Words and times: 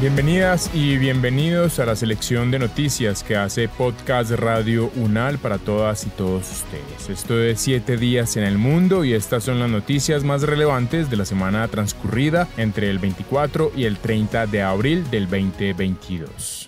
Bienvenidas 0.00 0.70
y 0.72 0.96
bienvenidos 0.96 1.80
a 1.80 1.84
la 1.84 1.96
selección 1.96 2.52
de 2.52 2.60
noticias 2.60 3.24
que 3.24 3.34
hace 3.34 3.68
Podcast 3.68 4.30
Radio 4.30 4.92
UNAL 4.94 5.38
para 5.38 5.58
todas 5.58 6.06
y 6.06 6.10
todos 6.10 6.48
ustedes. 6.48 7.10
Esto 7.10 7.42
es 7.42 7.58
7 7.58 7.96
días 7.96 8.36
en 8.36 8.44
el 8.44 8.58
mundo 8.58 9.04
y 9.04 9.12
estas 9.12 9.42
son 9.42 9.58
las 9.58 9.68
noticias 9.68 10.22
más 10.22 10.42
relevantes 10.42 11.10
de 11.10 11.16
la 11.16 11.24
semana 11.24 11.66
transcurrida 11.66 12.46
entre 12.56 12.90
el 12.90 13.00
24 13.00 13.72
y 13.74 13.86
el 13.86 13.98
30 13.98 14.46
de 14.46 14.62
abril 14.62 15.10
del 15.10 15.24
2022 15.28 16.67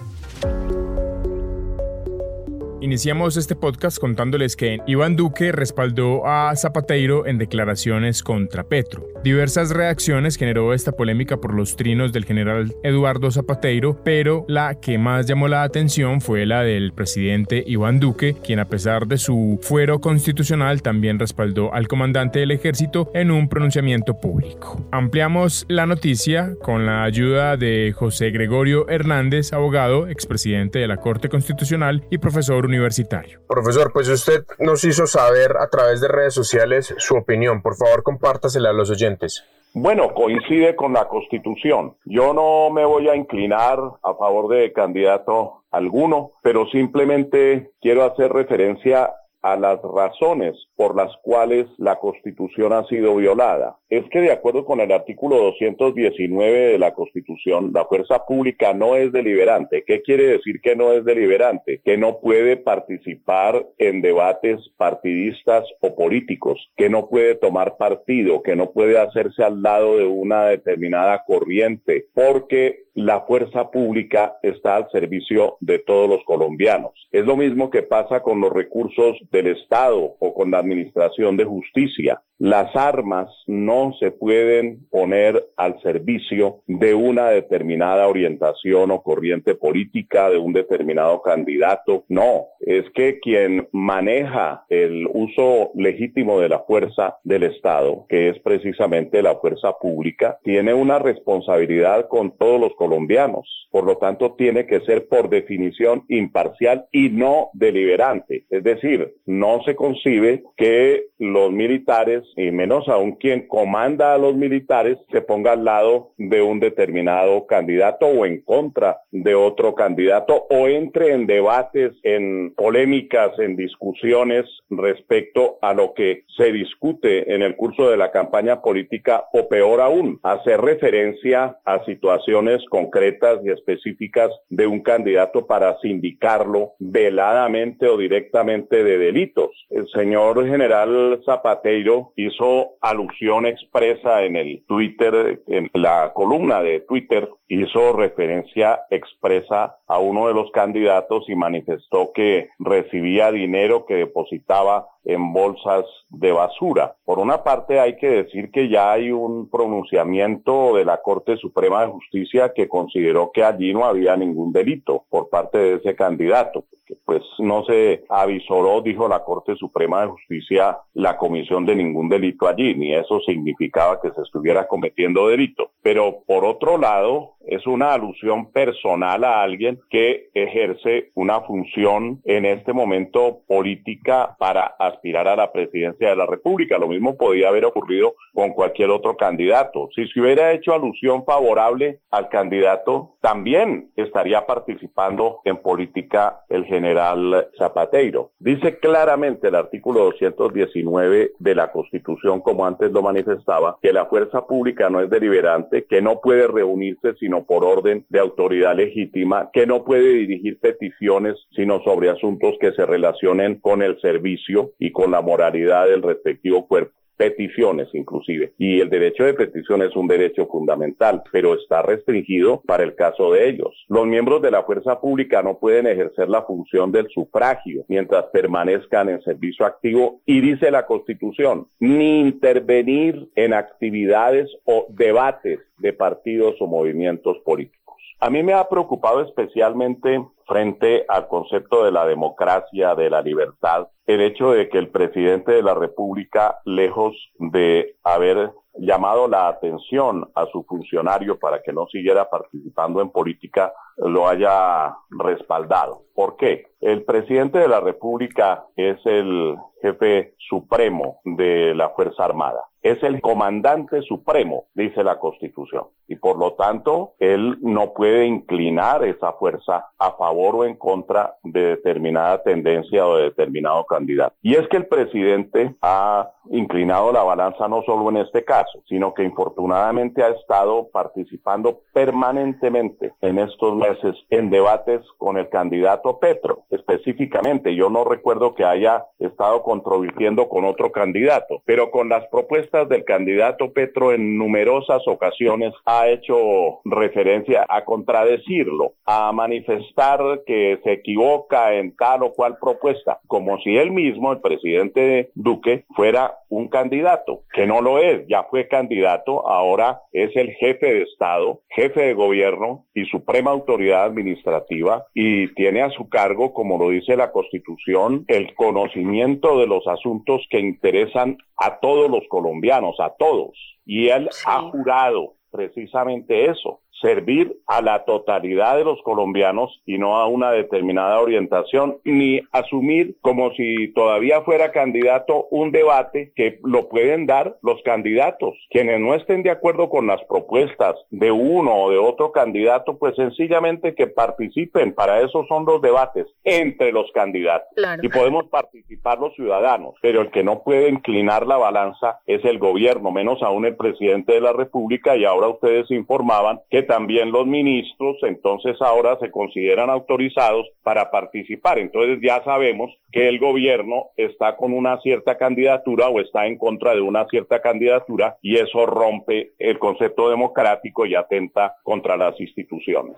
Iniciamos 2.81 3.37
este 3.37 3.55
podcast 3.55 3.99
contándoles 3.99 4.55
que 4.55 4.79
Iván 4.87 5.15
Duque 5.15 5.51
respaldó 5.51 6.25
a 6.25 6.51
Zapateiro 6.55 7.27
en 7.27 7.37
declaraciones 7.37 8.23
contra 8.23 8.63
Petro. 8.63 9.07
Diversas 9.23 9.69
reacciones 9.69 10.35
generó 10.35 10.73
esta 10.73 10.91
polémica 10.91 11.37
por 11.37 11.53
los 11.53 11.75
trinos 11.75 12.11
del 12.11 12.25
general 12.25 12.73
Eduardo 12.81 13.29
Zapateiro, 13.29 14.01
pero 14.03 14.45
la 14.47 14.79
que 14.81 14.97
más 14.97 15.27
llamó 15.27 15.47
la 15.47 15.61
atención 15.61 16.21
fue 16.21 16.47
la 16.47 16.63
del 16.63 16.91
presidente 16.91 17.63
Iván 17.67 17.99
Duque, 17.99 18.35
quien 18.43 18.57
a 18.57 18.67
pesar 18.67 19.05
de 19.05 19.19
su 19.19 19.59
fuero 19.61 19.99
constitucional 19.99 20.81
también 20.81 21.19
respaldó 21.19 21.71
al 21.75 21.87
comandante 21.87 22.39
del 22.39 22.49
ejército 22.49 23.11
en 23.13 23.29
un 23.29 23.47
pronunciamiento 23.47 24.19
público. 24.19 24.83
Ampliamos 24.91 25.67
la 25.67 25.85
noticia 25.85 26.55
con 26.63 26.87
la 26.87 27.03
ayuda 27.03 27.57
de 27.57 27.93
José 27.95 28.31
Gregorio 28.31 28.89
Hernández, 28.89 29.53
abogado, 29.53 30.07
expresidente 30.07 30.79
de 30.79 30.87
la 30.87 30.97
Corte 30.97 31.29
Constitucional 31.29 32.03
y 32.09 32.17
profesor 32.17 32.70
universitario. 32.71 33.41
Profesor, 33.47 33.91
pues 33.93 34.07
usted 34.07 34.45
nos 34.59 34.83
hizo 34.83 35.05
saber 35.05 35.57
a 35.59 35.67
través 35.69 36.01
de 36.01 36.07
redes 36.07 36.33
sociales 36.33 36.93
su 36.97 37.15
opinión. 37.15 37.61
Por 37.61 37.75
favor, 37.75 38.03
compártasela 38.03 38.69
a 38.69 38.73
los 38.73 38.89
oyentes. 38.89 39.43
Bueno, 39.73 40.13
coincide 40.13 40.75
con 40.75 40.93
la 40.93 41.07
Constitución. 41.07 41.95
Yo 42.05 42.33
no 42.33 42.69
me 42.71 42.83
voy 42.83 43.07
a 43.07 43.15
inclinar 43.15 43.79
a 44.03 44.13
favor 44.15 44.53
de 44.53 44.73
candidato 44.73 45.63
alguno, 45.71 46.31
pero 46.41 46.67
simplemente 46.67 47.71
quiero 47.81 48.03
hacer 48.03 48.33
referencia 48.33 49.13
a 49.41 49.55
las 49.55 49.79
razones 49.81 50.55
por 50.75 50.95
las 50.95 51.11
cuales 51.23 51.67
la 51.77 51.97
Constitución 51.97 52.73
ha 52.73 52.85
sido 52.87 53.15
violada. 53.15 53.77
Es 53.89 54.05
que 54.09 54.21
de 54.21 54.31
acuerdo 54.31 54.65
con 54.65 54.79
el 54.79 54.91
artículo 54.91 55.37
219 55.37 56.71
de 56.71 56.79
la 56.79 56.93
Constitución, 56.93 57.71
la 57.73 57.85
fuerza 57.85 58.25
pública 58.25 58.73
no 58.73 58.95
es 58.95 59.11
deliberante. 59.11 59.83
¿Qué 59.85 60.01
quiere 60.01 60.27
decir 60.27 60.61
que 60.61 60.75
no 60.75 60.93
es 60.93 61.03
deliberante? 61.03 61.81
Que 61.83 61.97
no 61.97 62.19
puede 62.19 62.57
participar 62.57 63.65
en 63.77 64.01
debates 64.01 64.59
partidistas 64.77 65.65
o 65.81 65.95
políticos, 65.95 66.71
que 66.77 66.89
no 66.89 67.09
puede 67.09 67.35
tomar 67.35 67.77
partido, 67.77 68.41
que 68.41 68.55
no 68.55 68.71
puede 68.71 68.97
hacerse 68.97 69.43
al 69.43 69.61
lado 69.61 69.97
de 69.97 70.05
una 70.05 70.45
determinada 70.45 71.23
corriente, 71.25 72.05
porque 72.13 72.85
la 72.93 73.21
fuerza 73.21 73.71
pública 73.71 74.37
está 74.41 74.75
al 74.75 74.89
servicio 74.91 75.57
de 75.59 75.79
todos 75.79 76.09
los 76.09 76.23
colombianos. 76.25 76.91
Es 77.11 77.25
lo 77.25 77.37
mismo 77.37 77.69
que 77.69 77.83
pasa 77.83 78.21
con 78.21 78.41
los 78.41 78.51
recursos 78.51 79.17
del 79.31 79.47
Estado 79.47 80.15
o 80.19 80.33
con 80.33 80.51
la 80.51 80.59
Administración 80.59 81.37
de 81.37 81.45
Justicia. 81.45 82.21
Las 82.43 82.75
armas 82.75 83.29
no 83.45 83.93
se 83.99 84.09
pueden 84.09 84.87
poner 84.89 85.49
al 85.57 85.79
servicio 85.83 86.61
de 86.65 86.95
una 86.95 87.29
determinada 87.29 88.07
orientación 88.07 88.89
o 88.89 89.03
corriente 89.03 89.53
política, 89.53 90.27
de 90.27 90.39
un 90.39 90.51
determinado 90.51 91.21
candidato. 91.21 92.03
No, 92.09 92.47
es 92.59 92.89
que 92.95 93.19
quien 93.19 93.67
maneja 93.71 94.65
el 94.69 95.07
uso 95.13 95.69
legítimo 95.75 96.39
de 96.39 96.49
la 96.49 96.61
fuerza 96.61 97.17
del 97.23 97.43
Estado, 97.43 98.07
que 98.09 98.29
es 98.29 98.39
precisamente 98.39 99.21
la 99.21 99.35
fuerza 99.35 99.73
pública, 99.79 100.39
tiene 100.43 100.73
una 100.73 100.97
responsabilidad 100.97 102.07
con 102.07 102.35
todos 102.35 102.59
los 102.59 102.73
colombianos. 102.73 103.67
Por 103.69 103.83
lo 103.85 103.97
tanto, 103.97 104.33
tiene 104.33 104.65
que 104.65 104.81
ser 104.81 105.07
por 105.07 105.29
definición 105.29 106.05
imparcial 106.09 106.87
y 106.91 107.09
no 107.09 107.51
deliberante. 107.53 108.45
Es 108.49 108.63
decir, 108.63 109.13
no 109.27 109.61
se 109.63 109.75
concibe 109.75 110.43
que 110.57 111.05
los 111.19 111.51
militares 111.51 112.23
y 112.35 112.51
menos 112.51 112.87
aún 112.87 113.13
quien 113.13 113.47
comanda 113.47 114.13
a 114.13 114.17
los 114.17 114.35
militares 114.35 114.97
se 115.11 115.21
ponga 115.21 115.53
al 115.53 115.65
lado 115.65 116.11
de 116.17 116.41
un 116.41 116.59
determinado 116.59 117.45
candidato 117.47 118.05
o 118.05 118.25
en 118.25 118.41
contra 118.41 119.01
de 119.11 119.35
otro 119.35 119.75
candidato 119.75 120.45
o 120.49 120.67
entre 120.67 121.13
en 121.13 121.27
debates, 121.27 121.93
en 122.03 122.53
polémicas, 122.55 123.37
en 123.39 123.55
discusiones 123.55 124.45
respecto 124.69 125.57
a 125.61 125.73
lo 125.73 125.93
que 125.93 126.23
se 126.37 126.51
discute 126.51 127.33
en 127.33 127.41
el 127.41 127.55
curso 127.55 127.89
de 127.89 127.97
la 127.97 128.11
campaña 128.11 128.61
política 128.61 129.25
o 129.33 129.47
peor 129.47 129.81
aún, 129.81 130.19
hacer 130.23 130.61
referencia 130.61 131.57
a 131.65 131.83
situaciones 131.85 132.63
concretas 132.69 133.39
y 133.43 133.49
específicas 133.49 134.29
de 134.49 134.67
un 134.67 134.81
candidato 134.81 135.45
para 135.45 135.77
sindicarlo 135.79 136.73
veladamente 136.79 137.87
o 137.87 137.97
directamente 137.97 138.83
de 138.83 138.97
delitos. 138.97 139.51
El 139.69 139.87
señor 139.89 140.45
general 140.47 141.21
Zapateiro 141.25 142.13
hizo 142.27 142.71
alusión 142.81 143.45
expresa 143.45 144.23
en 144.23 144.35
el 144.35 144.63
Twitter, 144.67 145.41
en 145.47 145.69
la 145.73 146.11
columna 146.13 146.61
de 146.61 146.81
Twitter, 146.81 147.29
hizo 147.47 147.93
referencia 147.93 148.81
expresa 148.89 149.77
a 149.87 149.99
uno 149.99 150.27
de 150.27 150.33
los 150.33 150.51
candidatos 150.51 151.25
y 151.27 151.35
manifestó 151.35 152.11
que 152.13 152.49
recibía 152.59 153.31
dinero 153.31 153.85
que 153.85 153.95
depositaba 153.95 154.87
en 155.03 155.33
bolsas 155.33 155.85
de 156.09 156.31
basura. 156.31 156.95
Por 157.05 157.19
una 157.19 157.43
parte 157.43 157.79
hay 157.79 157.97
que 157.97 158.23
decir 158.23 158.51
que 158.51 158.69
ya 158.69 158.91
hay 158.91 159.11
un 159.11 159.49
pronunciamiento 159.49 160.75
de 160.75 160.85
la 160.85 161.01
Corte 161.01 161.37
Suprema 161.37 161.81
de 161.81 161.91
Justicia 161.91 162.53
que 162.53 162.67
consideró 162.67 163.31
que 163.31 163.43
allí 163.43 163.73
no 163.73 163.85
había 163.85 164.15
ningún 164.15 164.51
delito 164.51 165.05
por 165.09 165.29
parte 165.29 165.57
de 165.57 165.75
ese 165.75 165.95
candidato, 165.95 166.65
pues 167.05 167.23
no 167.39 167.63
se 167.63 168.03
avisoró, 168.09 168.81
dijo 168.81 169.07
la 169.07 169.23
Corte 169.23 169.55
Suprema 169.55 170.01
de 170.01 170.07
Justicia, 170.09 170.77
la 170.93 171.17
comisión 171.17 171.65
de 171.65 171.75
ningún 171.75 172.09
delito 172.09 172.47
allí, 172.47 172.75
ni 172.75 172.93
eso 172.93 173.19
significaba 173.21 173.99
que 174.01 174.11
se 174.11 174.21
estuviera 174.21 174.67
cometiendo 174.67 175.27
delito. 175.27 175.71
Pero 175.81 176.23
por 176.27 176.45
otro 176.45 176.77
lado, 176.77 177.35
es 177.51 177.67
una 177.67 177.93
alusión 177.93 178.49
personal 178.51 179.25
a 179.25 179.41
alguien 179.41 179.77
que 179.89 180.29
ejerce 180.33 181.11
una 181.15 181.41
función 181.41 182.21
en 182.23 182.45
este 182.45 182.71
momento 182.71 183.41
política 183.45 184.37
para 184.39 184.63
aspirar 184.79 185.27
a 185.27 185.35
la 185.35 185.51
presidencia 185.51 186.09
de 186.09 186.15
la 186.15 186.25
República. 186.25 186.77
Lo 186.77 186.87
mismo 186.87 187.17
podía 187.17 187.49
haber 187.49 187.65
ocurrido 187.65 188.15
con 188.33 188.51
cualquier 188.51 188.89
otro 188.89 189.17
candidato. 189.17 189.89
Si 189.93 190.07
se 190.07 190.21
hubiera 190.21 190.53
hecho 190.53 190.73
alusión 190.73 191.25
favorable 191.25 191.99
al 192.09 192.29
candidato, 192.29 193.17
también 193.19 193.91
estaría 193.97 194.45
participando 194.45 195.41
en 195.43 195.57
política 195.57 196.43
el 196.47 196.63
general 196.63 197.49
Zapateiro. 197.57 198.31
Dice 198.39 198.79
claramente 198.79 199.49
el 199.49 199.55
artículo 199.55 200.05
219 200.05 201.33
de 201.37 201.55
la 201.55 201.69
Constitución, 201.73 202.39
como 202.39 202.65
antes 202.65 202.93
lo 202.93 203.01
manifestaba, 203.01 203.77
que 203.81 203.91
la 203.91 204.05
fuerza 204.05 204.47
pública 204.47 204.89
no 204.89 205.01
es 205.01 205.09
deliberante, 205.09 205.83
que 205.83 206.01
no 206.01 206.21
puede 206.21 206.47
reunirse 206.47 207.13
sino 207.19 207.40
por 207.45 207.63
orden 207.63 208.05
de 208.09 208.19
autoridad 208.19 208.75
legítima, 208.75 209.49
que 209.51 209.65
no 209.65 209.83
puede 209.83 210.13
dirigir 210.13 210.59
peticiones 210.59 211.35
sino 211.55 211.81
sobre 211.83 212.09
asuntos 212.09 212.55
que 212.59 212.71
se 212.73 212.85
relacionen 212.85 213.59
con 213.59 213.81
el 213.81 213.99
servicio 214.01 214.71
y 214.79 214.91
con 214.91 215.11
la 215.11 215.21
moralidad 215.21 215.87
del 215.87 216.01
respectivo 216.01 216.67
cuerpo 216.67 217.00
peticiones 217.21 217.87
inclusive. 217.93 218.53
Y 218.57 218.81
el 218.81 218.89
derecho 218.89 219.23
de 219.23 219.35
petición 219.35 219.83
es 219.83 219.95
un 219.95 220.07
derecho 220.07 220.47
fundamental, 220.47 221.21
pero 221.31 221.53
está 221.53 221.83
restringido 221.83 222.63
para 222.65 222.81
el 222.81 222.95
caso 222.95 223.31
de 223.31 223.47
ellos. 223.47 223.85
Los 223.89 224.07
miembros 224.07 224.41
de 224.41 224.49
la 224.49 224.63
fuerza 224.63 224.99
pública 224.99 225.43
no 225.43 225.59
pueden 225.59 225.85
ejercer 225.85 226.29
la 226.29 226.41
función 226.41 226.91
del 226.91 227.07
sufragio 227.09 227.85
mientras 227.87 228.25
permanezcan 228.33 229.09
en 229.09 229.21
servicio 229.21 229.67
activo 229.67 230.21
y 230.25 230.41
dice 230.41 230.71
la 230.71 230.87
Constitución, 230.87 231.67
ni 231.79 232.21
intervenir 232.21 233.29
en 233.35 233.53
actividades 233.53 234.49
o 234.65 234.87
debates 234.89 235.59
de 235.77 235.93
partidos 235.93 236.55
o 236.59 236.65
movimientos 236.65 237.37
políticos. 237.45 237.81
A 238.19 238.31
mí 238.31 238.41
me 238.41 238.53
ha 238.53 238.67
preocupado 238.67 239.21
especialmente 239.21 240.23
frente 240.51 241.05
al 241.07 241.29
concepto 241.29 241.85
de 241.85 241.93
la 241.93 242.05
democracia, 242.05 242.93
de 242.93 243.09
la 243.09 243.21
libertad, 243.21 243.87
el 244.05 244.19
hecho 244.19 244.51
de 244.51 244.67
que 244.67 244.79
el 244.79 244.89
presidente 244.89 245.53
de 245.53 245.63
la 245.63 245.73
República, 245.73 246.59
lejos 246.65 247.15
de 247.39 247.95
haber 248.03 248.51
llamado 248.73 249.29
la 249.29 249.47
atención 249.47 250.29
a 250.35 250.45
su 250.47 250.63
funcionario 250.63 251.39
para 251.39 251.61
que 251.61 251.71
no 251.71 251.87
siguiera 251.87 252.29
participando 252.29 253.01
en 253.01 253.11
política, 253.11 253.71
lo 253.95 254.27
haya 254.27 254.93
respaldado. 255.09 256.03
¿Por 256.13 256.35
qué? 256.35 256.67
El 256.81 257.03
presidente 257.03 257.59
de 257.59 257.69
la 257.69 257.79
República 257.79 258.65
es 258.75 258.97
el 259.05 259.55
jefe 259.81 260.35
supremo 260.49 261.21
de 261.23 261.73
la 261.75 261.89
Fuerza 261.89 262.25
Armada. 262.25 262.63
Es 262.81 263.01
el 263.03 263.21
comandante 263.21 264.01
supremo, 264.01 264.65
dice 264.73 265.03
la 265.03 265.19
Constitución. 265.19 265.85
Y 266.07 266.15
por 266.15 266.37
lo 266.37 266.53
tanto, 266.53 267.13
él 267.19 267.57
no 267.61 267.93
puede 267.93 268.25
inclinar 268.25 269.03
esa 269.03 269.33
fuerza 269.33 269.91
a 269.99 270.11
favor 270.13 270.40
o 270.41 270.65
en 270.65 270.75
contra 270.75 271.35
de 271.43 271.67
determinada 271.67 272.41
tendencia 272.43 273.07
o 273.07 273.17
de 273.17 273.23
determinado 273.25 273.85
candidato. 273.85 274.35
Y 274.41 274.55
es 274.55 274.67
que 274.67 274.77
el 274.77 274.87
presidente 274.87 275.75
ha 275.81 276.31
inclinado 276.49 277.11
la 277.11 277.23
balanza 277.23 277.67
no 277.67 277.83
solo 277.83 278.09
en 278.09 278.17
este 278.17 278.43
caso, 278.43 278.81
sino 278.87 279.13
que 279.13 279.23
infortunadamente 279.23 280.23
ha 280.23 280.29
estado 280.29 280.89
participando 280.91 281.81
permanentemente 281.93 283.13
en 283.21 283.39
estos 283.39 283.75
meses 283.75 284.15
en 284.29 284.49
debates 284.49 285.01
con 285.17 285.37
el 285.37 285.49
candidato 285.49 286.19
Petro. 286.19 286.63
Específicamente, 286.69 287.75
yo 287.75 287.89
no 287.89 288.03
recuerdo 288.03 288.55
que 288.55 288.65
haya 288.65 289.05
estado 289.19 289.63
controvirtiendo 289.63 290.49
con 290.49 290.65
otro 290.65 290.91
candidato, 290.91 291.61
pero 291.65 291.91
con 291.91 292.09
las 292.09 292.27
propuestas 292.27 292.89
del 292.89 293.05
candidato 293.05 293.71
Petro 293.71 294.11
en 294.11 294.37
numerosas 294.37 295.01
ocasiones 295.07 295.73
ha 295.85 296.07
hecho 296.07 296.81
referencia 296.85 297.65
a 297.69 297.85
contradecirlo, 297.85 298.93
a 299.05 299.31
manifestar 299.31 300.20
que 300.45 300.79
se 300.83 300.93
equivoca 300.93 301.73
en 301.73 301.95
tal 301.95 302.23
o 302.23 302.33
cual 302.33 302.57
propuesta, 302.59 303.19
como 303.27 303.59
si 303.59 303.77
él 303.77 303.91
mismo, 303.91 304.31
el 304.31 304.41
presidente 304.41 305.31
Duque, 305.35 305.85
fuera 305.95 306.37
un 306.49 306.67
candidato, 306.67 307.43
que 307.53 307.65
no 307.65 307.81
lo 307.81 307.97
es, 307.97 308.27
ya 308.27 308.43
fue 308.43 308.67
candidato, 308.67 309.47
ahora 309.47 310.01
es 310.11 310.35
el 310.35 310.51
jefe 310.51 310.93
de 310.93 311.01
Estado, 311.03 311.61
jefe 311.69 312.01
de 312.01 312.13
gobierno 312.13 312.85
y 312.93 313.05
suprema 313.05 313.51
autoridad 313.51 314.03
administrativa 314.03 315.05
y 315.13 315.53
tiene 315.53 315.81
a 315.81 315.89
su 315.89 316.09
cargo, 316.09 316.53
como 316.53 316.77
lo 316.77 316.89
dice 316.89 317.15
la 317.15 317.31
Constitución, 317.31 318.25
el 318.27 318.53
conocimiento 318.55 319.59
de 319.59 319.67
los 319.67 319.87
asuntos 319.87 320.45
que 320.49 320.59
interesan 320.59 321.37
a 321.57 321.79
todos 321.79 322.09
los 322.09 322.23
colombianos, 322.29 322.95
a 322.99 323.13
todos. 323.17 323.51
Y 323.85 324.09
él 324.09 324.29
ha 324.45 324.61
jurado 324.69 325.35
precisamente 325.51 326.49
eso, 326.49 326.81
servir 327.01 327.57
a 327.67 327.81
la 327.81 328.05
totalidad 328.05 328.77
de 328.77 328.83
los 328.83 329.01
colombianos 329.03 329.81
y 329.85 329.97
no 329.97 330.17
a 330.17 330.27
una 330.27 330.51
determinada 330.51 331.19
orientación, 331.19 331.97
ni 332.03 332.41
asumir 332.51 333.17
como 333.21 333.51
si 333.53 333.91
todavía 333.93 334.41
fuera 334.41 334.71
candidato 334.71 335.47
un 335.51 335.71
debate 335.71 336.31
que 336.35 336.59
lo 336.63 336.89
pueden 336.89 337.25
dar 337.25 337.57
los 337.61 337.81
candidatos. 337.83 338.55
Quienes 338.69 338.99
no 338.99 339.15
estén 339.15 339.43
de 339.43 339.51
acuerdo 339.51 339.89
con 339.89 340.07
las 340.07 340.23
propuestas 340.25 340.95
de 341.09 341.31
uno 341.31 341.75
o 341.75 341.91
de 341.91 341.97
otro 341.97 342.31
candidato, 342.31 342.97
pues 342.97 343.15
sencillamente 343.15 343.95
que 343.95 344.07
participen. 344.07 344.93
Para 344.93 345.21
eso 345.21 345.45
son 345.47 345.65
los 345.65 345.81
debates 345.81 346.27
entre 346.43 346.91
los 346.91 347.11
candidatos. 347.11 347.69
Y 348.01 348.09
podemos 348.09 348.47
participar 348.49 349.19
los 349.19 349.33
ciudadanos, 349.35 349.95
pero 350.01 350.21
el 350.21 350.31
que 350.31 350.43
no 350.43 350.63
puede 350.63 350.89
inclinar 350.89 351.47
la 351.47 351.57
balanza 351.57 352.19
es 352.25 352.43
el 352.45 352.59
gobierno, 352.59 353.11
menos 353.11 353.41
aún 353.41 353.65
el 353.65 353.75
presidente 353.75 354.33
de 354.33 354.41
la 354.41 354.53
República 354.53 355.15
y 355.15 355.25
ahora 355.25 355.47
ustedes 355.47 355.89
informaban 355.91 356.61
que 356.69 356.83
también 356.91 357.31
los 357.31 357.47
ministros, 357.47 358.17
entonces 358.23 358.75
ahora 358.81 359.17
se 359.21 359.31
consideran 359.31 359.89
autorizados 359.89 360.67
para 360.83 361.09
participar. 361.09 361.79
Entonces 361.79 362.19
ya 362.21 362.43
sabemos 362.43 362.91
que 363.13 363.29
el 363.29 363.39
gobierno 363.39 364.07
está 364.17 364.57
con 364.57 364.73
una 364.73 364.99
cierta 364.99 365.37
candidatura 365.37 366.09
o 366.09 366.19
está 366.19 366.47
en 366.47 366.57
contra 366.57 366.93
de 366.93 366.99
una 366.99 367.25
cierta 367.27 367.61
candidatura 367.61 368.35
y 368.41 368.57
eso 368.57 368.85
rompe 368.85 369.53
el 369.57 369.79
concepto 369.79 370.29
democrático 370.29 371.05
y 371.05 371.15
atenta 371.15 371.77
contra 371.81 372.17
las 372.17 372.37
instituciones. 372.41 373.15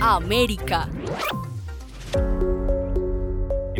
América. 0.00 0.88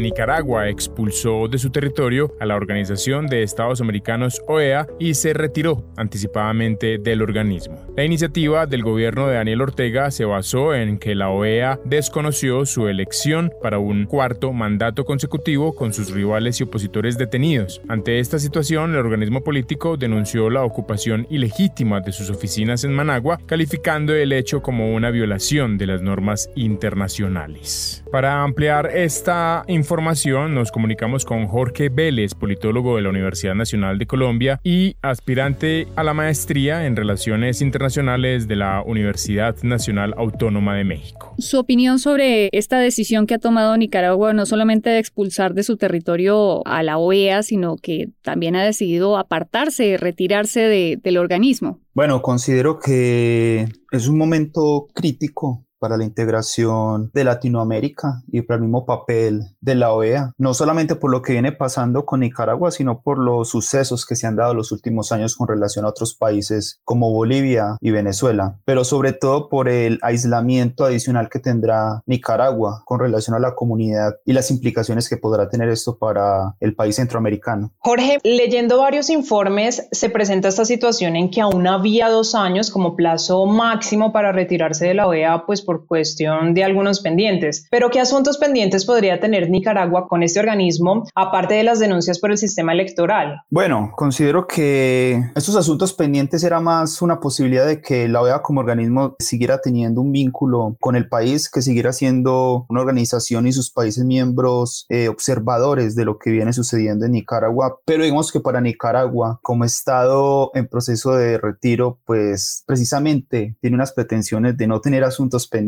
Nicaragua 0.03 0.69
expulsó 0.69 1.49
de 1.49 1.59
su 1.59 1.71
territorio 1.71 2.35
a 2.41 2.47
la 2.47 2.57
Organización 2.57 3.27
de 3.27 3.43
Estados 3.43 3.81
Americanos 3.81 4.43
OEA 4.47 4.87
y 4.99 5.15
se 5.15 5.33
retiró 5.33 5.85
anticipadamente 5.97 6.99
del 6.99 7.23
organismo. 7.23 7.87
La 7.97 8.05
iniciativa 8.05 8.67
del 8.67 8.83
gobierno 8.83 9.27
de 9.27 9.37
Daniel 9.37 9.63
Ortega 9.63 10.11
se 10.11 10.25
basó 10.25 10.75
en 10.75 10.99
que 10.99 11.15
la 11.15 11.31
OEA 11.31 11.81
desconoció 11.85 12.67
su 12.67 12.89
elección 12.89 13.53
para 13.63 13.79
un 13.79 14.07
cuarto 14.07 14.53
mandato 14.53 15.05
consecutivo 15.05 15.75
con 15.75 15.93
sus 15.93 16.11
rivales 16.11 16.61
y 16.61 16.65
opositores 16.65 17.17
detenidos. 17.17 17.81
Ante 17.89 18.19
esta 18.19 18.39
situación, 18.39 18.91
el 18.91 18.99
organismo 18.99 19.43
político 19.43 19.97
denunció 19.97 20.51
la 20.51 20.65
ocupación 20.65 21.27
ilegítima 21.31 22.01
de 22.01 22.13
sus 22.13 22.31
oficinas 22.31 22.85
en 22.85 22.93
Managua, 22.93 23.39
calificando 23.47 24.15
el 24.15 24.33
hecho 24.33 24.63
como 24.63 24.95
una 24.95 25.11
violación 25.11 25.79
de 25.79 25.87
las 25.87 26.03
normas 26.03 26.51
internacionales. 26.55 28.02
Para 28.12 28.43
ampliar 28.43 28.91
esta 28.94 29.64
información, 29.69 30.55
nos 30.55 30.70
comunicamos 30.70 31.25
con 31.25 31.47
Jorge 31.47 31.88
Vélez, 31.88 32.35
politólogo 32.35 32.97
de 32.97 33.03
la 33.03 33.09
Universidad 33.09 33.55
Nacional 33.55 33.99
de 33.99 34.06
Colombia 34.06 34.61
y 34.62 34.97
aspirante 35.00 35.88
a 35.97 36.03
la 36.05 36.12
maestría 36.12 36.85
en 36.85 36.94
Relaciones 36.94 37.62
Internacionales 37.62 38.49
de 38.49 38.56
la 38.56 38.82
Universidad 38.82 39.56
Nacional 39.62 40.12
Autónoma 40.19 40.76
de 40.76 40.85
México. 40.85 41.32
Su 41.38 41.59
opinión 41.59 41.99
sobre 41.99 42.50
esta 42.53 42.79
decisión 42.81 43.26
que 43.26 43.32
ha 43.32 43.38
tomado 43.38 43.75
Nicaragua 43.79 44.35
no 44.35 44.44
solamente 44.44 44.91
de 44.91 44.99
expulsar 44.99 45.55
de 45.55 45.62
su 45.62 45.79
territorio 45.79 46.61
a 46.67 46.82
la 46.82 46.99
OEA, 46.99 47.43
sino 47.43 47.76
que 47.76 48.10
también 48.20 48.56
ha 48.56 48.63
decidido 48.63 49.17
apartarse, 49.17 49.96
retirarse 49.96 50.98
del 51.03 51.17
organismo. 51.17 51.81
Bueno, 51.94 52.20
considero 52.20 52.79
que 52.79 53.69
es 53.91 54.06
un 54.06 54.19
momento 54.19 54.89
crítico 54.93 55.65
para 55.82 55.96
la 55.96 56.05
integración 56.05 57.10
de 57.12 57.24
Latinoamérica 57.24 58.22
y 58.31 58.43
para 58.43 58.58
el 58.58 58.62
mismo 58.62 58.86
papel 58.86 59.43
de 59.60 59.74
la 59.74 59.93
OEA, 59.93 60.32
no 60.39 60.55
solamente 60.55 60.94
por 60.94 61.10
lo 61.10 61.22
que 61.22 61.32
viene 61.32 61.51
pasando 61.51 62.06
con 62.06 62.20
Nicaragua, 62.20 62.70
sino 62.70 63.01
por 63.01 63.19
los 63.19 63.48
sucesos 63.48 64.06
que 64.06 64.15
se 64.15 64.29
han 64.29 64.36
dado 64.36 64.55
los 64.55 64.70
últimos 64.70 65.10
años 65.10 65.34
con 65.34 65.48
relación 65.48 65.84
a 65.84 65.89
otros 65.89 66.15
países 66.15 66.81
como 66.84 67.10
Bolivia 67.10 67.79
y 67.81 67.91
Venezuela, 67.91 68.60
pero 68.65 68.84
sobre 68.84 69.12
todo 69.12 69.48
por 69.48 69.69
el 69.69 69.98
aislamiento 70.03 70.84
adicional 70.84 71.29
que 71.29 71.41
tendrá 71.41 72.01
Nicaragua 72.06 72.82
con 72.84 73.01
relación 73.01 73.34
a 73.34 73.41
la 73.41 73.56
comunidad 73.56 74.15
y 74.24 74.34
las 74.34 74.53
implicaciones 74.53 75.08
que 75.08 75.17
podrá 75.17 75.48
tener 75.48 75.69
esto 75.69 75.98
para 75.98 76.55
el 76.60 76.77
país 76.77 76.94
centroamericano. 76.94 77.72
Jorge, 77.79 78.19
leyendo 78.22 78.79
varios 78.79 79.10
informes, 79.10 79.89
se 79.91 80.10
presenta 80.10 80.46
esta 80.46 80.65
situación 80.65 81.17
en 81.17 81.29
que 81.29 81.41
aún 81.41 81.67
había 81.67 82.08
dos 82.08 82.36
años 82.36 82.70
como 82.70 82.94
plazo 82.94 83.46
máximo 83.46 84.12
para 84.12 84.31
retirarse 84.31 84.86
de 84.86 84.94
la 84.94 85.08
OEA, 85.08 85.44
pues 85.44 85.60
por 85.62 85.71
cuestión 85.86 86.55
de 86.55 86.64
algunos 86.64 87.00
pendientes. 87.00 87.67
Pero 87.70 87.91
¿qué 87.91 88.00
asuntos 88.00 88.38
pendientes 88.38 88.84
podría 88.84 89.20
tener 89.20 89.50
Nicaragua 89.50 90.08
con 90.08 90.22
este 90.22 90.41
organismo, 90.41 91.05
aparte 91.14 91.55
de 91.55 91.64
las 91.64 91.79
denuncias 91.79 92.19
por 92.19 92.31
el 92.31 92.38
sistema 92.38 92.72
electoral? 92.72 93.43
Bueno, 93.50 93.93
considero 93.96 94.46
que 94.46 95.20
estos 95.34 95.56
asuntos 95.56 95.93
pendientes 95.93 96.44
era 96.44 96.60
más 96.60 97.02
una 97.02 97.20
posibilidad 97.20 97.67
de 97.67 97.81
que 97.81 98.08
la 98.08 98.20
OEA 98.20 98.43
como 98.43 98.60
organismo 98.60 99.17
siguiera 99.19 99.60
teniendo 99.60 100.00
un 100.00 100.12
vínculo 100.12 100.76
con 100.81 100.96
el 100.96 101.08
país, 101.08 101.50
que 101.50 101.62
siguiera 101.62 101.93
siendo 101.93 102.67
una 102.69 102.81
organización 102.81 103.46
y 103.46 103.52
sus 103.52 103.70
países 103.70 104.05
miembros 104.05 104.86
eh, 104.88 105.08
observadores 105.08 105.94
de 105.94 106.05
lo 106.05 106.19
que 106.19 106.31
viene 106.31 106.52
sucediendo 106.52 107.06
en 107.06 107.12
Nicaragua. 107.12 107.79
Pero 107.84 108.05
digamos 108.05 108.32
que 108.32 108.41
para 108.41 108.60
Nicaragua, 108.60 109.38
como 109.43 109.64
Estado 109.64 110.50
en 110.55 110.69
proceso 110.69 111.14
de 111.14 111.38
retiro, 111.38 111.98
pues 112.05 112.64
precisamente 112.67 113.56
tiene 113.60 113.76
unas 113.76 113.93
pretensiones 113.93 114.56
de 114.56 114.67
no 114.67 114.81
tener 114.81 115.05
asuntos 115.05 115.46
pendientes 115.46 115.62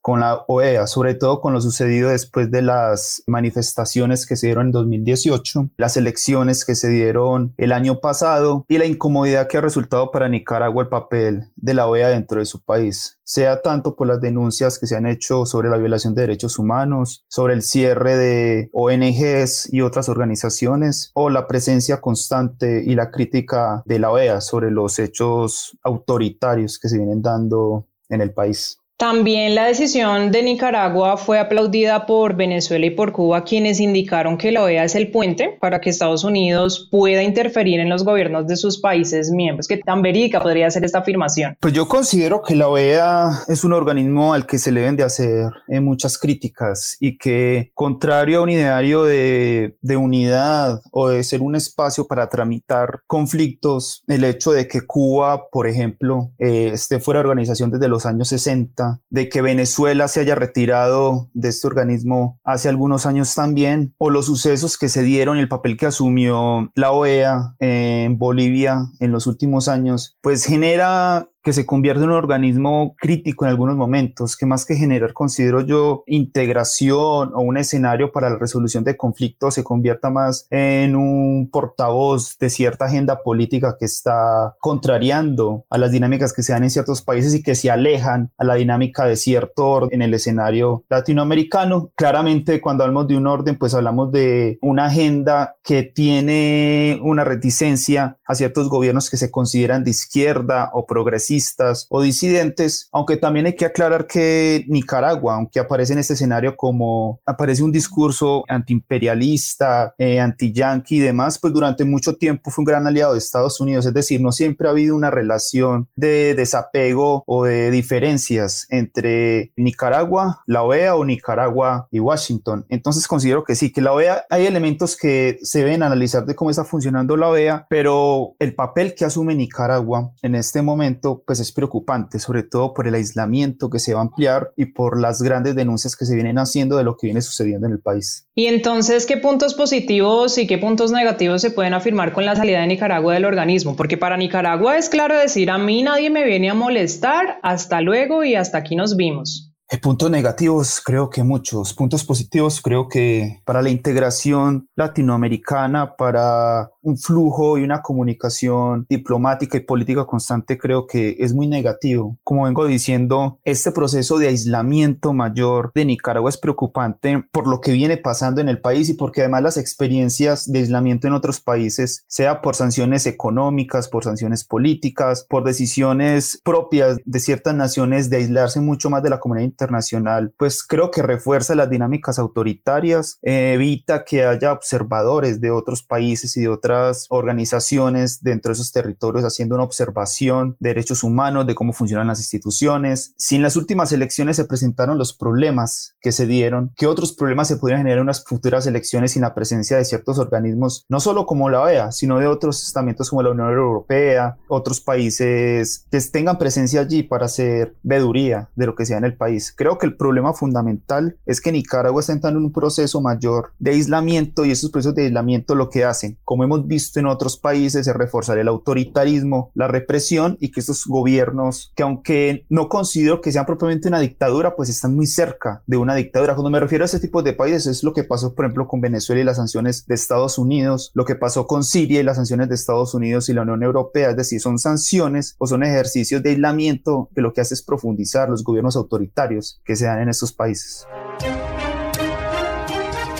con 0.00 0.20
la 0.20 0.44
OEA, 0.48 0.86
sobre 0.86 1.14
todo 1.14 1.40
con 1.40 1.52
lo 1.52 1.60
sucedido 1.60 2.10
después 2.10 2.50
de 2.50 2.62
las 2.62 3.22
manifestaciones 3.26 4.26
que 4.26 4.36
se 4.36 4.46
dieron 4.48 4.66
en 4.66 4.72
2018, 4.72 5.70
las 5.76 5.96
elecciones 5.96 6.64
que 6.64 6.74
se 6.74 6.88
dieron 6.88 7.54
el 7.56 7.72
año 7.72 8.00
pasado 8.00 8.64
y 8.68 8.78
la 8.78 8.86
incomodidad 8.86 9.48
que 9.48 9.58
ha 9.58 9.60
resultado 9.62 10.10
para 10.10 10.28
Nicaragua 10.28 10.82
el 10.82 10.88
papel 10.88 11.50
de 11.56 11.74
la 11.74 11.86
OEA 11.86 12.08
dentro 12.08 12.38
de 12.38 12.46
su 12.46 12.62
país 12.62 13.18
sea 13.24 13.62
tanto 13.62 13.96
por 13.96 14.06
las 14.06 14.20
denuncias 14.20 14.78
que 14.78 14.86
se 14.86 14.94
han 14.96 15.06
hecho 15.06 15.46
sobre 15.46 15.70
la 15.70 15.78
violación 15.78 16.14
de 16.14 16.22
derechos 16.22 16.58
humanos, 16.58 17.24
sobre 17.28 17.54
el 17.54 17.62
cierre 17.62 18.16
de 18.16 18.68
ONGs 18.72 19.72
y 19.72 19.80
otras 19.80 20.10
organizaciones, 20.10 21.10
o 21.14 21.30
la 21.30 21.46
presencia 21.46 22.00
constante 22.00 22.82
y 22.84 22.94
la 22.94 23.10
crítica 23.10 23.82
de 23.86 23.98
la 23.98 24.10
OEA 24.10 24.42
sobre 24.42 24.70
los 24.70 24.98
hechos 24.98 25.78
autoritarios 25.82 26.78
que 26.78 26.88
se 26.88 26.98
vienen 26.98 27.22
dando 27.22 27.86
en 28.10 28.20
el 28.20 28.32
país. 28.32 28.81
También 28.96 29.56
la 29.56 29.66
decisión 29.66 30.30
de 30.30 30.44
Nicaragua 30.44 31.16
fue 31.16 31.40
aplaudida 31.40 32.06
por 32.06 32.36
Venezuela 32.36 32.86
y 32.86 32.90
por 32.90 33.10
Cuba, 33.10 33.42
quienes 33.42 33.80
indicaron 33.80 34.38
que 34.38 34.52
la 34.52 34.62
OEA 34.62 34.84
es 34.84 34.94
el 34.94 35.10
puente 35.10 35.58
para 35.60 35.80
que 35.80 35.90
Estados 35.90 36.22
Unidos 36.22 36.88
pueda 36.88 37.22
interferir 37.24 37.80
en 37.80 37.88
los 37.88 38.04
gobiernos 38.04 38.46
de 38.46 38.56
sus 38.56 38.80
países 38.80 39.30
miembros. 39.30 39.66
¿Qué 39.66 39.78
tan 39.78 40.02
verídica 40.02 40.40
podría 40.40 40.70
ser 40.70 40.84
esta 40.84 41.00
afirmación? 41.00 41.56
Pues 41.58 41.74
yo 41.74 41.88
considero 41.88 42.42
que 42.42 42.54
la 42.54 42.68
OEA 42.68 43.42
es 43.48 43.64
un 43.64 43.72
organismo 43.72 44.34
al 44.34 44.46
que 44.46 44.58
se 44.58 44.70
le 44.70 44.80
deben 44.80 44.96
de 44.96 45.02
hacer 45.02 45.50
eh, 45.66 45.80
muchas 45.80 46.16
críticas 46.16 46.96
y 47.00 47.18
que, 47.18 47.72
contrario 47.74 48.38
a 48.38 48.42
un 48.42 48.50
ideario 48.50 49.02
de, 49.02 49.74
unidad 49.96 50.80
o 50.90 51.08
de 51.08 51.22
ser 51.24 51.42
un 51.42 51.54
espacio 51.54 52.06
para 52.06 52.28
tramitar 52.28 53.00
conflictos, 53.06 54.04
el 54.06 54.24
hecho 54.24 54.52
de 54.52 54.66
que 54.68 54.86
Cuba, 54.86 55.48
por 55.50 55.66
ejemplo, 55.66 56.30
eh, 56.38 56.70
esté 56.72 56.98
fuera 56.98 57.18
de 57.18 57.28
organización 57.28 57.70
desde 57.70 57.88
los 57.88 58.06
años 58.06 58.28
60, 58.28 58.81
de 59.10 59.28
que 59.28 59.42
Venezuela 59.42 60.08
se 60.08 60.20
haya 60.20 60.34
retirado 60.34 61.28
de 61.34 61.48
este 61.48 61.66
organismo 61.66 62.40
hace 62.44 62.68
algunos 62.68 63.06
años 63.06 63.34
también, 63.34 63.94
o 63.98 64.10
los 64.10 64.26
sucesos 64.26 64.78
que 64.78 64.88
se 64.88 65.02
dieron 65.02 65.38
el 65.38 65.48
papel 65.48 65.76
que 65.76 65.86
asumió 65.86 66.70
la 66.74 66.92
OEA 66.92 67.54
en 67.58 68.18
Bolivia 68.18 68.86
en 69.00 69.12
los 69.12 69.26
últimos 69.26 69.68
años, 69.68 70.16
pues 70.20 70.44
genera 70.44 71.28
que 71.42 71.52
se 71.52 71.66
convierte 71.66 72.04
en 72.04 72.10
un 72.10 72.16
organismo 72.16 72.94
crítico 72.98 73.44
en 73.44 73.50
algunos 73.50 73.76
momentos, 73.76 74.36
que 74.36 74.46
más 74.46 74.64
que 74.64 74.76
generar, 74.76 75.12
considero 75.12 75.60
yo, 75.60 76.04
integración 76.06 77.32
o 77.34 77.40
un 77.40 77.56
escenario 77.56 78.12
para 78.12 78.30
la 78.30 78.38
resolución 78.38 78.84
de 78.84 78.96
conflictos, 78.96 79.54
se 79.54 79.64
convierta 79.64 80.10
más 80.10 80.46
en 80.50 80.96
un 80.96 81.50
portavoz 81.50 82.38
de 82.38 82.50
cierta 82.50 82.86
agenda 82.86 83.22
política 83.22 83.76
que 83.78 83.86
está 83.86 84.54
contrariando 84.60 85.64
a 85.70 85.78
las 85.78 85.90
dinámicas 85.90 86.32
que 86.32 86.42
se 86.42 86.52
dan 86.52 86.64
en 86.64 86.70
ciertos 86.70 87.02
países 87.02 87.34
y 87.34 87.42
que 87.42 87.54
se 87.54 87.70
alejan 87.70 88.30
a 88.38 88.44
la 88.44 88.54
dinámica 88.54 89.04
de 89.04 89.16
cierto 89.16 89.66
orden 89.66 89.90
en 89.92 90.02
el 90.02 90.14
escenario 90.14 90.84
latinoamericano. 90.88 91.90
Claramente, 91.96 92.60
cuando 92.60 92.84
hablamos 92.84 93.08
de 93.08 93.16
un 93.16 93.26
orden, 93.26 93.58
pues 93.58 93.74
hablamos 93.74 94.12
de 94.12 94.58
una 94.62 94.86
agenda 94.86 95.56
que 95.62 95.82
tiene 95.82 97.00
una 97.02 97.24
reticencia 97.24 98.18
a 98.32 98.34
ciertos 98.34 98.68
gobiernos 98.68 99.10
que 99.10 99.16
se 99.16 99.30
consideran 99.30 99.84
de 99.84 99.90
izquierda 99.90 100.70
o 100.72 100.86
progresistas 100.86 101.86
o 101.88 102.02
disidentes, 102.02 102.88
aunque 102.92 103.16
también 103.16 103.46
hay 103.46 103.54
que 103.54 103.64
aclarar 103.64 104.06
que 104.06 104.64
Nicaragua, 104.68 105.34
aunque 105.34 105.60
aparece 105.60 105.92
en 105.92 106.00
este 106.00 106.14
escenario 106.14 106.56
como 106.56 107.20
aparece 107.24 107.62
un 107.62 107.72
discurso 107.72 108.44
antiimperialista, 108.48 109.94
eh, 109.98 110.20
anti-yanqui 110.20 110.96
y 110.96 111.00
demás, 111.00 111.38
pues 111.38 111.52
durante 111.52 111.84
mucho 111.84 112.16
tiempo 112.16 112.50
fue 112.50 112.62
un 112.62 112.66
gran 112.66 112.86
aliado 112.86 113.12
de 113.12 113.18
Estados 113.18 113.60
Unidos, 113.60 113.86
es 113.86 113.94
decir, 113.94 114.20
no 114.20 114.32
siempre 114.32 114.68
ha 114.68 114.70
habido 114.70 114.96
una 114.96 115.10
relación 115.10 115.88
de 115.96 116.34
desapego 116.34 117.22
o 117.26 117.44
de 117.44 117.70
diferencias 117.70 118.66
entre 118.70 119.52
Nicaragua, 119.56 120.42
la 120.46 120.62
OEA 120.62 120.96
o 120.96 121.04
Nicaragua 121.04 121.88
y 121.90 122.00
Washington. 122.00 122.66
Entonces 122.68 123.06
considero 123.06 123.44
que 123.44 123.54
sí, 123.54 123.72
que 123.72 123.80
la 123.80 123.92
OEA 123.92 124.24
hay 124.30 124.46
elementos 124.46 124.96
que 124.96 125.38
se 125.42 125.60
deben 125.60 125.82
analizar 125.82 126.24
de 126.24 126.34
cómo 126.34 126.50
está 126.50 126.64
funcionando 126.64 127.16
la 127.16 127.28
OEA, 127.28 127.66
pero 127.68 128.21
el 128.38 128.54
papel 128.54 128.94
que 128.94 129.04
asume 129.04 129.34
Nicaragua 129.34 130.12
en 130.22 130.34
este 130.34 130.62
momento 130.62 131.22
pues 131.26 131.40
es 131.40 131.52
preocupante, 131.52 132.18
sobre 132.18 132.42
todo 132.42 132.74
por 132.74 132.86
el 132.86 132.94
aislamiento 132.94 133.70
que 133.70 133.78
se 133.78 133.94
va 133.94 134.00
a 134.00 134.02
ampliar 134.02 134.52
y 134.56 134.66
por 134.66 135.00
las 135.00 135.22
grandes 135.22 135.54
denuncias 135.54 135.96
que 135.96 136.04
se 136.04 136.14
vienen 136.14 136.38
haciendo 136.38 136.76
de 136.76 136.84
lo 136.84 136.96
que 136.96 137.08
viene 137.08 137.22
sucediendo 137.22 137.66
en 137.66 137.72
el 137.72 137.80
país. 137.80 138.26
Y 138.34 138.46
entonces, 138.46 139.06
¿qué 139.06 139.16
puntos 139.16 139.54
positivos 139.54 140.38
y 140.38 140.46
qué 140.46 140.58
puntos 140.58 140.92
negativos 140.92 141.42
se 141.42 141.50
pueden 141.50 141.74
afirmar 141.74 142.12
con 142.12 142.24
la 142.24 142.36
salida 142.36 142.60
de 142.60 142.66
Nicaragua 142.66 143.14
del 143.14 143.24
organismo? 143.24 143.76
Porque 143.76 143.96
para 143.96 144.16
Nicaragua 144.16 144.78
es 144.78 144.88
claro 144.88 145.18
decir, 145.18 145.50
a 145.50 145.58
mí 145.58 145.82
nadie 145.82 146.10
me 146.10 146.24
viene 146.24 146.50
a 146.50 146.54
molestar, 146.54 147.38
hasta 147.42 147.80
luego 147.80 148.24
y 148.24 148.34
hasta 148.34 148.58
aquí 148.58 148.76
nos 148.76 148.96
vimos. 148.96 149.52
Eh, 149.72 149.78
puntos 149.78 150.10
negativos, 150.10 150.82
creo 150.84 151.08
que 151.08 151.22
muchos. 151.22 151.72
Puntos 151.72 152.04
positivos, 152.04 152.60
creo 152.60 152.88
que 152.88 153.40
para 153.46 153.62
la 153.62 153.70
integración 153.70 154.68
latinoamericana, 154.76 155.96
para 155.96 156.71
un 156.82 156.98
flujo 156.98 157.58
y 157.58 157.64
una 157.64 157.82
comunicación 157.82 158.86
diplomática 158.88 159.56
y 159.56 159.60
política 159.60 160.04
constante, 160.04 160.58
creo 160.58 160.86
que 160.86 161.16
es 161.18 161.32
muy 161.32 161.46
negativo. 161.46 162.18
Como 162.24 162.44
vengo 162.44 162.66
diciendo, 162.66 163.38
este 163.44 163.72
proceso 163.72 164.18
de 164.18 164.28
aislamiento 164.28 165.12
mayor 165.12 165.72
de 165.74 165.84
Nicaragua 165.84 166.28
es 166.28 166.38
preocupante 166.38 167.24
por 167.30 167.46
lo 167.46 167.60
que 167.60 167.72
viene 167.72 167.96
pasando 167.96 168.40
en 168.40 168.48
el 168.48 168.60
país 168.60 168.88
y 168.88 168.94
porque 168.94 169.20
además 169.20 169.42
las 169.42 169.56
experiencias 169.56 170.50
de 170.50 170.60
aislamiento 170.60 171.06
en 171.06 171.14
otros 171.14 171.40
países, 171.40 172.04
sea 172.08 172.42
por 172.42 172.56
sanciones 172.56 173.06
económicas, 173.06 173.88
por 173.88 174.04
sanciones 174.04 174.44
políticas, 174.44 175.24
por 175.28 175.44
decisiones 175.44 176.40
propias 176.44 176.98
de 177.04 177.20
ciertas 177.20 177.54
naciones 177.54 178.10
de 178.10 178.18
aislarse 178.18 178.60
mucho 178.60 178.90
más 178.90 179.02
de 179.02 179.10
la 179.10 179.20
comunidad 179.20 179.46
internacional, 179.46 180.34
pues 180.36 180.62
creo 180.62 180.90
que 180.90 181.02
refuerza 181.02 181.54
las 181.54 181.70
dinámicas 181.70 182.18
autoritarias, 182.18 183.18
evita 183.22 184.04
que 184.04 184.24
haya 184.24 184.52
observadores 184.52 185.40
de 185.40 185.50
otros 185.50 185.82
países 185.82 186.36
y 186.36 186.42
de 186.42 186.48
otras 186.48 186.71
organizaciones 187.08 188.22
dentro 188.22 188.50
de 188.50 188.54
esos 188.54 188.72
territorios 188.72 189.24
haciendo 189.24 189.54
una 189.54 189.64
observación 189.64 190.56
de 190.60 190.70
derechos 190.70 191.02
humanos, 191.02 191.46
de 191.46 191.54
cómo 191.54 191.72
funcionan 191.72 192.06
las 192.06 192.18
instituciones. 192.18 193.14
Si 193.16 193.36
en 193.36 193.42
las 193.42 193.56
últimas 193.56 193.92
elecciones 193.92 194.36
se 194.36 194.44
presentaron 194.44 194.98
los 194.98 195.12
problemas 195.12 195.96
que 196.00 196.12
se 196.12 196.26
dieron, 196.26 196.72
¿qué 196.76 196.86
otros 196.86 197.12
problemas 197.12 197.48
se 197.48 197.56
podrían 197.56 197.80
generar 197.80 197.98
en 197.98 198.04
unas 198.04 198.24
futuras 198.24 198.66
elecciones 198.66 199.12
sin 199.12 199.22
la 199.22 199.34
presencia 199.34 199.76
de 199.76 199.84
ciertos 199.84 200.18
organismos, 200.18 200.84
no 200.88 201.00
solo 201.00 201.26
como 201.26 201.50
la 201.50 201.62
OEA, 201.62 201.92
sino 201.92 202.18
de 202.18 202.26
otros 202.26 202.62
estamentos 202.66 203.10
como 203.10 203.22
la 203.22 203.30
Unión 203.30 203.50
Europea, 203.50 204.36
otros 204.48 204.80
países 204.80 205.86
que 205.90 206.00
tengan 206.00 206.38
presencia 206.38 206.80
allí 206.80 207.02
para 207.02 207.26
hacer 207.26 207.74
veduría 207.82 208.48
de 208.54 208.66
lo 208.66 208.74
que 208.74 208.86
sea 208.86 208.98
en 208.98 209.04
el 209.04 209.16
país? 209.16 209.52
Creo 209.56 209.78
que 209.78 209.86
el 209.86 209.96
problema 209.96 210.32
fundamental 210.32 211.16
es 211.26 211.40
que 211.40 211.52
Nicaragua 211.52 212.00
está 212.00 212.12
entrando 212.12 212.38
en 212.38 212.46
un 212.46 212.52
proceso 212.52 213.00
mayor 213.00 213.52
de 213.58 213.72
aislamiento 213.72 214.44
y 214.44 214.50
esos 214.50 214.70
procesos 214.70 214.94
de 214.94 215.04
aislamiento 215.04 215.54
lo 215.54 215.70
que 215.70 215.84
hacen, 215.84 216.18
como 216.24 216.44
hemos 216.44 216.61
visto 216.66 217.00
en 217.00 217.06
otros 217.06 217.36
países, 217.36 217.86
es 217.86 217.94
reforzar 217.94 218.38
el 218.38 218.48
autoritarismo, 218.48 219.50
la 219.54 219.68
represión 219.68 220.36
y 220.40 220.50
que 220.50 220.60
estos 220.60 220.86
gobiernos, 220.86 221.72
que 221.74 221.82
aunque 221.82 222.46
no 222.48 222.68
considero 222.68 223.20
que 223.20 223.32
sean 223.32 223.46
propiamente 223.46 223.88
una 223.88 224.00
dictadura, 224.00 224.56
pues 224.56 224.68
están 224.68 224.94
muy 224.94 225.06
cerca 225.06 225.62
de 225.66 225.76
una 225.76 225.94
dictadura. 225.94 226.34
Cuando 226.34 226.50
me 226.50 226.60
refiero 226.60 226.84
a 226.84 226.86
ese 226.86 227.00
tipo 227.00 227.22
de 227.22 227.32
países 227.32 227.66
es 227.66 227.84
lo 227.84 227.92
que 227.92 228.04
pasó, 228.04 228.34
por 228.34 228.44
ejemplo, 228.44 228.66
con 228.66 228.80
Venezuela 228.80 229.20
y 229.20 229.24
las 229.24 229.36
sanciones 229.36 229.86
de 229.86 229.94
Estados 229.94 230.38
Unidos, 230.38 230.90
lo 230.94 231.04
que 231.04 231.14
pasó 231.14 231.46
con 231.46 231.64
Siria 231.64 232.00
y 232.00 232.04
las 232.04 232.16
sanciones 232.16 232.48
de 232.48 232.54
Estados 232.54 232.94
Unidos 232.94 233.28
y 233.28 233.34
la 233.34 233.42
Unión 233.42 233.62
Europea, 233.62 234.10
es 234.10 234.16
decir, 234.16 234.40
son 234.40 234.58
sanciones 234.58 235.36
o 235.38 235.46
son 235.46 235.62
ejercicios 235.62 236.22
de 236.22 236.30
aislamiento 236.30 237.08
que 237.14 237.20
lo 237.20 237.32
que 237.32 237.40
hace 237.40 237.54
es 237.54 237.62
profundizar 237.62 238.28
los 238.28 238.44
gobiernos 238.44 238.76
autoritarios 238.76 239.60
que 239.64 239.76
se 239.76 239.86
dan 239.86 240.00
en 240.00 240.08
estos 240.08 240.32
países. 240.32 240.86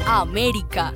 América. 0.06 0.92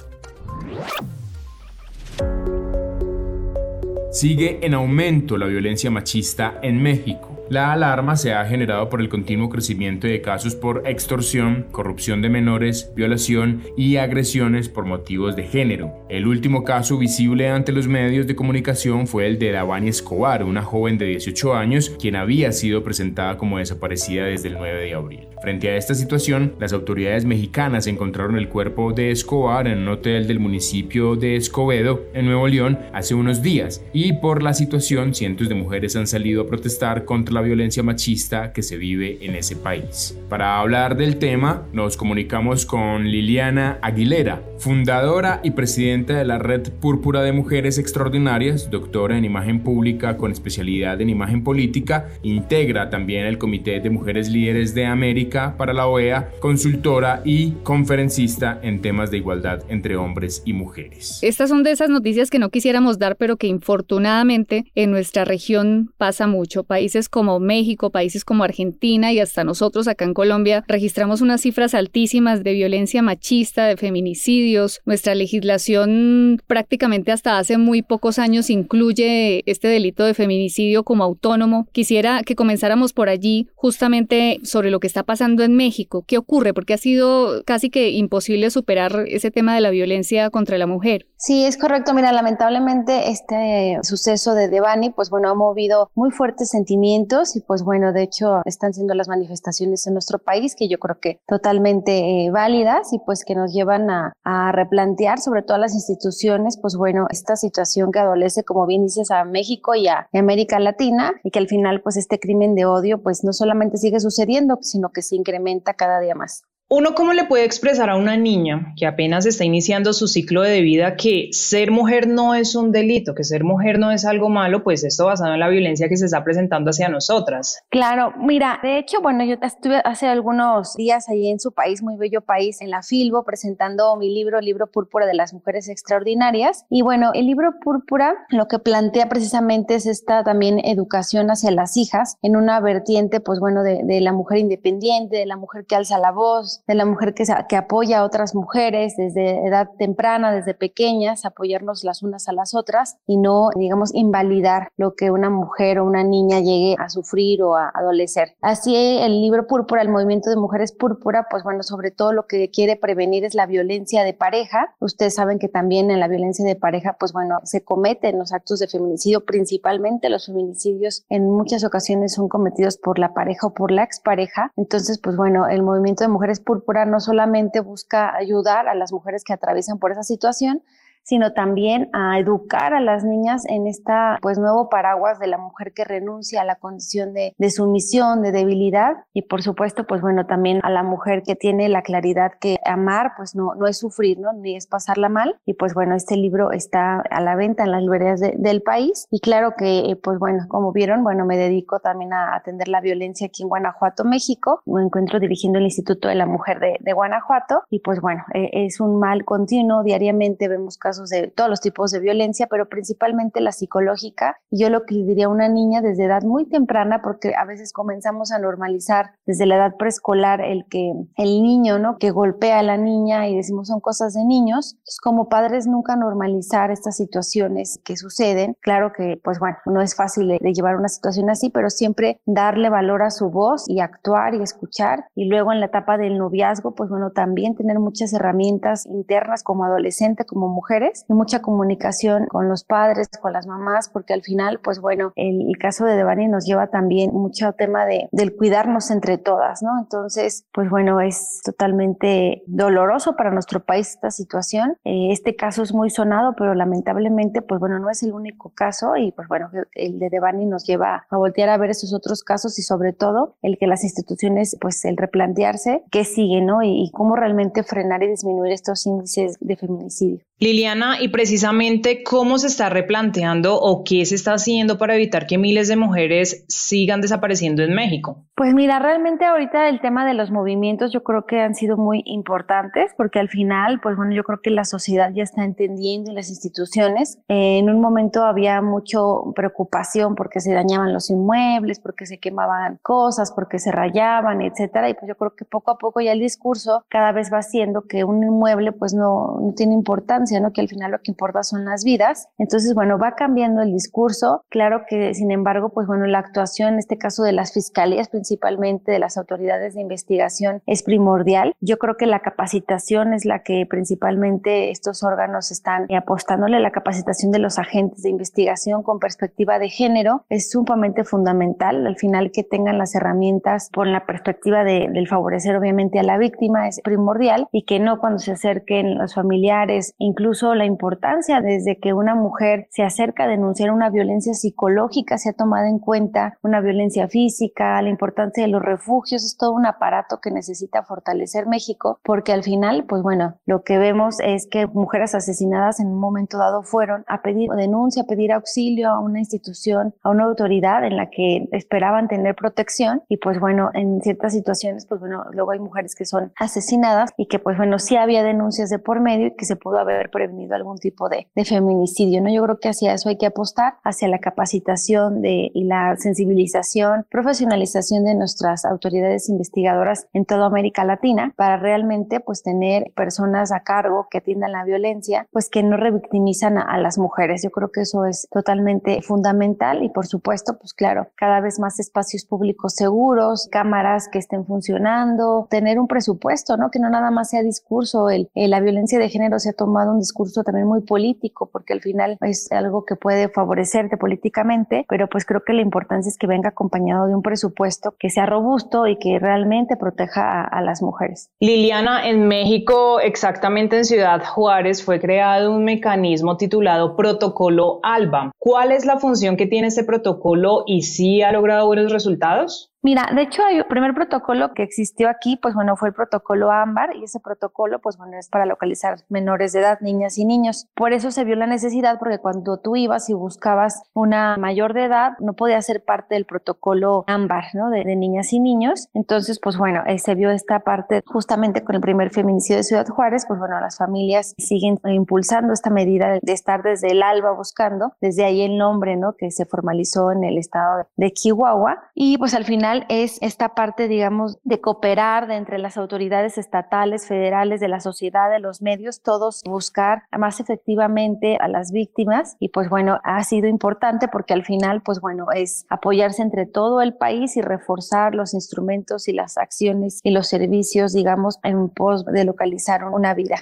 Sigue 4.17 4.61
en 4.63 4.73
aumento 4.73 5.37
la 5.37 5.45
violencia 5.45 5.91
machista 5.91 6.59
en 6.63 6.83
México. 6.83 7.37
La 7.51 7.75
alarma 7.75 8.17
se 8.17 8.33
ha 8.33 8.47
generado 8.47 8.89
por 8.89 9.03
el 9.03 9.11
continuo 9.11 9.51
crecimiento 9.51 10.07
de 10.07 10.23
casos 10.23 10.55
por 10.55 10.85
extorsión, 10.87 11.67
corrupción 11.71 12.23
de 12.23 12.31
menores, 12.31 12.95
violación 12.97 13.65
y 13.77 13.97
agresiones 13.97 14.71
por 14.71 14.87
motivos 14.87 15.37
de 15.37 15.43
género. 15.43 15.93
El 16.09 16.27
último 16.27 16.65
caso 16.65 16.97
visible 16.97 17.51
ante 17.51 17.73
los 17.73 17.89
medios 17.89 18.27
de 18.27 18.35
comunicación 18.35 19.07
fue 19.07 19.27
el 19.27 19.39
de 19.39 19.53
Davani 19.53 19.89
Escobar, 19.89 20.45
una 20.45 20.63
joven 20.63 20.97
de 20.97 21.09
18 21.09 21.55
años 21.55 21.91
quien 22.01 22.17
había 22.17 22.53
sido 22.53 22.83
presentada 22.83 23.37
como 23.37 23.59
desaparecida 23.59 24.25
desde 24.25 24.49
el 24.49 24.55
9 24.55 24.81
de 24.81 24.95
abril. 24.95 25.29
Frente 25.47 25.69
a 25.69 25.77
esta 25.77 25.95
situación, 25.95 26.57
las 26.59 26.73
autoridades 26.73 27.25
mexicanas 27.25 27.87
encontraron 27.87 28.37
el 28.37 28.49
cuerpo 28.49 28.93
de 28.93 29.13
Escobar 29.13 29.69
en 29.69 29.79
un 29.79 29.89
hotel 29.91 30.27
del 30.27 30.41
municipio 30.41 31.15
de 31.15 31.37
Escobedo, 31.37 32.05
en 32.15 32.27
Nuevo 32.27 32.49
León, 32.49 32.81
hace 32.93 33.15
unos 33.15 33.43
días, 33.43 33.85
y 33.93 34.15
por 34.15 34.43
la 34.43 34.55
situación 34.55 35.15
cientos 35.15 35.49
de 35.49 35.55
mujeres 35.55 35.95
han 35.95 36.09
salido 36.09 36.43
a 36.43 36.47
protestar 36.49 37.05
contra 37.05 37.33
la 37.33 37.43
violencia 37.43 37.85
machista 37.85 38.53
que 38.53 38.65
se 38.65 38.77
vive 38.77 39.19
en 39.21 39.37
ese 39.37 39.55
país. 39.55 40.19
Para 40.29 40.59
hablar 40.59 40.97
del 40.97 41.19
tema, 41.19 41.63
nos 41.73 41.97
comunicamos 41.97 42.67
con 42.67 43.05
Liliana 43.05 43.79
Aguilera, 43.83 44.43
fundadora 44.59 45.41
y 45.45 45.53
presidenta 45.53 46.15
de 46.15 46.25
la 46.25 46.39
Red 46.39 46.73
Púrpura 46.81 47.23
de 47.23 47.31
Mujeres 47.31 47.79
Extraordinarias, 47.79 48.69
doctora 48.69 49.17
en 49.17 49.25
imagen 49.25 49.61
pública 49.61 50.17
con 50.17 50.33
especialidad 50.33 51.01
en 51.01 51.09
imagen 51.11 51.45
política, 51.45 52.09
integra 52.25 52.91
también 52.91 53.27
el 53.27 53.39
Comité 53.39 53.79
de 53.79 53.91
Mujeres 53.91 54.29
Líderes 54.29 54.75
de 54.75 54.87
América 54.87 55.36
para 55.37 55.75
la 55.75 55.87
OEA, 55.87 56.31
consultora 56.41 57.21
y 57.23 57.51
conferencista 57.63 58.59
en 58.63 58.81
temas 58.81 59.11
de 59.11 59.19
igualdad 59.19 59.63
entre 59.69 59.97
hombres 59.97 60.43
y 60.47 60.55
mujeres. 60.55 61.19
Estas 61.23 61.51
son 61.51 61.63
de 61.63 61.73
esas 61.73 61.91
noticias 61.91 62.31
que 62.31 62.39
no 62.39 62.49
quisiéramos 62.49 62.99
dar, 62.99 63.17
pero 63.17 63.37
que 63.37 63.47
infortunadamente 63.47 64.65
en 64.75 64.91
nuestra 64.91 65.27
región 65.27 65.93
pasa 65.99 66.27
mucho. 66.27 66.65
Países 66.65 67.11
como 67.11 67.39
México, 67.39 67.91
países 67.91 68.25
como 68.25 68.45
Argentina 68.45 69.13
y 69.13 69.21
hasta 69.21 69.45
nosotros 69.45 69.89
acá 69.89 70.07
en 70.07 70.15
Colombia 70.15 70.65
registramos 70.69 71.21
unas 71.21 71.43
cifras 71.43 71.75
altísimas 71.75 72.43
de 72.43 72.55
violencia 72.55 73.03
machista, 73.03 73.67
de 73.67 73.77
feminicidios. 73.77 74.81
Nuestra 74.87 75.15
legislación 75.15 76.41
prácticamente 76.47 77.13
hasta 77.13 77.39
hace 77.39 77.59
muy 77.59 77.83
pocos 77.83 78.19
años 78.19 78.49
incluye 78.49 79.43
este 79.45 79.69
delito 79.69 80.07
de 80.07 80.15
feminicidio 80.15 80.83
como 80.83 81.05
autónomo. 81.05 81.69
Quisiera 81.73 82.23
que 82.23 82.37
comenzáramos 82.37 82.95
por 82.95 83.11
allí 83.11 83.49
justamente 83.55 84.41
sobre 84.43 84.71
lo 84.71 84.81
que 84.81 84.87
está 84.87 85.03
pasando 85.03 85.16
en 85.21 85.57
México. 85.57 86.05
¿Qué 86.07 86.19
ocurre? 86.19 86.55
Porque 86.55 86.75
ha 86.75 86.79
sido 86.79 87.43
casi 87.45 87.71
que 87.71 87.91
imposible 87.91 88.51
superar 88.51 89.05
ese 89.09 89.31
tema 89.31 89.55
de 89.55 89.61
la 89.61 89.71
violencia 89.71 90.31
contra 90.31 90.59
la 90.59 90.67
mujer. 90.67 91.07
Sí, 91.17 91.45
es 91.45 91.57
correcto. 91.57 91.95
Mira, 91.95 92.13
lamentablemente 92.13 93.11
este 93.11 93.79
suceso 93.83 94.35
de 94.35 94.49
Devani, 94.49 94.91
pues 94.91 95.09
bueno, 95.11 95.31
ha 95.31 95.35
movido 95.35 95.91
muy 95.95 96.11
fuertes 96.11 96.51
sentimientos 96.51 97.37
y 97.37 97.41
pues 97.41 97.63
bueno, 97.63 97.93
de 97.93 98.03
hecho 98.03 98.43
están 98.45 98.75
siendo 98.75 98.95
las 98.95 99.09
manifestaciones 99.09 99.87
en 99.87 99.95
nuestro 99.95 100.19
país 100.19 100.55
que 100.55 100.69
yo 100.69 100.79
creo 100.79 100.99
que 101.01 101.21
totalmente 101.27 102.27
eh, 102.27 102.31
válidas 102.31 102.93
y 102.93 102.99
pues 102.99 103.25
que 103.25 103.35
nos 103.35 103.53
llevan 103.53 103.89
a, 103.91 104.13
a 104.25 104.53
replantear 104.53 105.19
sobre 105.19 105.43
todo 105.43 105.59
las 105.59 105.75
instituciones, 105.75 106.59
pues 106.61 106.77
bueno, 106.77 107.07
esta 107.11 107.37
situación 107.37 107.93
que 107.93 107.99
adolece, 107.99 108.45
como 108.45 108.67
bien 108.67 108.83
dices, 108.83 109.11
a 109.11 109.25
México 109.25 109.75
y 109.75 109.89
a 109.89 110.09
América 110.13 110.61
Latina 110.61 111.15
y 111.23 111.31
que 111.31 111.39
al 111.39 111.49
final 111.49 111.81
pues 111.81 111.97
este 111.97 112.19
crimen 112.19 112.55
de 112.55 112.67
odio 112.67 113.03
pues 113.03 113.25
no 113.25 113.33
solamente 113.33 113.79
sigue 113.79 114.01
sucediendo, 114.01 114.59
sino 114.61 114.91
que 114.91 115.03
se 115.09 115.17
incrementa 115.17 115.75
cada 115.75 116.01
día 116.01 116.15
más. 116.15 116.43
¿Uno 116.69 116.97
cómo 116.97 117.13
le 117.13 117.27
puede 117.27 117.45
expresar 117.45 117.91
a 117.91 117.97
una 117.97 118.17
niña 118.17 118.75
que 118.77 118.87
apenas 118.87 119.25
está 119.25 119.45
iniciando 119.45 119.93
su 119.93 120.09
ciclo 120.09 120.43
de 120.43 120.63
vida 120.63 120.97
que 120.97 121.29
ser 121.31 121.71
mujer 121.71 122.09
no 122.09 122.35
es 122.35 122.57
un 122.57 122.73
delito, 122.73 123.15
que 123.15 123.23
ser 123.23 123.45
mujer 123.45 123.79
no 123.79 123.93
es 123.93 124.05
algo 124.05 124.31
malo? 124.31 124.65
Pues 124.65 124.83
esto 124.83 125.07
basado 125.07 125.33
en 125.35 125.39
la 125.39 125.49
violencia 125.49 125.89
que 125.89 125.97
se 125.97 126.07
está 126.07 126.25
presentando 126.25 126.71
hacia 126.71 126.89
nosotras. 126.89 127.61
Claro, 127.71 128.15
mira, 128.19 128.59
de 128.65 128.79
hecho, 128.79 129.01
bueno, 129.01 129.25
yo 129.25 129.37
estuve 129.43 129.81
hace 129.85 130.09
algunos 130.09 130.75
días 130.75 131.09
ahí 131.09 131.31
en 131.31 131.39
su 131.39 131.53
país, 131.53 131.85
muy 131.85 131.97
bello 131.97 132.21
país, 132.21 132.61
en 132.61 132.71
la 132.71 132.83
Filbo, 132.83 133.23
presentando 133.23 133.95
mi 133.95 134.13
libro, 134.13 134.41
libro 134.41 134.67
Púrpura 134.67 135.07
de 135.07 135.15
las 135.15 135.35
Mujeres 135.35 135.69
Extraordinarias. 135.69 136.65
Y 136.69 136.83
bueno, 136.83 137.13
el 137.15 137.27
libro 137.27 137.61
Púrpura 137.63 138.13
lo 138.31 138.49
que 138.49 138.59
plantea 138.59 139.09
precisamente 139.09 139.77
es 139.77 139.87
esta 139.87 140.25
también 140.25 140.59
educación 140.65 141.31
hacia 141.31 141.53
las 141.53 141.77
hijas 141.77 142.17
en 142.23 142.35
una 142.35 142.59
vertiente, 142.59 143.21
pues 143.21 143.39
bueno, 143.39 143.63
de 143.63 144.01
la 144.01 144.13
mujer 144.13 144.39
independiente, 144.39 145.17
de 145.19 145.27
la 145.27 145.37
mujer 145.37 145.65
que 145.65 145.77
alza 145.77 146.01
la 146.01 146.11
voz, 146.11 146.56
de 146.67 146.75
la 146.75 146.85
mujer 146.85 147.15
que, 147.15 147.25
que 147.49 147.57
apoya 147.57 148.01
a 148.01 148.05
otras 148.05 148.35
mujeres 148.35 148.95
desde 148.97 149.47
edad 149.47 149.71
temprana, 149.79 150.33
desde 150.33 150.55
pequeñas, 150.55 151.25
apoyarnos 151.25 151.85
las 151.85 152.03
unas 152.03 152.29
a 152.29 152.33
las 152.33 152.55
otras 152.55 152.99
y 153.07 153.17
no, 153.17 153.51
digamos, 153.55 153.95
invalidar 153.95 154.69
lo 154.77 154.95
que 154.95 155.11
una 155.11 155.31
mujer 155.31 155.79
o 155.79 155.85
una 155.85 156.05
niña 156.05 156.41
llegue 156.41 156.77
a 156.79 156.89
sufrir 156.89 157.43
o 157.43 157.57
a 157.57 157.71
adolecer. 157.75 158.37
Así 158.41 158.75
el 158.77 159.21
libro 159.21 159.47
Púrpura, 159.47 159.83
el 159.83 159.89
movimiento 159.89 160.31
de 160.31 160.37
mujeres 160.37 160.73
púrpura, 160.73 161.27
pues 161.31 161.43
bueno, 161.43 161.63
sobre 161.63 161.91
todo 161.91 162.13
lo 162.13 162.27
que 162.27 162.51
quiere 162.51 162.77
prevenir 162.77 163.25
es 163.25 163.35
la 163.35 163.47
violencia 163.47 164.05
de 164.05 164.15
pareja. 164.15 164.75
Ustedes 164.81 165.15
saben 165.15 165.39
que 165.39 165.49
también 165.49 165.91
en 165.91 166.01
la 166.01 166.09
violencia 166.09 166.45
de 166.45 166.57
pareja, 166.57 166.97
pues 166.99 167.13
bueno, 167.13 167.41
se 167.45 167.65
cometen 167.65 168.19
los 168.19 168.33
actos 168.33 168.59
de 168.59 168.69
feminicidio, 168.69 169.25
principalmente 169.25 170.09
los 170.09 170.27
feminicidios 170.27 171.05
en 171.09 171.31
muchas 171.31 171.65
ocasiones 171.65 172.15
son 172.15 172.29
cometidos 172.29 172.77
por 172.77 172.99
la 172.99 173.15
pareja 173.15 173.49
o 173.49 173.55
por 173.55 173.71
la 173.71 173.83
expareja. 173.83 174.53
Entonces, 174.57 174.99
pues 174.99 175.17
bueno, 175.17 175.49
el 175.49 175.63
movimiento 175.63 176.05
de 176.05 176.09
mujeres 176.09 176.41
Púrpura 176.47 176.87
no 176.87 177.01
solamente 177.01 177.61
busca 177.61 178.17
ayudar 178.17 178.69
a 178.69 178.75
las 178.75 178.93
mujeres 178.93 179.25
que 179.25 179.35
atraviesan 179.35 179.79
por 179.79 179.93
esa 179.93 180.05
situación, 180.05 180.63
sino 181.07 181.33
también 181.33 181.89
a 181.93 182.19
educar 182.19 182.75
a 182.75 182.81
las 182.81 183.05
niñas 183.05 183.45
en 183.49 183.69
esta 183.69 184.19
pues 184.21 184.39
nuevo 184.39 184.69
paraguas 184.69 185.21
de 185.21 185.29
la 185.29 185.39
mujer 185.39 185.73
que 185.73 185.85
renuncia 185.85 186.41
a 186.41 186.45
la 186.45 186.57
condición 186.57 187.15
de, 187.15 187.33
de 187.39 187.51
sumisión, 187.51 188.23
de 188.23 188.33
debilidad. 188.33 188.97
Y 189.15 189.23
por 189.23 189.43
supuesto 189.43 189.87
pues 189.87 190.01
bueno 190.01 190.27
también 190.27 190.61
a 190.65 190.71
la 190.71 190.83
mujer 190.83 191.23
que 191.23 191.37
tiene 191.37 191.69
la 191.69 191.83
claridad 191.83 192.33
que 192.41 192.59
amar 192.65 193.13
pues 193.17 193.37
no, 193.37 193.55
no 193.55 193.69
es 193.69 193.79
sufrir, 193.79 194.19
¿no? 194.19 194.33
ni 194.33 194.57
es 194.57 194.67
pasarla 194.67 195.09
mal. 195.09 195.37
Y 195.47 195.55
pues 195.55 195.75
bueno 195.75 195.95
este 195.95 196.17
libro 196.17 196.51
está 196.51 197.01
a 197.09 197.21
la 197.21 197.37
venta 197.37 197.63
en 197.63 197.71
las 197.71 197.83
librerías 197.83 198.21
del 198.21 198.63
país. 198.63 199.07
Y 199.11 199.21
claro 199.21 199.55
que 199.57 199.97
pues 200.03 200.19
bueno 200.19 200.45
como 200.49 200.73
vieron 200.73 201.05
bueno 201.05 201.25
me 201.25 201.37
dedico 201.37 201.79
también 201.79 202.13
a 202.15 202.35
atender 202.35 202.67
la 202.67 202.81
violencia 202.81 203.29
aquí 203.29 203.45
en 203.45 203.49
Guanajuato, 203.49 204.05
México, 204.05 204.61
me 204.67 204.83
encuentro 204.83 205.21
dirigiendo 205.21 205.61
el 205.61 205.67
Instituto 205.67 206.09
de 206.09 206.17
la 206.17 206.27
Mujer 206.27 206.59
de, 206.59 206.79
de 206.81 206.93
Guanajuato. 206.93 207.63
Y 207.71 207.79
pues 207.79 208.01
bueno 208.01 208.25
eh, 208.35 208.51
es 208.53 208.81
un 208.81 208.99
mal 208.99 209.25
continuo, 209.25 209.85
diariamente 209.85 210.49
vemos 210.49 210.77
casos 210.77 210.96
de 211.05 211.29
todos 211.29 211.51
los 211.51 211.61
tipos 211.61 211.91
de 211.91 212.01
violencia, 212.01 212.47
pero 212.49 212.69
principalmente 212.69 213.41
la 213.41 213.53
psicológica. 213.53 214.39
Y 214.51 214.61
yo 214.63 214.71
lo 214.71 214.85
que 214.85 214.95
diría 214.95 215.27
a 215.27 215.29
una 215.29 215.49
niña 215.49 215.81
desde 215.81 216.05
edad 216.05 216.23
muy 216.23 216.47
temprana, 216.47 217.03
porque 217.03 217.35
a 217.35 217.45
veces 217.45 217.73
comenzamos 217.73 218.33
a 218.33 218.39
normalizar 218.39 219.13
desde 219.27 219.47
la 219.47 219.57
edad 219.57 219.77
preescolar 219.77 220.41
el 220.41 220.65
que 220.69 220.93
el 221.17 221.43
niño, 221.43 221.79
¿no? 221.79 221.99
Que 221.99 222.11
golpea 222.11 222.61
a 222.61 222.63
la 222.63 222.77
niña 222.77 223.29
y 223.29 223.37
decimos 223.37 223.69
son 223.69 223.81
cosas 223.81 224.15
de 224.15 224.25
niños. 224.25 224.77
como 225.03 225.29
padres 225.29 225.67
nunca 225.67 225.97
normalizar 225.97 226.71
estas 226.71 226.97
situaciones 226.97 227.81
que 227.85 227.97
suceden. 227.97 228.57
Claro 228.61 228.93
que, 228.93 229.21
pues 229.23 229.39
bueno, 229.39 229.57
no 229.67 229.81
es 229.81 229.95
fácil 229.95 230.29
de, 230.29 230.39
de 230.41 230.53
llevar 230.53 230.77
una 230.77 230.89
situación 230.89 231.31
así, 231.31 231.51
pero 231.51 231.71
siempre 231.71 232.21
darle 232.25 232.71
valor 232.71 233.03
a 233.03 233.11
su 233.11 233.31
voz 233.31 233.69
y 233.69 233.81
actuar 233.81 234.35
y 234.35 234.43
escuchar. 234.43 235.07
Y 235.15 235.27
luego 235.27 235.53
en 235.53 235.61
la 235.61 235.67
etapa 235.67 235.99
del 235.99 236.19
noviazgo, 236.19 236.75
pues 236.75 236.91
bueno, 236.91 237.11
también 237.11 237.55
tener 237.55 237.79
muchas 237.79 238.13
herramientas 238.13 238.87
internas 238.87 239.43
como 239.43 239.65
adolescente, 239.65 240.25
como 240.25 240.49
mujeres 240.49 240.86
y 241.09 241.15
mucha 241.15 241.41
comunicación 241.41 242.27
con 242.27 242.49
los 242.49 242.65
padres, 242.65 243.09
con 243.21 243.33
las 243.33 243.47
mamás, 243.47 243.89
porque 243.89 244.13
al 244.13 244.23
final, 244.23 244.61
pues 244.63 244.81
bueno, 244.81 245.13
el, 245.17 245.57
caso 245.59 245.87
de 245.87 245.97
Devani 245.97 246.29
nos 246.29 246.45
lleva 246.45 246.67
también 246.67 247.13
mucho 247.13 247.53
tema 247.55 247.87
de, 247.87 248.09
del 248.13 248.37
cuidarnos 248.37 248.91
entre 248.91 249.17
todas, 249.19 249.63
¿no? 249.63 249.79
Entonces, 249.81 250.45
pues 250.53 250.69
bueno, 250.69 251.01
es 251.01 251.41
totalmente 251.45 252.43
doloroso 252.47 253.17
para 253.17 253.31
nuestro 253.31 253.65
país 253.65 253.91
esta 253.91 254.11
situación. 254.11 254.77
Eh, 254.85 255.09
este 255.11 255.35
caso 255.35 255.63
es 255.63 255.73
muy 255.73 255.91
sonado, 255.91 256.35
pero 256.37 256.55
lamentablemente, 256.55 257.43
pues 257.43 257.59
bueno, 257.59 257.79
no 257.79 257.91
es 257.91 258.03
el 258.03 258.13
único 258.13 258.51
caso 258.51 258.97
y 258.97 259.13
pues 259.13 259.29
bueno, 259.29 259.51
el 259.73 259.99
de 259.99 260.11
Devani 260.11 260.47
nos 260.47 260.65
lleva 260.65 261.07
a 261.09 261.17
voltear 261.17 261.49
a 261.49 261.57
ver 261.57 261.71
esos 261.71 261.95
otros 261.95 262.23
casos 262.23 262.59
y 262.59 262.63
sobre 262.63 262.93
todo 262.93 263.37
el 263.43 263.59
que 263.59 263.67
las 263.67 263.85
instituciones, 263.85 264.57
pues 264.61 264.85
el 264.85 264.97
replantearse 264.97 265.85
qué 265.91 266.05
sigue, 266.05 266.43
¿no? 266.43 266.63
Y, 266.63 266.83
y 266.83 266.91
cómo 266.91 267.17
realmente 267.17 267.63
frenar 267.63 268.03
y 268.03 268.09
disminuir 268.09 268.53
estos 268.53 268.87
índices 268.87 269.37
de 269.41 269.57
feminicidio. 269.57 270.26
Liliana, 270.39 271.01
y 271.01 271.09
precisamente 271.09 272.03
cómo 272.03 272.37
se 272.37 272.49
está 272.49 272.69
replanteando 272.69 273.59
o 273.59 273.85
qué 273.85 274.05
se 274.05 274.15
está 274.15 274.35
haciendo 274.35 274.77
para 274.77 274.95
evitar 274.95 275.27
que 275.27 275.39
miles 275.39 275.67
de 275.69 275.77
mujeres 275.77 276.45
sigan 276.47 277.01
desapareciendo 277.01 277.63
en 277.63 277.75
México. 277.75 278.27
Pues 278.35 278.53
mira, 278.53 278.79
realmente 278.79 279.25
ahorita 279.25 279.71
el 279.71 279.81
tema 279.81 280.05
de 280.05 280.13
los 280.13 280.31
movimientos 280.31 280.93
yo 280.93 281.03
creo 281.03 281.25
que 281.25 281.41
han 281.41 281.55
sido 281.55 281.79
muy 281.79 282.03
importantes 282.05 282.93
porque 282.99 283.19
al 283.19 283.31
final, 283.31 283.81
pues 283.81 283.97
bueno, 283.97 284.15
yo 284.15 284.25
creo 284.25 284.43
que 284.43 284.51
la 284.51 284.67
sociedad 284.67 285.11
ya 285.15 285.23
está 285.23 285.43
entendiendo 285.43 286.13
y 286.13 286.15
las 286.15 286.29
instituciones. 286.29 287.19
en 287.29 287.71
un 287.71 287.81
momento 287.81 288.23
había 288.23 288.61
mucha 288.61 288.99
preocupación 289.35 290.17
porque 290.17 290.41
se 290.41 290.53
dañaban 290.53 290.93
los 290.93 291.09
inmuebles, 291.09 291.81
porque 291.81 292.05
se 292.05 292.19
quemaban 292.19 292.79
cosas, 292.83 293.33
porque 293.33 293.59
se 293.59 293.73
rayaban, 293.73 294.43
etcétera. 294.43 294.91
Y 294.91 294.95
pues 294.95 295.09
yo 295.09 295.15
creo 295.17 295.35
que 295.35 295.47
poco 295.47 295.71
a 295.71 295.79
poco 295.79 296.03
ya 296.03 296.13
el 296.13 296.21
discurso 296.21 296.85
cada 296.91 297.13
vez 297.13 297.33
va 297.33 297.39
haciendo 297.39 297.87
que 297.87 298.05
un 298.05 298.23
inmueble 298.23 298.73
pues 298.73 298.93
no, 298.93 299.39
no 299.41 299.55
tiene 299.55 299.73
importancia 299.73 300.26
que 300.53 300.61
al 300.61 300.69
final 300.69 300.93
lo 300.93 300.99
que 300.99 301.11
importa 301.11 301.43
son 301.43 301.65
las 301.65 301.85
vidas. 301.85 302.29
Entonces, 302.39 302.75
bueno, 302.75 302.99
va 302.99 303.15
cambiando 303.15 303.63
el 303.63 303.73
discurso. 303.73 304.45
Claro 304.49 304.83
que, 304.89 305.15
sin 305.15 305.31
embargo, 305.31 305.71
pues 305.71 305.87
bueno, 305.87 306.07
la 306.07 306.19
actuación, 306.19 306.75
en 306.75 306.79
este 306.79 306.99
caso 306.99 307.23
de 307.23 307.33
las 307.33 307.53
fiscalías, 307.53 308.09
principalmente 308.09 308.93
de 308.93 308.99
las 308.99 309.17
autoridades 309.17 309.75
de 309.75 309.81
investigación 309.81 310.63
es 310.67 310.83
primordial. 310.83 311.55
Yo 311.61 311.79
creo 311.79 311.97
que 311.97 312.07
la 312.07 312.21
capacitación 312.21 313.13
es 313.13 313.25
la 313.25 313.43
que 313.43 313.67
principalmente 313.69 314.71
estos 314.71 315.03
órganos 315.03 315.51
están 315.51 315.87
apostándole. 315.95 316.61
La 316.61 316.73
capacitación 316.73 317.33
de 317.33 317.39
los 317.39 317.59
agentes 317.59 318.03
de 318.03 318.11
investigación 318.11 318.83
con 318.83 318.99
perspectiva 318.99 319.59
de 319.59 319.69
género 319.69 320.25
es 320.29 320.51
sumamente 320.51 321.05
fundamental. 321.05 321.87
Al 321.87 321.97
final 321.97 322.31
que 322.31 322.45
tengan 322.45 322.79
las 322.79 322.95
herramientas 322.95 323.71
por 323.73 323.87
la 323.87 324.07
perspectiva 324.07 324.65
de, 324.65 324.89
del 324.93 325.09
favorecer 325.09 325.57
obviamente 325.57 325.99
a 325.99 326.03
la 326.03 326.19
víctima 326.19 326.69
es 326.69 326.81
primordial 326.81 327.49
y 327.53 327.65
que 327.65 327.79
no 327.79 327.99
cuando 327.99 328.19
se 328.19 328.33
acerquen 328.33 328.99
los 328.99 329.15
familiares, 329.15 329.95
incluso 330.17 330.55
la 330.55 330.65
importancia 330.65 331.43
desde 331.43 331.79
que 331.79 331.93
una 331.93 332.15
mujer 332.15 332.69
se 332.71 332.83
acerca 332.83 333.25
a 333.25 333.29
denunciar 333.29 333.71
una 333.71 333.91
violencia 333.91 334.33
psicológica 334.33 335.19
se 335.19 335.29
ha 335.29 335.33
tomado 335.35 335.67
en 335.67 335.79
cuenta, 335.79 336.39
una 336.43 336.63
violencia 336.63 337.07
física, 337.07 337.83
la 337.83 337.91
importancia 337.91 338.43
de 338.43 338.49
los 338.49 338.63
refugios, 338.63 339.23
es 339.23 339.37
todo 339.37 339.53
un 339.53 339.67
aparato 339.67 340.21
que 340.23 340.31
necesita 340.31 340.85
fortalecer 340.85 341.47
México 341.47 342.01
porque 342.03 342.33
al 342.33 342.43
final, 342.43 342.87
pues 342.89 343.03
bueno, 343.03 343.35
lo 343.45 343.63
que 343.63 343.77
vemos 343.77 344.17
es 344.21 344.47
que 344.47 344.67
mujeres 344.67 345.15
asesinadas 345.15 345.81
en 345.81 345.89
un 345.89 346.01
momento 346.01 346.39
dado 346.39 346.63
fueron 346.63 347.05
a 347.09 347.21
pedir 347.21 347.51
denuncia, 347.51 348.05
a 348.05 348.07
pedir 348.07 348.33
auxilio 348.33 348.89
a 348.89 349.01
una 349.01 349.19
institución, 349.19 349.95
a 350.03 350.09
una 350.09 350.25
autoridad 350.25 350.83
en 350.85 350.97
la 350.97 351.11
que 351.11 351.47
esperaban 351.53 352.09
tener 352.09 352.35
protección 352.35 353.03
y 353.09 353.19
pues 353.19 353.39
bueno, 353.39 353.71
en 353.75 354.01
ciertas 354.01 354.33
situaciones, 354.33 354.87
pues 354.87 354.99
bueno, 354.99 355.27
luego 355.33 355.51
hay 355.51 355.59
mujeres 355.59 355.95
que 355.95 356.07
son 356.07 356.33
asesinadas 356.39 357.13
y 357.19 357.27
que 357.27 357.39
pues 357.39 357.59
bueno, 357.59 357.79
sí 357.79 357.97
había 357.97 358.23
denuncias 358.23 358.71
de 358.71 358.79
por 358.79 359.01
medio 359.01 359.27
y 359.27 359.37
que 359.37 359.45
se 359.45 359.57
pudo 359.57 359.79
haber 359.79 360.06
prevenido 360.09 360.55
algún 360.55 360.79
tipo 360.79 361.09
de, 361.09 361.29
de 361.35 361.45
feminicidio, 361.45 362.21
¿no? 362.21 362.31
Yo 362.31 362.43
creo 362.45 362.59
que 362.59 362.69
hacia 362.69 362.95
eso 362.95 363.09
hay 363.09 363.17
que 363.17 363.27
apostar, 363.27 363.75
hacia 363.85 364.09
la 364.09 364.19
capacitación 364.19 365.23
de, 365.23 365.51
y 365.53 365.65
la 365.65 365.97
sensibilización, 365.97 367.07
profesionalización 367.11 368.05
de 368.05 368.15
nuestras 368.15 368.65
autoridades 368.65 369.29
investigadoras 369.29 370.09
en 370.13 370.25
toda 370.25 370.47
América 370.47 370.85
Latina 370.85 371.33
para 371.37 371.57
realmente 371.57 372.21
pues 372.21 372.43
tener 372.43 372.93
personas 372.95 373.53
a 373.53 373.61
cargo 373.61 374.09
que 374.11 374.19
atiendan 374.19 374.53
la 374.53 374.65
violencia, 374.65 375.27
pues 375.33 375.49
que 375.49 375.63
no 375.63 375.77
revictimizan 375.77 376.59
a, 376.59 376.63
a 376.63 376.79
las 376.79 376.99
mujeres. 376.99 377.43
Yo 377.43 377.51
creo 377.51 377.71
que 377.71 377.83
eso 377.83 378.05
es 378.05 378.29
totalmente 378.31 379.03
fundamental 379.03 379.83
y 379.83 379.89
por 379.89 380.07
supuesto, 380.07 380.59
pues 380.59 380.75
claro, 380.75 381.09
cada 381.17 381.41
vez 381.41 381.59
más 381.59 381.81
espacios 381.81 382.25
públicos 382.25 382.75
seguros, 382.75 383.49
cámaras 383.51 384.09
que 384.11 384.19
estén 384.19 384.45
funcionando, 384.45 385.47
tener 385.51 385.79
un 385.79 385.87
presupuesto, 385.87 386.57
¿no? 386.57 386.71
Que 386.71 386.79
no 386.79 386.91
nada 386.91 387.11
más 387.11 387.31
sea 387.31 387.43
discurso, 387.43 388.11
el, 388.11 388.31
la 388.35 388.61
violencia 388.61 388.99
de 388.99 389.09
género 389.09 389.39
se 389.39 389.51
ha 389.51 389.53
tomado 389.53 389.93
un 389.97 390.01
discurso 390.01 390.45
también 390.45 390.67
muy 390.67 390.83
político, 390.83 391.49
porque 391.51 391.73
al 391.73 391.81
final 391.81 392.17
es 392.21 392.51
algo 392.53 392.85
que 392.85 392.97
puede 392.97 393.29
favorecerte 393.29 393.97
políticamente, 393.97 394.85
pero 394.89 395.09
pues 395.09 395.25
creo 395.25 395.43
que 395.45 395.53
la 395.53 395.63
importancia 395.63 396.09
es 396.09 396.19
que 396.19 396.27
venga 396.27 396.51
acompañado 396.51 397.07
de 397.07 397.15
un 397.15 397.23
presupuesto 397.23 397.95
que 397.99 398.11
sea 398.11 398.27
robusto 398.27 398.87
y 398.87 398.99
que 398.99 399.19
realmente 399.19 399.77
proteja 399.77 400.43
a, 400.43 400.45
a 400.45 400.63
las 400.63 400.83
mujeres. 400.83 401.31
Liliana, 401.41 402.09
en 402.09 402.29
México, 402.29 403.01
exactamente 403.01 403.79
en 403.79 403.85
Ciudad 403.85 404.23
Juárez, 404.25 404.85
fue 404.85 405.01
creado 405.01 405.55
un 405.55 405.65
mecanismo 405.65 406.37
titulado 406.37 406.97
Protocolo 406.97 407.81
ALBA. 407.83 408.33
¿Cuál 408.39 408.73
es 408.73 408.85
la 408.85 408.99
función 408.99 409.37
que 409.37 409.47
tiene 409.47 409.69
ese 409.69 409.85
protocolo 409.85 410.65
y 410.67 410.83
si 410.83 411.23
ha 411.23 411.33
logrado 411.33 411.67
buenos 411.67 411.93
resultados? 411.93 412.73
Mira, 412.83 413.09
de 413.15 413.23
hecho, 413.23 413.43
el 413.51 413.65
primer 413.67 413.95
protocolo 413.95 414.55
que 414.55 414.63
existió 414.63 415.09
aquí, 415.09 415.37
pues 415.37 415.55
bueno, 415.55 415.77
fue 415.77 415.89
el 415.89 415.95
protocolo 415.95 416.53
ámbar 416.53 416.95
y 416.95 417.05
ese 417.05 417.21
protocolo, 417.21 417.81
pues 417.81 417.97
bueno, 417.97 418.17
es 418.19 418.29
para 418.29 418.47
localizar 418.47 418.99
menores 419.09 419.53
de 419.53 419.61
edad, 419.61 419.81
niñas 419.81 420.19
y 420.19 420.25
niños. 420.25 420.69
Por 420.75 420.93
eso 420.93 421.11
se 421.11 421.25
vio 421.25 421.35
la 421.37 421.47
necesidad, 421.47 421.99
porque 421.99 422.19
cuando 422.19 422.59
tú 422.59 422.77
ibas 422.77 423.11
y 423.11 423.15
buscabas 423.15 423.83
una 423.93 424.37
mayor 424.37 424.73
de 424.73 424.85
edad, 424.85 425.13
no 425.19 425.33
podía 425.33 425.61
ser 425.63 425.85
parte 425.85 426.15
del 426.15 426.27
protocolo 426.27 427.05
ámbar, 427.07 427.45
¿no? 427.55 427.71
De, 427.71 427.85
de 427.85 427.97
niñas 427.97 428.33
y 428.33 428.41
niños. 428.41 428.89
Entonces, 428.95 429.41
pues 429.43 429.57
bueno, 429.57 429.83
eh, 429.87 429.99
se 429.99 430.15
vio 430.15 430.31
esta 430.31 430.61
parte 430.61 431.03
justamente 431.07 431.65
con 431.65 431.75
el 431.75 431.81
primer 431.81 432.11
feminicidio 432.11 432.59
de 432.59 432.65
Ciudad 432.65 432.87
Juárez, 432.87 433.25
pues 433.27 433.39
bueno, 433.39 433.61
las 433.61 433.79
familias 433.79 434.35
siguen 434.39 434.79
impulsando 434.85 435.53
esta 435.53 435.71
medida 435.71 436.19
de, 436.23 436.33
estar 436.33 436.63
desde 436.63 436.93
el 436.93 437.03
alba 437.03 437.33
buscando, 437.33 437.95
desde 438.01 438.25
ahí 438.25 438.43
el 438.43 438.59
nombre, 438.59 438.97
¿no? 438.97 439.15
Que 439.17 439.31
se 439.31 439.45
formalizó 439.47 440.13
en 440.13 440.25
el 440.25 440.39
estado 440.39 440.87
de 440.97 441.13
Chihuahua. 441.13 441.91
Y 441.95 442.19
pues 442.19 442.35
al 442.35 442.45
final 442.67 442.87
es 442.89 443.19
esta 443.21 443.51
parte, 443.51 443.87
digamos, 443.87 444.39
de 444.43 444.61
cooperar 444.61 445.29
de 445.29 445.37
entre 445.37 445.59
las 445.59 445.77
autoridades 445.77 446.37
estatales, 446.37 447.07
federales, 447.07 447.61
de 447.61 447.69
la 447.69 447.79
sociedad, 447.79 448.29
de 448.29 448.41
los 448.41 448.61
medios, 448.61 449.03
todos 449.03 449.43
buscar 449.45 450.03
más 450.19 450.41
efectivamente 450.41 451.37
a 451.39 451.47
las 451.47 451.71
víctimas. 451.71 452.37
Y 452.41 452.49
pues 452.49 452.69
bueno, 452.69 452.99
ha 453.05 453.23
sido 453.23 453.47
importante 453.47 454.09
porque 454.09 454.35
al 454.35 454.45
final, 454.45 454.83
pues 454.83 455.01
bueno, 455.01 455.27
es 455.33 455.65
apoyarse 455.69 456.23
entre 456.23 456.45
todo 456.45 456.81
el 456.81 456.95
país 456.95 457.37
y 457.37 457.41
reforzar 457.41 458.17
los 458.17 458.35
instrumentos 458.35 459.07
y 459.07 459.13
las 459.13 459.39
acciones 459.39 460.01
y 460.03 460.11
los 460.11 460.27
servicios, 460.27 460.93
digamos, 460.93 461.39
en 461.45 461.69
pos 461.69 462.05
de 462.05 462.25
localizar 462.25 462.83
una 462.87 463.15
vida. 463.15 463.37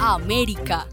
América. 0.00 0.86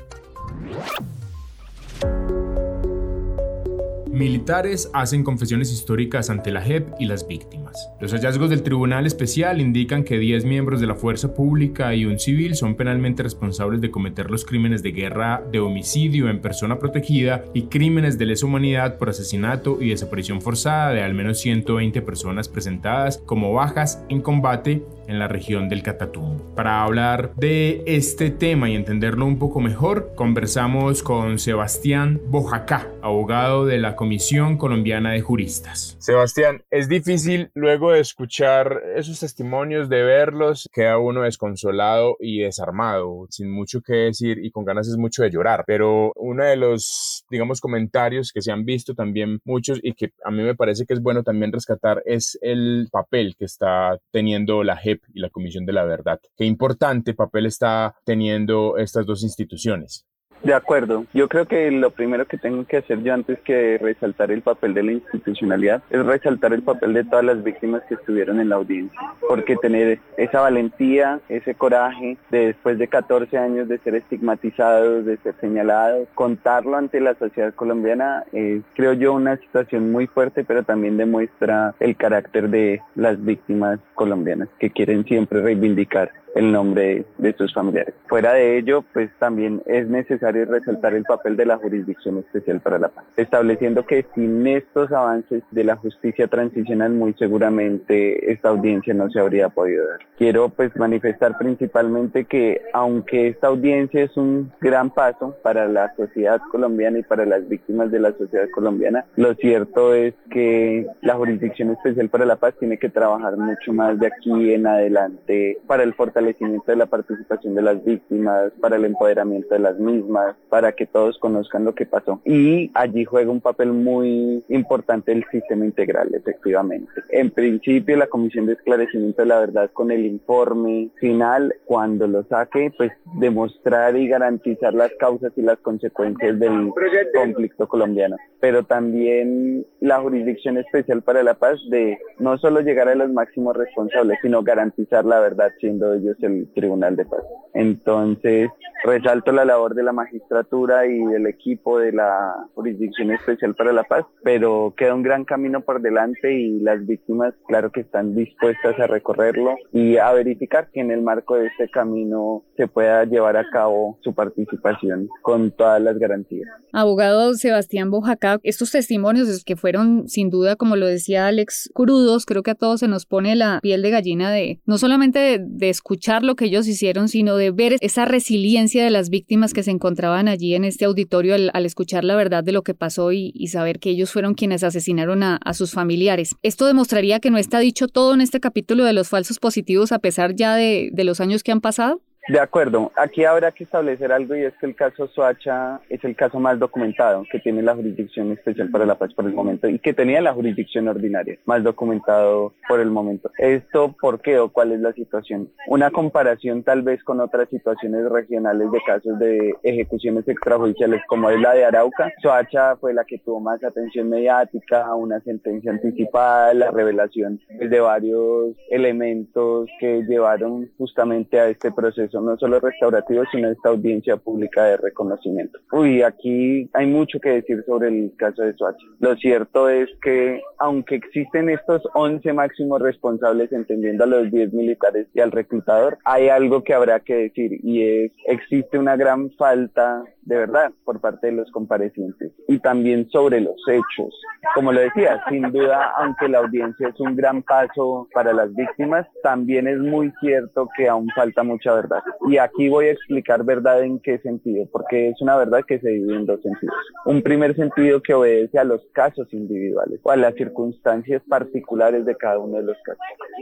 Militares 4.17 4.89
hacen 4.93 5.23
confesiones 5.23 5.71
históricas 5.71 6.31
ante 6.31 6.49
la 6.49 6.63
JEP 6.63 6.87
y 6.99 7.05
las 7.05 7.27
víctimas. 7.27 7.87
Los 8.01 8.13
hallazgos 8.13 8.49
del 8.49 8.63
Tribunal 8.63 9.05
Especial 9.05 9.61
indican 9.61 10.03
que 10.03 10.17
10 10.17 10.43
miembros 10.43 10.81
de 10.81 10.87
la 10.87 10.95
fuerza 10.95 11.35
pública 11.35 11.93
y 11.93 12.05
un 12.05 12.17
civil 12.17 12.55
son 12.55 12.73
penalmente 12.73 13.21
responsables 13.21 13.79
de 13.79 13.91
cometer 13.91 14.31
los 14.31 14.43
crímenes 14.43 14.81
de 14.81 14.91
guerra, 14.91 15.43
de 15.51 15.59
homicidio 15.59 16.29
en 16.29 16.41
persona 16.41 16.79
protegida 16.79 17.45
y 17.53 17.63
crímenes 17.67 18.17
de 18.17 18.25
lesa 18.25 18.47
humanidad 18.47 18.97
por 18.97 19.09
asesinato 19.09 19.77
y 19.79 19.89
desaparición 19.89 20.41
forzada 20.41 20.93
de 20.93 21.03
al 21.03 21.13
menos 21.13 21.37
120 21.37 22.01
personas 22.01 22.49
presentadas 22.49 23.19
como 23.19 23.53
bajas 23.53 24.03
en 24.09 24.21
combate 24.21 24.83
en 25.07 25.19
la 25.19 25.27
región 25.27 25.69
del 25.69 25.83
Catatumbo. 25.83 26.55
Para 26.55 26.83
hablar 26.83 27.33
de 27.35 27.83
este 27.85 28.29
tema 28.29 28.69
y 28.69 28.75
entenderlo 28.75 29.25
un 29.25 29.39
poco 29.39 29.59
mejor, 29.59 30.13
conversamos 30.15 31.03
con 31.03 31.39
Sebastián 31.39 32.21
Bojacá, 32.27 32.87
abogado 33.01 33.65
de 33.65 33.77
la 33.77 33.95
Comisión 33.95 34.57
Colombiana 34.57 35.11
de 35.11 35.21
Juristas. 35.21 35.97
Sebastián, 35.99 36.63
es 36.69 36.89
difícil 36.89 37.51
luego 37.53 37.91
de 37.91 37.99
escuchar 37.99 38.81
esos 38.95 39.19
testimonios, 39.19 39.89
de 39.89 40.03
verlos, 40.03 40.67
queda 40.73 40.97
uno 40.97 41.21
desconsolado 41.21 42.17
y 42.19 42.39
desarmado, 42.39 43.27
sin 43.29 43.49
mucho 43.49 43.81
que 43.81 43.93
decir 43.93 44.39
y 44.43 44.51
con 44.51 44.65
ganas 44.65 44.87
es 44.87 44.97
mucho 44.97 45.23
de 45.23 45.31
llorar. 45.31 45.63
Pero 45.65 46.11
uno 46.15 46.43
de 46.43 46.55
los, 46.55 47.25
digamos, 47.29 47.61
comentarios 47.61 48.31
que 48.31 48.41
se 48.41 48.51
han 48.51 48.65
visto 48.65 48.93
también 48.93 49.39
muchos 49.45 49.79
y 49.81 49.93
que 49.93 50.11
a 50.23 50.31
mí 50.31 50.43
me 50.43 50.55
parece 50.55 50.85
que 50.85 50.93
es 50.93 51.01
bueno 51.01 51.23
también 51.23 51.51
rescatar 51.51 52.01
es 52.05 52.37
el 52.41 52.87
papel 52.91 53.35
que 53.37 53.45
está 53.45 53.97
teniendo 54.11 54.63
la 54.63 54.77
JEP 54.77 54.96
y 55.13 55.19
la 55.19 55.29
Comisión 55.29 55.65
de 55.65 55.73
la 55.73 55.85
Verdad. 55.85 56.19
Qué 56.35 56.45
importante 56.45 57.13
papel 57.13 57.45
está 57.45 57.95
teniendo 58.03 58.77
estas 58.77 59.05
dos 59.05 59.23
instituciones. 59.23 60.06
De 60.43 60.53
acuerdo. 60.53 61.05
Yo 61.13 61.27
creo 61.27 61.45
que 61.45 61.71
lo 61.71 61.91
primero 61.91 62.25
que 62.25 62.37
tengo 62.37 62.65
que 62.65 62.77
hacer 62.77 63.01
yo 63.03 63.13
antes 63.13 63.39
que 63.39 63.77
resaltar 63.79 64.31
el 64.31 64.41
papel 64.41 64.73
de 64.73 64.83
la 64.83 64.91
institucionalidad 64.93 65.81
es 65.89 66.05
resaltar 66.05 66.53
el 66.53 66.61
papel 66.61 66.93
de 66.93 67.03
todas 67.03 67.25
las 67.25 67.43
víctimas 67.43 67.81
que 67.89 67.95
estuvieron 67.95 68.39
en 68.39 68.49
la 68.49 68.55
audiencia. 68.55 68.99
Porque 69.27 69.55
tener 69.55 69.99
esa 70.17 70.41
valentía, 70.41 71.19
ese 71.29 71.55
coraje 71.55 72.17
de 72.29 72.47
después 72.47 72.77
de 72.77 72.87
14 72.87 73.37
años 73.37 73.67
de 73.67 73.77
ser 73.79 73.95
estigmatizados, 73.95 75.05
de 75.05 75.17
ser 75.17 75.35
señalados, 75.41 76.07
contarlo 76.15 76.77
ante 76.77 77.01
la 77.01 77.15
sociedad 77.15 77.53
colombiana 77.53 78.23
es, 78.31 78.61
creo 78.75 78.93
yo, 78.93 79.13
una 79.13 79.37
situación 79.37 79.91
muy 79.91 80.07
fuerte, 80.07 80.43
pero 80.43 80.63
también 80.63 80.97
demuestra 80.97 81.75
el 81.79 81.95
carácter 81.95 82.49
de 82.49 82.81
las 82.95 83.23
víctimas 83.23 83.79
colombianas 83.95 84.49
que 84.59 84.69
quieren 84.69 85.03
siempre 85.03 85.41
reivindicar 85.41 86.11
el 86.37 86.51
nombre 86.51 87.03
de 87.17 87.33
sus 87.33 87.53
familiares. 87.53 87.95
Fuera 88.07 88.33
de 88.33 88.57
ello, 88.57 88.83
pues 88.93 89.09
también 89.17 89.61
es 89.65 89.87
necesario 89.87 90.45
resaltar 90.45 90.93
el 90.93 91.03
papel 91.03 91.35
de 91.35 91.45
la 91.45 91.57
Jurisdicción 91.57 92.19
Especial 92.19 92.59
para 92.61 92.77
la 92.77 92.89
Paz, 92.89 93.05
estableciendo 93.17 93.85
que 93.85 94.05
sin 94.13 94.45
estos 94.45 94.91
avances 94.91 95.43
de 95.51 95.63
la 95.63 95.75
justicia 95.77 96.27
transicional, 96.27 96.91
muy 96.91 97.13
seguramente 97.17 98.31
esta 98.31 98.49
audiencia 98.49 98.93
no 98.93 99.09
se 99.09 99.19
habría 99.19 99.49
podido 99.49 99.87
dar. 99.87 99.99
Quiero 100.17 100.49
pues 100.49 100.75
manifestar 100.75 101.37
principalmente 101.37 102.25
que 102.25 102.61
aunque 102.73 103.29
esta 103.29 103.47
audiencia 103.47 104.03
es 104.03 104.15
un 104.15 104.51
gran 104.61 104.91
paso 104.91 105.35
para 105.41 105.67
la 105.67 105.93
sociedad 105.95 106.39
colombiana 106.51 106.99
y 106.99 107.03
para 107.03 107.25
las 107.25 107.47
víctimas 107.49 107.91
de 107.91 107.99
la 107.99 108.11
sociedad 108.13 108.47
colombiana, 108.53 109.05
lo 109.15 109.33
cierto 109.35 109.93
es 109.95 110.13
que 110.29 110.85
la 111.01 111.15
Jurisdicción 111.15 111.71
Especial 111.71 112.09
para 112.09 112.25
la 112.25 112.35
Paz 112.35 112.53
tiene 112.59 112.77
que 112.77 112.89
trabajar 112.89 113.37
mucho 113.37 113.73
más 113.73 113.99
de 113.99 114.07
aquí 114.07 114.53
en 114.53 114.67
adelante 114.67 115.57
para 115.65 115.83
el 115.83 115.93
fortalecimiento 115.93 116.26
fortalecimiento 116.27 116.71
de 116.71 116.77
la 116.77 116.85
participación 116.85 117.55
de 117.55 117.61
las 117.61 117.83
víctimas, 117.83 118.51
para 118.61 118.75
el 118.75 118.85
empoderamiento 118.85 119.53
de 119.53 119.59
las 119.59 119.77
mismas, 119.79 120.35
para 120.49 120.71
que 120.73 120.85
todos 120.85 121.17
conozcan 121.19 121.63
lo 121.65 121.73
que 121.73 121.85
pasó. 121.85 122.21
Y 122.25 122.71
allí 122.73 123.05
juega 123.05 123.31
un 123.31 123.41
papel 123.41 123.71
muy 123.71 124.43
importante 124.49 125.11
el 125.11 125.25
sistema 125.31 125.65
integral, 125.65 126.13
efectivamente. 126.13 126.91
En 127.09 127.31
principio, 127.31 127.97
la 127.97 128.07
Comisión 128.07 128.45
de 128.45 128.53
Esclarecimiento 128.53 129.21
de 129.21 129.27
la 129.27 129.39
Verdad 129.39 129.69
con 129.71 129.91
el 129.91 130.05
informe 130.05 130.89
final, 130.99 131.53
cuando 131.65 132.07
lo 132.07 132.23
saque, 132.23 132.71
pues 132.77 132.91
demostrar 133.19 133.95
y 133.95 134.07
garantizar 134.07 134.73
las 134.73 134.91
causas 134.99 135.31
y 135.35 135.41
las 135.41 135.57
consecuencias 135.59 136.39
del 136.39 136.71
conflicto 137.13 137.67
colombiano. 137.67 138.17
Pero 138.39 138.63
también 138.63 139.65
la 139.79 139.99
Jurisdicción 139.99 140.57
Especial 140.57 141.01
para 141.01 141.23
la 141.23 141.35
Paz 141.35 141.59
de 141.69 141.97
no 142.19 142.37
solo 142.37 142.61
llegar 142.61 142.87
a 142.87 142.95
los 142.95 143.11
máximos 143.11 143.55
responsables, 143.55 144.19
sino 144.21 144.43
garantizar 144.43 145.05
la 145.05 145.19
verdad 145.19 145.51
siendo 145.59 145.93
ellos 145.93 146.16
el 146.21 146.47
Tribunal 146.53 146.95
de 146.95 147.05
Paz. 147.05 147.21
Entonces, 147.53 148.49
resalto 148.83 149.31
la 149.31 149.45
labor 149.45 149.73
de 149.73 149.83
la 149.83 149.91
magistratura 149.91 150.85
y 150.85 150.97
del 151.05 151.27
equipo 151.27 151.79
de 151.79 151.91
la 151.91 152.47
Jurisdicción 152.53 153.11
Especial 153.11 153.55
para 153.55 153.73
la 153.73 153.83
Paz, 153.83 154.05
pero 154.23 154.73
queda 154.77 154.93
un 154.93 155.03
gran 155.03 155.25
camino 155.25 155.61
por 155.61 155.81
delante 155.81 156.33
y 156.33 156.59
las 156.59 156.85
víctimas, 156.85 157.33
claro 157.47 157.71
que 157.71 157.81
están 157.81 158.15
dispuestas 158.15 158.79
a 158.79 158.87
recorrerlo 158.87 159.55
y 159.73 159.97
a 159.97 160.11
verificar 160.13 160.69
que 160.71 160.81
en 160.81 160.91
el 160.91 161.01
marco 161.01 161.35
de 161.35 161.47
este 161.47 161.69
camino 161.69 162.43
se 162.55 162.67
pueda 162.67 163.03
llevar 163.05 163.37
a 163.37 163.49
cabo 163.51 163.97
su 164.03 164.13
participación 164.13 165.09
con 165.21 165.51
todas 165.51 165.81
las 165.81 165.97
garantías. 165.97 166.47
Abogado 166.73 167.33
Sebastián 167.33 167.91
Bojacá, 167.91 168.39
estos 168.43 168.71
testimonios 168.71 169.43
que 169.43 169.55
fueron 169.55 170.07
sin 170.07 170.29
duda, 170.29 170.55
como 170.55 170.75
lo 170.75 170.85
decía 170.85 171.27
Alex, 171.27 171.69
crudos, 171.73 172.25
creo 172.25 172.43
que 172.43 172.51
a 172.51 172.55
todos 172.55 172.79
se 172.79 172.87
nos 172.87 173.05
pone 173.05 173.35
la 173.35 173.59
piel 173.61 173.81
de 173.81 173.89
gallina 173.89 174.31
de 174.31 174.59
no 174.65 174.77
solamente 174.77 175.39
de, 175.39 175.69
escuchar 175.69 175.96
lo 176.23 176.35
que 176.35 176.45
ellos 176.45 176.67
hicieron, 176.67 177.09
sino 177.09 177.35
de 177.35 177.51
ver 177.51 177.77
esa 177.81 178.05
resiliencia 178.05 178.83
de 178.83 178.89
las 178.89 179.09
víctimas 179.09 179.53
que 179.53 179.63
se 179.63 179.71
encontraban 179.71 180.27
allí 180.27 180.55
en 180.55 180.63
este 180.63 180.85
auditorio 180.85 181.35
al, 181.35 181.65
escuchar 181.65 182.03
la 182.03 182.15
verdad 182.15 182.43
de 182.43 182.51
lo 182.51 182.63
que 182.63 182.73
pasó 182.73 183.11
y, 183.11 183.33
saber 183.47 183.79
que 183.79 183.89
ellos 183.89 184.11
fueron 184.11 184.33
quienes 184.33 184.63
asesinaron 184.63 185.23
a, 185.23 185.39
sus 185.53 185.71
familiares. 185.71 186.35
Esto 186.43 186.65
demostraría 186.65 187.19
que 187.19 187.31
no 187.31 187.37
está 187.37 187.59
dicho 187.59 187.87
todo 187.87 188.13
en 188.13 188.21
este 188.21 188.39
capítulo 188.39 188.83
de 188.83 188.93
los 188.93 189.07
falsos 189.07 189.39
positivos 189.39 189.91
a 189.91 189.99
pesar 189.99 190.35
ya 190.35 190.55
de 190.55 191.03
los 191.03 191.19
años 191.19 191.43
que 191.43 191.51
han 191.51 191.61
pasado. 191.61 192.01
De 192.27 192.41
acuerdo, 192.41 192.91
aquí 192.97 193.23
habrá 193.23 193.53
que 193.53 193.63
establecer 193.63 194.11
algo 194.11 194.35
y 194.35 194.43
es 194.43 194.53
que 194.59 194.65
el 194.65 194.75
caso 194.75 195.07
Soacha 195.07 195.79
es 195.87 196.03
el 196.03 196.13
caso 196.13 196.41
más 196.41 196.59
documentado 196.59 197.23
que 197.31 197.39
tiene 197.39 197.61
la 197.61 197.73
Jurisdicción 197.73 198.33
Especial 198.33 198.69
para 198.69 198.85
la 198.85 198.95
Paz 198.95 199.13
por 199.13 199.25
el 199.25 199.33
momento 199.33 199.69
y 199.69 199.79
que 199.79 199.93
tenía 199.93 200.19
la 200.19 200.33
jurisdicción 200.33 200.89
ordinaria 200.89 201.39
más 201.45 201.63
documentado 201.63 202.53
por 202.67 202.81
el 202.81 202.91
momento. 202.91 203.31
¿Esto 203.37 203.95
por 203.97 204.19
qué 204.19 204.39
o 204.39 204.49
cuál 204.49 204.73
es 204.73 204.81
la 204.81 204.91
situación? 204.91 205.49
Una 205.67 205.89
comparación 205.89 206.63
tal 206.63 206.81
vez 206.81 207.01
con 207.05 207.21
otras 207.21 207.47
situaciones 207.47 208.09
regionales 208.09 208.71
de 208.71 208.81
casos 208.85 209.17
de 209.19 209.53
ejecuciones 209.63 210.27
extrajudiciales 210.27 211.01
como 211.07 211.29
es 211.29 211.39
la 211.39 211.53
de 211.53 211.63
Arauca. 211.63 212.11
Soacha 212.21 212.75
fue 212.75 212.93
la 212.93 213.05
que 213.05 213.19
tuvo 213.19 213.39
más 213.39 213.63
atención 213.63 214.09
mediática, 214.09 214.93
una 214.95 215.21
sentencia 215.21 215.71
anticipada, 215.71 216.53
la 216.53 216.71
revelación 216.71 217.39
de 217.57 217.79
varios 217.79 218.53
elementos 218.69 219.69
que 219.79 220.03
llevaron 220.03 220.69
justamente 220.77 221.39
a 221.39 221.47
este 221.47 221.71
proceso 221.71 222.16
no 222.21 222.37
solo 222.37 222.59
restaurativo, 222.59 223.23
sino 223.31 223.49
esta 223.49 223.69
audiencia 223.69 224.17
pública 224.17 224.65
de 224.65 224.77
reconocimiento. 224.77 225.59
Uy, 225.71 226.01
aquí 226.01 226.69
hay 226.73 226.85
mucho 226.85 227.19
que 227.19 227.29
decir 227.29 227.63
sobre 227.65 227.89
el 227.89 228.13
caso 228.17 228.41
de 228.43 228.53
Soacha. 228.53 228.85
Lo 228.99 229.15
cierto 229.15 229.69
es 229.69 229.89
que, 230.01 230.41
aunque 230.57 230.95
existen 230.95 231.49
estos 231.49 231.81
11 231.93 232.33
máximos 232.33 232.81
responsables, 232.81 233.51
entendiendo 233.51 234.03
a 234.03 234.07
los 234.07 234.31
10 234.31 234.53
militares 234.53 235.07
y 235.13 235.19
al 235.19 235.31
reclutador, 235.31 235.97
hay 236.03 236.29
algo 236.29 236.63
que 236.63 236.73
habrá 236.73 236.99
que 236.99 237.15
decir 237.15 237.59
y 237.63 237.81
es, 237.83 238.11
existe 238.25 238.77
una 238.77 238.95
gran 238.95 239.31
falta 239.31 240.03
de 240.27 240.37
verdad 240.37 240.71
por 240.83 240.99
parte 240.99 241.27
de 241.27 241.33
los 241.33 241.49
comparecientes 241.51 242.33
y 242.47 242.59
también 242.59 243.09
sobre 243.09 243.39
los 243.39 243.55
hechos. 243.67 244.13
Como 244.53 244.71
lo 244.71 244.81
decía, 244.81 245.23
sin 245.29 245.51
duda, 245.51 245.93
aunque 245.97 246.27
la 246.27 246.39
audiencia 246.39 246.89
es 246.89 246.99
un 246.99 247.15
gran 247.15 247.41
paso 247.43 248.07
para 248.13 248.33
las 248.33 248.53
víctimas, 248.53 249.07
también 249.23 249.67
es 249.67 249.77
muy 249.79 250.11
cierto 250.19 250.67
que 250.75 250.87
aún 250.89 251.09
falta 251.15 251.43
mucha 251.43 251.73
verdad. 251.73 252.03
Y 252.27 252.37
aquí 252.37 252.69
voy 252.69 252.87
a 252.87 252.91
explicar 252.91 253.43
verdad 253.43 253.83
en 253.83 253.99
qué 253.99 254.19
sentido, 254.19 254.67
porque 254.71 255.09
es 255.09 255.21
una 255.21 255.37
verdad 255.37 255.63
que 255.65 255.79
se 255.79 255.89
divide 255.89 256.15
en 256.15 256.25
dos 256.25 256.41
sentidos. 256.41 256.75
Un 257.05 257.21
primer 257.21 257.55
sentido 257.55 258.01
que 258.01 258.13
obedece 258.13 258.59
a 258.59 258.63
los 258.63 258.81
casos 258.93 259.31
individuales 259.33 259.99
o 260.03 260.11
a 260.11 260.17
las 260.17 260.33
circunstancias 260.35 261.21
particulares 261.27 262.05
de 262.05 262.15
cada 262.15 262.39
uno 262.39 262.57
de 262.57 262.63
los 262.63 262.77
casos. 262.83 263.01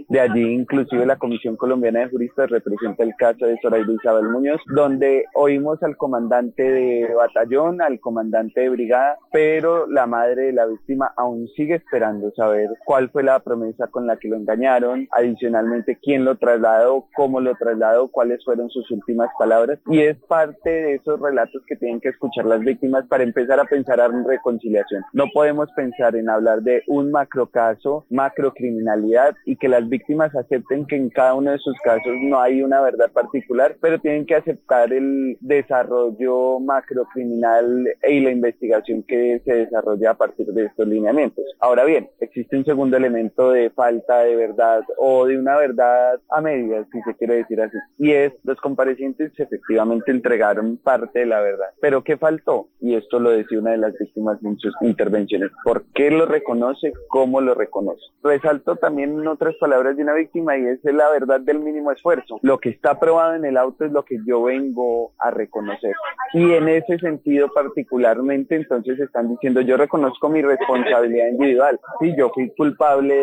De 0.10 0.20
allí 0.20 0.54
inclusive 0.54 1.06
la 1.06 1.18
Comisión 1.18 1.56
Colombiana 1.56 2.02
de 2.02 2.10
Juristas 2.10 2.50
representa 2.50 3.04
el 3.04 3.16
caso 3.18 3.46
de 3.46 3.58
Zoraida 3.62 3.92
Isabel 3.92 4.30
Muñoz, 4.30 4.62
donde 4.74 5.26
oímos 5.34 5.82
al 5.82 5.98
comandante 5.98 6.75
de 6.76 7.14
batallón, 7.16 7.82
al 7.82 8.00
comandante 8.00 8.62
de 8.62 8.70
brigada, 8.70 9.18
pero 9.32 9.88
la 9.88 10.06
madre 10.06 10.44
de 10.48 10.54
la 10.54 10.66
víctima 10.66 11.12
aún 11.18 11.48
sigue 11.56 11.76
esperando 11.76 12.32
saber 12.36 12.70
cuál 12.86 13.10
fue 13.10 13.24
la 13.24 13.40
promesa 13.40 13.88
con 13.88 14.08
la 14.08 14.18
que 14.18 14.28
lo 14.28 14.36
engañaron, 14.36 15.08
adicionalmente 15.12 15.98
quién 16.02 16.26
lo 16.26 16.38
trasladó, 16.38 17.08
cómo 17.16 17.40
lo 17.40 17.56
trasladó, 17.56 18.10
cuáles 18.10 18.44
fueron 18.44 18.70
sus 18.70 18.90
últimas 18.92 19.30
palabras 19.38 19.80
y 19.88 20.02
es 20.02 20.18
parte 20.28 20.70
de 20.70 20.96
esos 20.96 21.20
relatos 21.20 21.62
que 21.68 21.76
tienen 21.76 22.00
que 22.02 22.10
escuchar 22.10 22.46
las 22.46 22.60
víctimas 22.60 23.06
para 23.08 23.24
empezar 23.24 23.60
a 23.60 23.66
pensar 23.66 24.00
en 24.00 24.26
reconciliación. 24.26 25.04
No 25.14 25.26
podemos 25.34 25.70
pensar 25.76 26.16
en 26.16 26.30
hablar 26.30 26.62
de 26.62 26.84
un 26.88 27.12
macrocaso, 27.12 28.06
macrocriminalidad 28.10 29.36
y 29.46 29.56
que 29.56 29.70
las 29.70 29.88
víctimas 29.88 30.36
acepten 30.36 30.86
que 30.86 30.96
en 30.96 31.10
cada 31.10 31.34
uno 31.36 31.52
de 31.52 31.60
sus 31.60 31.78
casos 31.84 32.14
no 32.22 32.40
hay 32.40 32.62
una 32.62 32.82
verdad 32.82 33.12
particular, 33.12 33.78
pero 33.80 34.00
tienen 34.00 34.26
que 34.26 34.36
aceptar 34.36 34.92
el 34.92 35.38
desarrollo 35.40 36.60
macrocriminal 36.66 37.88
y 38.08 38.20
la 38.20 38.32
investigación 38.32 39.04
que 39.04 39.42
se 39.46 39.54
desarrolla 39.54 40.12
a 40.12 40.18
partir 40.18 40.48
de 40.48 40.66
estos 40.66 40.88
lineamientos. 40.88 41.46
Ahora 41.60 41.86
bien, 41.86 42.10
existe 42.20 42.58
un 42.58 42.66
segundo 42.66 42.98
elemento 42.98 43.52
de 43.52 43.70
falta 43.70 44.20
de 44.20 44.36
verdad 44.36 44.84
o 44.98 45.26
de 45.26 45.38
una 45.38 45.58
verdad 45.58 46.20
a 46.30 46.42
medias, 46.42 46.86
si 46.92 47.02
se 47.02 47.16
quiere 47.16 47.36
decir 47.36 47.62
así, 47.62 47.78
y 47.98 48.12
es 48.12 48.34
los 48.44 48.60
comparecientes 48.60 49.32
efectivamente 49.38 50.12
entregaron 50.12 50.78
parte 50.78 51.20
de 51.20 51.26
la 51.26 51.42
verdad. 51.42 51.68
Pero 51.80 52.04
¿qué 52.04 52.18
faltó? 52.18 52.68
Y 52.80 52.96
esto 52.96 53.20
lo 53.20 53.32
decía 53.32 53.60
una 53.60 53.72
de 53.72 53.78
las 53.78 53.98
víctimas 53.98 54.38
en 54.44 54.58
sus 54.60 54.74
intervenciones. 54.82 55.52
¿Por 55.64 55.86
qué 55.94 56.12
lo 56.12 56.26
reconoce? 56.26 56.94
¿Cómo 57.08 57.42
lo 57.42 57.54
reconoce? 57.54 58.02
Resalto 58.24 58.76
también 58.76 59.20
en 59.20 59.28
otras 59.28 59.56
palabras 59.56 59.96
de 59.96 60.04
una 60.04 60.14
víctima 60.14 60.58
y 60.58 60.66
es 60.66 60.84
la 60.84 61.10
verdad 61.10 61.40
del 61.40 61.60
mínimo 61.60 61.92
esfuerzo. 61.92 62.40
Lo 62.42 62.60
que 62.60 62.70
está 62.70 63.00
probado 63.00 63.36
en 63.36 63.46
el 63.46 63.58
auto 63.58 63.86
es 63.86 63.92
lo 63.92 64.04
que 64.04 64.18
yo 64.26 64.44
vengo 64.44 65.14
a 65.20 65.32
reconocer. 65.32 65.94
Y 66.34 66.52
en 66.58 66.70
ese 66.70 66.98
sentido 67.00 67.52
particularmente 67.54 68.56
entonces 68.56 69.00
están 69.00 69.30
diciendo 69.30 69.62
yo 69.62 69.78
reconozco 69.78 70.30
mi 70.30 70.42
responsabilidad 70.42 71.30
individual. 71.30 71.80
Sí, 72.00 72.14
yo 72.18 72.30
fui 72.34 72.50
culpable 72.56 73.16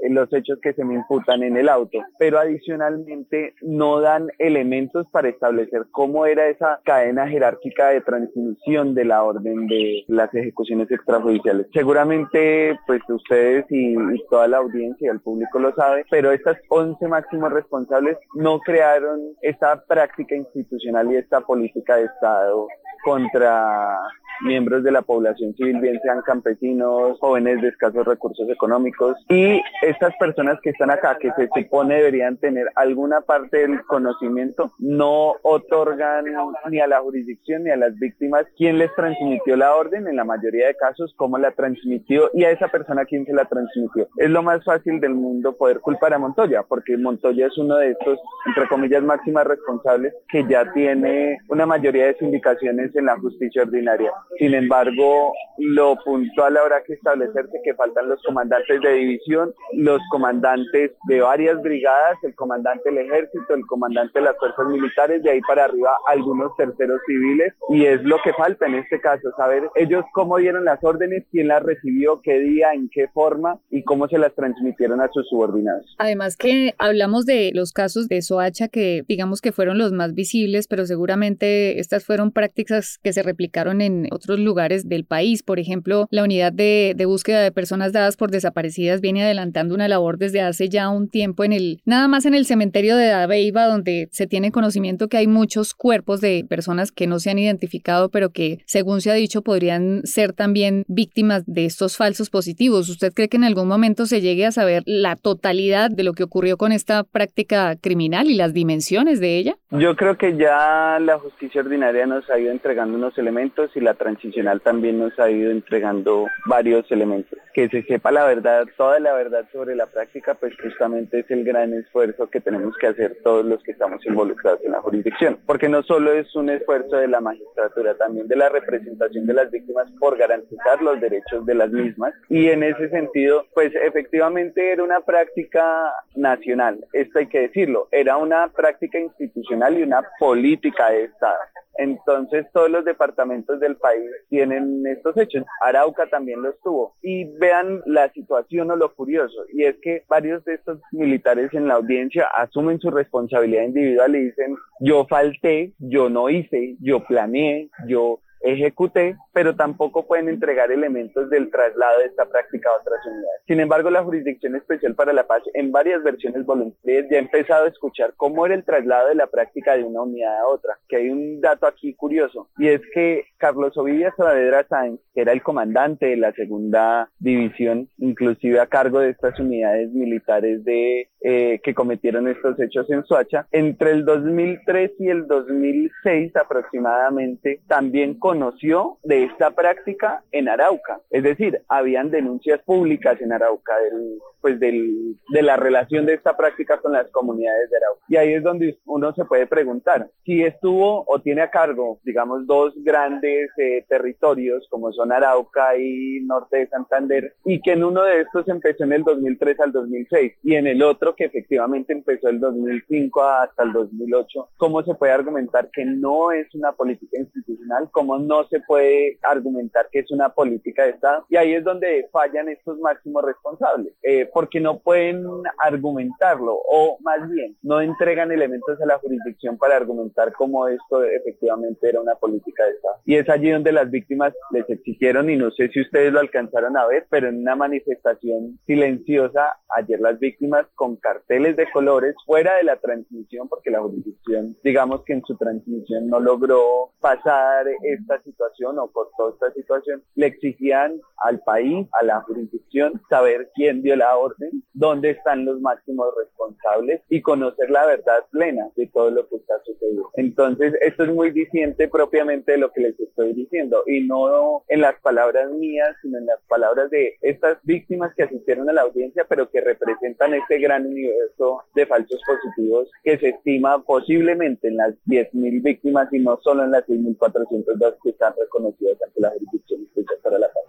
de 0.00 0.10
los 0.10 0.32
hechos 0.32 0.58
que 0.62 0.72
se 0.72 0.84
me 0.84 0.94
imputan 0.94 1.42
en 1.42 1.56
el 1.56 1.68
auto, 1.68 1.98
pero 2.18 2.38
adicionalmente 2.38 3.54
no 3.62 4.00
dan 4.00 4.28
elementos 4.38 5.06
para 5.10 5.28
establecer 5.28 5.86
cómo 5.90 6.26
era 6.26 6.48
esa 6.48 6.80
cadena 6.84 7.28
jerárquica 7.28 7.88
de 7.88 8.00
transmisión 8.00 8.94
de 8.94 9.04
la 9.04 9.22
orden 9.22 9.66
de 9.66 10.04
las 10.08 10.32
ejecuciones 10.34 10.90
extrajudiciales. 10.90 11.66
Seguramente, 11.72 12.78
pues 12.86 13.00
ustedes 13.08 13.64
y, 13.70 13.94
toda 14.30 14.48
la 14.48 14.58
audiencia 14.58 15.06
y 15.06 15.10
el 15.10 15.20
público 15.20 15.58
lo 15.58 15.74
sabe, 15.74 16.04
pero 16.10 16.32
estas 16.32 16.56
11 16.68 17.08
máximos 17.08 17.52
responsables 17.52 18.16
no 18.34 18.60
crearon 18.60 19.20
esta 19.42 19.82
práctica 19.84 20.34
institucional 20.34 21.10
y 21.12 21.16
esta 21.16 21.40
política 21.40 21.96
de 21.96 22.04
Estado 22.04 22.66
contra 23.04 23.98
miembros 24.42 24.82
de 24.82 24.92
la 24.92 25.02
población 25.02 25.54
civil, 25.54 25.80
bien 25.80 26.00
sean 26.02 26.22
campesinos, 26.22 27.18
jóvenes 27.20 27.60
de 27.60 27.68
escasos 27.68 28.06
recursos 28.06 28.48
económicos. 28.48 29.16
Y 29.28 29.60
estas 29.82 30.14
personas 30.18 30.58
que 30.62 30.70
están 30.70 30.90
acá, 30.90 31.16
que 31.18 31.30
se 31.32 31.48
supone 31.54 31.96
deberían 31.96 32.36
tener 32.36 32.66
alguna 32.74 33.20
parte 33.20 33.58
del 33.58 33.82
conocimiento, 33.84 34.72
no 34.78 35.34
otorgan 35.42 36.24
ni 36.70 36.80
a 36.80 36.86
la 36.86 37.00
jurisdicción 37.00 37.64
ni 37.64 37.70
a 37.70 37.76
las 37.76 37.94
víctimas 37.98 38.46
quién 38.56 38.78
les 38.78 38.94
transmitió 38.94 39.56
la 39.56 39.74
orden, 39.74 40.08
en 40.08 40.16
la 40.16 40.24
mayoría 40.24 40.68
de 40.68 40.76
casos, 40.76 41.14
cómo 41.16 41.38
la 41.38 41.52
transmitió 41.52 42.30
y 42.34 42.44
a 42.44 42.50
esa 42.50 42.68
persona 42.68 43.04
quién 43.04 43.24
se 43.24 43.32
la 43.32 43.44
transmitió. 43.44 44.08
Es 44.16 44.30
lo 44.30 44.42
más 44.42 44.64
fácil 44.64 45.00
del 45.00 45.14
mundo 45.14 45.56
poder 45.56 45.80
culpar 45.80 46.14
a 46.14 46.18
Montoya, 46.18 46.62
porque 46.62 46.96
Montoya 46.96 47.46
es 47.46 47.58
uno 47.58 47.76
de 47.76 47.90
estos, 47.90 48.18
entre 48.46 48.68
comillas, 48.68 49.02
máximas 49.02 49.46
responsables 49.46 50.14
que 50.28 50.44
ya 50.48 50.70
tiene 50.72 51.38
una 51.48 51.66
mayoría 51.66 52.06
de 52.06 52.16
sindicaciones 52.16 52.94
en 52.94 53.06
la 53.06 53.18
justicia 53.18 53.62
ordinaria 53.62 54.12
Sin 54.38 54.54
embargo, 54.54 55.32
lo 55.58 55.96
puntual 56.04 56.56
habrá 56.56 56.82
que 56.82 56.94
establecerse 56.94 57.60
que 57.62 57.74
faltan 57.74 58.08
los 58.08 58.22
comandantes 58.22 58.80
de 58.80 58.92
división, 58.92 59.52
los 59.74 60.00
comandantes 60.10 60.92
de 61.06 61.20
varias 61.20 61.60
brigadas, 61.62 62.16
el 62.22 62.34
comandante 62.34 62.90
del 62.90 63.06
ejército, 63.06 63.54
el 63.54 63.66
comandante 63.66 64.18
de 64.18 64.24
las 64.24 64.36
fuerzas 64.38 64.66
militares, 64.68 65.22
de 65.22 65.30
ahí 65.30 65.40
para 65.42 65.64
arriba 65.64 65.90
algunos 66.06 66.56
terceros 66.56 67.00
civiles, 67.06 67.52
y 67.68 67.84
es 67.84 68.02
lo 68.02 68.16
que 68.22 68.32
falta 68.32 68.66
en 68.66 68.76
este 68.76 69.00
caso, 69.00 69.30
saber 69.36 69.68
ellos 69.74 70.04
cómo 70.14 70.38
dieron 70.38 70.64
las 70.64 70.82
órdenes, 70.82 71.24
quién 71.30 71.48
las 71.48 71.62
recibió, 71.62 72.20
qué 72.22 72.38
día, 72.38 72.72
en 72.72 72.88
qué 72.88 73.08
forma 73.08 73.58
y 73.70 73.82
cómo 73.82 74.08
se 74.08 74.18
las 74.18 74.34
transmitieron 74.34 75.00
a 75.00 75.08
sus 75.12 75.28
subordinados. 75.28 75.94
Además 75.98 76.36
que 76.36 76.74
hablamos 76.78 77.26
de 77.26 77.50
los 77.54 77.72
casos 77.72 78.08
de 78.08 78.22
Soacha 78.22 78.68
que 78.68 79.04
digamos 79.08 79.40
que 79.40 79.52
fueron 79.52 79.78
los 79.78 79.92
más 79.92 80.14
visibles, 80.14 80.66
pero 80.68 80.86
seguramente 80.86 81.80
estas 81.80 82.04
fueron 82.04 82.32
prácticas 82.32 82.98
que 83.02 83.12
se 83.12 83.22
replicaron 83.22 83.80
en 83.80 84.06
otros 84.20 84.38
lugares 84.38 84.88
del 84.88 85.04
país. 85.04 85.42
Por 85.42 85.58
ejemplo, 85.58 86.06
la 86.10 86.22
unidad 86.22 86.52
de, 86.52 86.94
búsqueda 87.06 87.42
de 87.42 87.50
personas 87.50 87.92
dadas 87.92 88.16
por 88.16 88.30
desaparecidas 88.30 89.00
viene 89.00 89.24
adelantando 89.24 89.74
una 89.74 89.88
labor 89.88 90.18
desde 90.18 90.42
hace 90.42 90.68
ya 90.68 90.88
un 90.90 91.08
tiempo 91.08 91.42
en 91.44 91.52
el, 91.52 91.80
nada 91.84 92.06
más 92.06 92.26
en 92.26 92.34
el 92.34 92.44
cementerio 92.44 92.96
de 92.96 93.06
Dabeiba, 93.06 93.66
donde 93.66 94.08
se 94.12 94.26
tiene 94.26 94.52
conocimiento 94.52 95.08
que 95.08 95.16
hay 95.16 95.26
muchos 95.26 95.74
cuerpos 95.74 96.20
de 96.20 96.44
personas 96.48 96.92
que 96.92 97.06
no 97.06 97.18
se 97.18 97.30
han 97.30 97.38
identificado, 97.38 98.10
pero 98.10 98.30
que, 98.30 98.58
según 98.66 99.00
se 99.00 99.10
ha 99.10 99.14
dicho, 99.14 99.42
podrían 99.42 100.02
ser 100.04 100.32
también 100.32 100.84
víctimas 100.86 101.44
de 101.46 101.64
estos 101.64 101.96
falsos 101.96 102.30
positivos. 102.30 102.88
¿Usted 102.88 103.12
cree 103.12 103.28
que 103.28 103.38
en 103.38 103.44
algún 103.44 103.66
momento 103.66 104.06
se 104.06 104.20
llegue 104.20 104.46
a 104.46 104.52
saber 104.52 104.82
la 104.86 105.16
totalidad 105.16 105.90
de 105.90 106.04
lo 106.04 106.12
que 106.12 106.24
ocurrió 106.24 106.56
con 106.56 106.72
esta 106.72 107.04
práctica 107.04 107.76
criminal 107.80 108.30
y 108.30 108.34
las 108.34 108.52
dimensiones 108.52 109.20
de 109.20 109.38
ella? 109.38 109.56
Yo 109.70 109.96
creo 109.96 110.16
que 110.16 110.36
ya 110.36 110.98
la 111.00 111.18
justicia 111.18 111.60
ordinaria 111.60 112.06
nos 112.06 112.28
ha 112.30 112.38
ido 112.38 112.50
entregando 112.50 112.96
unos 112.96 113.16
elementos 113.18 113.70
y 113.74 113.80
la 113.80 113.94
transicional 114.00 114.60
también 114.62 114.98
nos 114.98 115.16
ha 115.18 115.30
ido 115.30 115.50
entregando 115.50 116.26
varios 116.46 116.90
elementos. 116.90 117.38
Que 117.52 117.68
se 117.68 117.82
sepa 117.82 118.10
la 118.10 118.24
verdad, 118.24 118.66
toda 118.76 118.98
la 118.98 119.12
verdad 119.12 119.44
sobre 119.52 119.76
la 119.76 119.86
práctica, 119.86 120.34
pues 120.34 120.54
justamente 120.60 121.20
es 121.20 121.30
el 121.30 121.44
gran 121.44 121.74
esfuerzo 121.74 122.30
que 122.30 122.40
tenemos 122.40 122.76
que 122.78 122.88
hacer 122.88 123.18
todos 123.22 123.44
los 123.44 123.62
que 123.62 123.72
estamos 123.72 124.04
involucrados 124.06 124.60
en 124.64 124.72
la 124.72 124.80
jurisdicción. 124.80 125.38
Porque 125.46 125.68
no 125.68 125.82
solo 125.82 126.12
es 126.12 126.34
un 126.34 126.48
esfuerzo 126.48 126.96
de 126.96 127.08
la 127.08 127.20
magistratura, 127.20 127.94
también 127.94 128.26
de 128.26 128.36
la 128.36 128.48
representación 128.48 129.26
de 129.26 129.34
las 129.34 129.50
víctimas 129.50 129.88
por 129.98 130.16
garantizar 130.16 130.80
los 130.80 131.00
derechos 131.00 131.44
de 131.44 131.54
las 131.54 131.70
mismas. 131.70 132.14
Y 132.28 132.48
en 132.48 132.62
ese 132.62 132.88
sentido, 132.88 133.44
pues 133.52 133.72
efectivamente 133.74 134.72
era 134.72 134.82
una 134.82 135.00
práctica 135.00 135.92
nacional, 136.14 136.78
esto 136.92 137.18
hay 137.18 137.26
que 137.26 137.40
decirlo, 137.40 137.88
era 137.90 138.16
una 138.16 138.48
práctica 138.48 138.98
institucional 138.98 139.78
y 139.78 139.82
una 139.82 140.02
política 140.18 140.90
de 140.90 141.04
Estado. 141.04 141.38
Entonces 141.78 142.46
todos 142.52 142.70
los 142.70 142.84
departamentos 142.84 143.60
del 143.60 143.76
país 143.76 144.04
tienen 144.28 144.86
estos 144.86 145.16
hechos. 145.16 145.44
Arauca 145.62 146.06
también 146.06 146.42
los 146.42 146.60
tuvo. 146.60 146.96
Y 147.02 147.24
vean 147.38 147.80
la 147.86 148.10
situación 148.12 148.70
o 148.70 148.76
lo 148.76 148.94
curioso. 148.94 149.44
Y 149.52 149.64
es 149.64 149.76
que 149.82 150.04
varios 150.08 150.44
de 150.44 150.54
estos 150.54 150.80
militares 150.92 151.52
en 151.54 151.68
la 151.68 151.74
audiencia 151.74 152.26
asumen 152.36 152.80
su 152.80 152.90
responsabilidad 152.90 153.64
individual 153.64 154.14
y 154.16 154.24
dicen, 154.26 154.56
yo 154.80 155.06
falté, 155.06 155.72
yo 155.78 156.08
no 156.08 156.28
hice, 156.28 156.76
yo 156.80 157.04
planeé, 157.04 157.70
yo 157.86 158.20
ejecuté, 158.40 159.16
pero 159.32 159.54
tampoco 159.54 160.06
pueden 160.06 160.28
entregar 160.28 160.70
elementos 160.70 161.28
del 161.30 161.50
traslado 161.50 161.98
de 162.00 162.06
esta 162.06 162.26
práctica 162.26 162.70
a 162.70 162.80
otras 162.80 163.04
unidades. 163.06 163.42
Sin 163.46 163.60
embargo, 163.60 163.90
la 163.90 164.02
Jurisdicción 164.02 164.56
Especial 164.56 164.94
para 164.94 165.12
la 165.12 165.26
Paz, 165.26 165.42
en 165.54 165.72
varias 165.72 166.02
versiones 166.02 166.44
voluntarias, 166.44 167.06
ya 167.10 167.16
ha 167.16 167.20
empezado 167.20 167.64
a 167.64 167.68
escuchar 167.68 168.14
cómo 168.16 168.46
era 168.46 168.54
el 168.54 168.64
traslado 168.64 169.08
de 169.08 169.14
la 169.14 169.26
práctica 169.26 169.76
de 169.76 169.84
una 169.84 170.02
unidad 170.02 170.40
a 170.40 170.46
otra, 170.46 170.78
que 170.88 170.96
hay 170.96 171.10
un 171.10 171.40
dato 171.40 171.66
aquí 171.66 171.94
curioso, 171.94 172.48
y 172.58 172.68
es 172.68 172.80
que 172.94 173.24
Carlos 173.36 173.76
Ovidia 173.76 174.12
Saavedra 174.16 174.66
Sáenz, 174.68 175.00
que 175.14 175.22
era 175.22 175.32
el 175.32 175.42
comandante 175.42 176.06
de 176.06 176.16
la 176.16 176.32
segunda 176.32 177.10
división, 177.18 177.88
inclusive 177.98 178.60
a 178.60 178.66
cargo 178.66 179.00
de 179.00 179.10
estas 179.10 179.38
unidades 179.38 179.90
militares 179.92 180.64
de 180.64 181.08
eh, 181.22 181.60
que 181.62 181.74
cometieron 181.74 182.28
estos 182.28 182.58
hechos 182.58 182.88
en 182.90 183.04
Soacha, 183.04 183.46
entre 183.52 183.92
el 183.92 184.04
2003 184.04 184.92
y 184.98 185.08
el 185.08 185.26
2006 185.26 186.34
aproximadamente, 186.36 187.60
también 187.66 188.18
conoció 188.18 188.98
de 189.02 189.24
esta 189.24 189.50
práctica 189.50 190.22
en 190.32 190.48
Arauca. 190.48 191.00
Es 191.10 191.22
decir, 191.22 191.62
habían 191.68 192.10
denuncias 192.10 192.60
públicas 192.62 193.20
en 193.20 193.32
Arauca 193.32 193.78
del, 193.78 194.18
pues 194.40 194.58
del, 194.58 195.16
de 195.28 195.42
la 195.42 195.56
relación 195.56 196.06
de 196.06 196.14
esta 196.14 196.36
práctica 196.36 196.78
con 196.78 196.92
las 196.92 197.10
comunidades 197.10 197.70
de 197.70 197.76
Arauca. 197.76 198.04
Y 198.08 198.16
ahí 198.16 198.32
es 198.32 198.42
donde 198.42 198.78
uno 198.86 199.12
se 199.14 199.24
puede 199.24 199.46
preguntar 199.46 200.08
si 200.24 200.42
estuvo 200.42 201.04
o 201.06 201.20
tiene 201.20 201.42
a 201.42 201.50
cargo, 201.50 201.98
digamos, 202.04 202.46
dos 202.46 202.72
grandes 202.82 203.50
eh, 203.58 203.84
territorios 203.88 204.66
como 204.70 204.92
son 204.92 205.12
Arauca 205.12 205.76
y 205.76 206.20
Norte 206.20 206.58
de 206.58 206.68
Santander, 206.68 207.34
y 207.44 207.60
que 207.60 207.72
en 207.72 207.84
uno 207.84 208.02
de 208.02 208.22
estos 208.22 208.48
empezó 208.48 208.84
en 208.84 208.92
el 208.92 209.04
2003 209.04 209.60
al 209.60 209.72
2006 209.72 210.32
y 210.42 210.54
en 210.54 210.66
el 210.66 210.82
otro 210.82 211.09
que 211.14 211.24
efectivamente 211.24 211.92
empezó 211.92 212.28
el 212.28 212.40
2005 212.40 213.22
hasta 213.22 213.62
el 213.62 213.72
2008, 213.72 214.48
¿cómo 214.56 214.82
se 214.82 214.94
puede 214.94 215.12
argumentar 215.12 215.70
que 215.70 215.84
no 215.84 216.32
es 216.32 216.52
una 216.54 216.72
política 216.72 217.18
institucional? 217.18 217.88
¿Cómo 217.92 218.18
no 218.18 218.46
se 218.48 218.60
puede 218.60 219.18
argumentar 219.22 219.88
que 219.90 220.00
es 220.00 220.10
una 220.10 220.28
política 220.30 220.84
de 220.84 220.90
Estado. 220.90 221.24
Y 221.28 221.36
ahí 221.36 221.54
es 221.54 221.64
donde 221.64 222.08
fallan 222.12 222.48
estos 222.48 222.78
máximos 222.78 223.24
responsables, 223.24 223.94
eh, 224.02 224.28
porque 224.32 224.60
no 224.60 224.78
pueden 224.78 225.24
argumentarlo 225.58 226.58
o 226.68 226.98
más 227.00 227.28
bien 227.28 227.56
no 227.62 227.80
entregan 227.80 228.32
elementos 228.32 228.80
a 228.80 228.86
la 228.86 228.98
jurisdicción 228.98 229.58
para 229.58 229.76
argumentar 229.76 230.32
cómo 230.32 230.68
esto 230.68 231.04
efectivamente 231.04 231.88
era 231.88 232.00
una 232.00 232.14
política 232.14 232.64
de 232.64 232.72
Estado. 232.72 232.96
Y 233.04 233.16
es 233.16 233.28
allí 233.28 233.50
donde 233.50 233.72
las 233.72 233.90
víctimas 233.90 234.34
les 234.50 234.68
exigieron, 234.68 235.30
y 235.30 235.36
no 235.36 235.50
sé 235.50 235.68
si 235.68 235.80
ustedes 235.80 236.12
lo 236.12 236.20
alcanzaron 236.20 236.76
a 236.76 236.86
ver, 236.86 237.06
pero 237.10 237.28
en 237.28 237.38
una 237.38 237.56
manifestación 237.56 238.58
silenciosa, 238.66 239.58
ayer 239.76 240.00
las 240.00 240.18
víctimas 240.18 240.66
con 240.74 240.96
carteles 241.00 241.56
de 241.56 241.70
colores 241.70 242.14
fuera 242.26 242.56
de 242.56 242.64
la 242.64 242.76
transmisión, 242.76 243.48
porque 243.48 243.70
la 243.70 243.80
jurisdicción, 243.80 244.56
digamos 244.62 245.02
que 245.04 245.14
en 245.14 245.22
su 245.24 245.36
transmisión 245.36 246.08
no 246.08 246.20
logró 246.20 246.92
pasar 247.00 247.66
esta 247.82 248.22
situación 248.22 248.78
o 248.78 248.90
cortó 248.90 249.30
esta 249.30 249.52
situación, 249.52 250.02
le 250.14 250.26
exigían 250.26 251.00
al 251.18 251.40
país, 251.40 251.86
a 252.00 252.04
la 252.04 252.20
jurisdicción, 252.22 253.00
saber 253.08 253.50
quién 253.54 253.82
dio 253.82 253.96
la 253.96 254.16
orden, 254.16 254.62
dónde 254.72 255.10
están 255.10 255.44
los 255.44 255.60
máximos 255.60 256.08
responsables 256.16 257.02
y 257.08 257.20
conocer 257.20 257.70
la 257.70 257.86
verdad 257.86 258.24
plena 258.30 258.68
de 258.76 258.86
todo 258.86 259.10
lo 259.10 259.28
que 259.28 259.36
está 259.36 259.54
sucediendo. 259.64 260.10
Entonces, 260.14 260.74
esto 260.80 261.04
es 261.04 261.10
muy 261.10 261.30
diciente 261.30 261.88
propiamente 261.88 262.52
de 262.52 262.58
lo 262.58 262.72
que 262.72 262.80
les 262.80 262.98
estoy 262.98 263.32
diciendo 263.32 263.82
y 263.86 264.06
no 264.06 264.64
en 264.68 264.80
las 264.80 264.98
palabras 265.00 265.50
mías, 265.50 265.96
sino 266.02 266.18
en 266.18 266.26
las 266.26 266.40
palabras 266.48 266.90
de 266.90 267.16
estas 267.20 267.58
víctimas 267.62 268.14
que 268.14 268.24
asistieron 268.24 268.68
a 268.68 268.72
la 268.72 268.82
audiencia, 268.82 269.24
pero 269.28 269.50
que 269.50 269.60
representan 269.60 270.34
este 270.34 270.58
gran 270.58 270.89
universo 270.90 271.62
de 271.74 271.86
falsos 271.86 272.20
positivos 272.26 272.88
que 273.02 273.18
se 273.18 273.30
estima 273.30 273.82
posiblemente 273.82 274.68
en 274.68 274.76
las 274.76 274.94
10.000 275.06 275.62
víctimas 275.62 276.12
y 276.12 276.18
no 276.18 276.38
solo 276.42 276.64
en 276.64 276.72
las 276.72 276.86
6.402 276.86 277.96
que 278.02 278.10
están 278.10 278.34
reconocidas 278.38 278.96
ante 279.02 279.20
la 279.20 279.30
jurisdicción 279.30 279.82
especial 279.82 280.18
para 280.22 280.38
la 280.38 280.48
paz. 280.48 280.64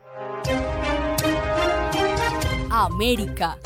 América. 2.72 3.58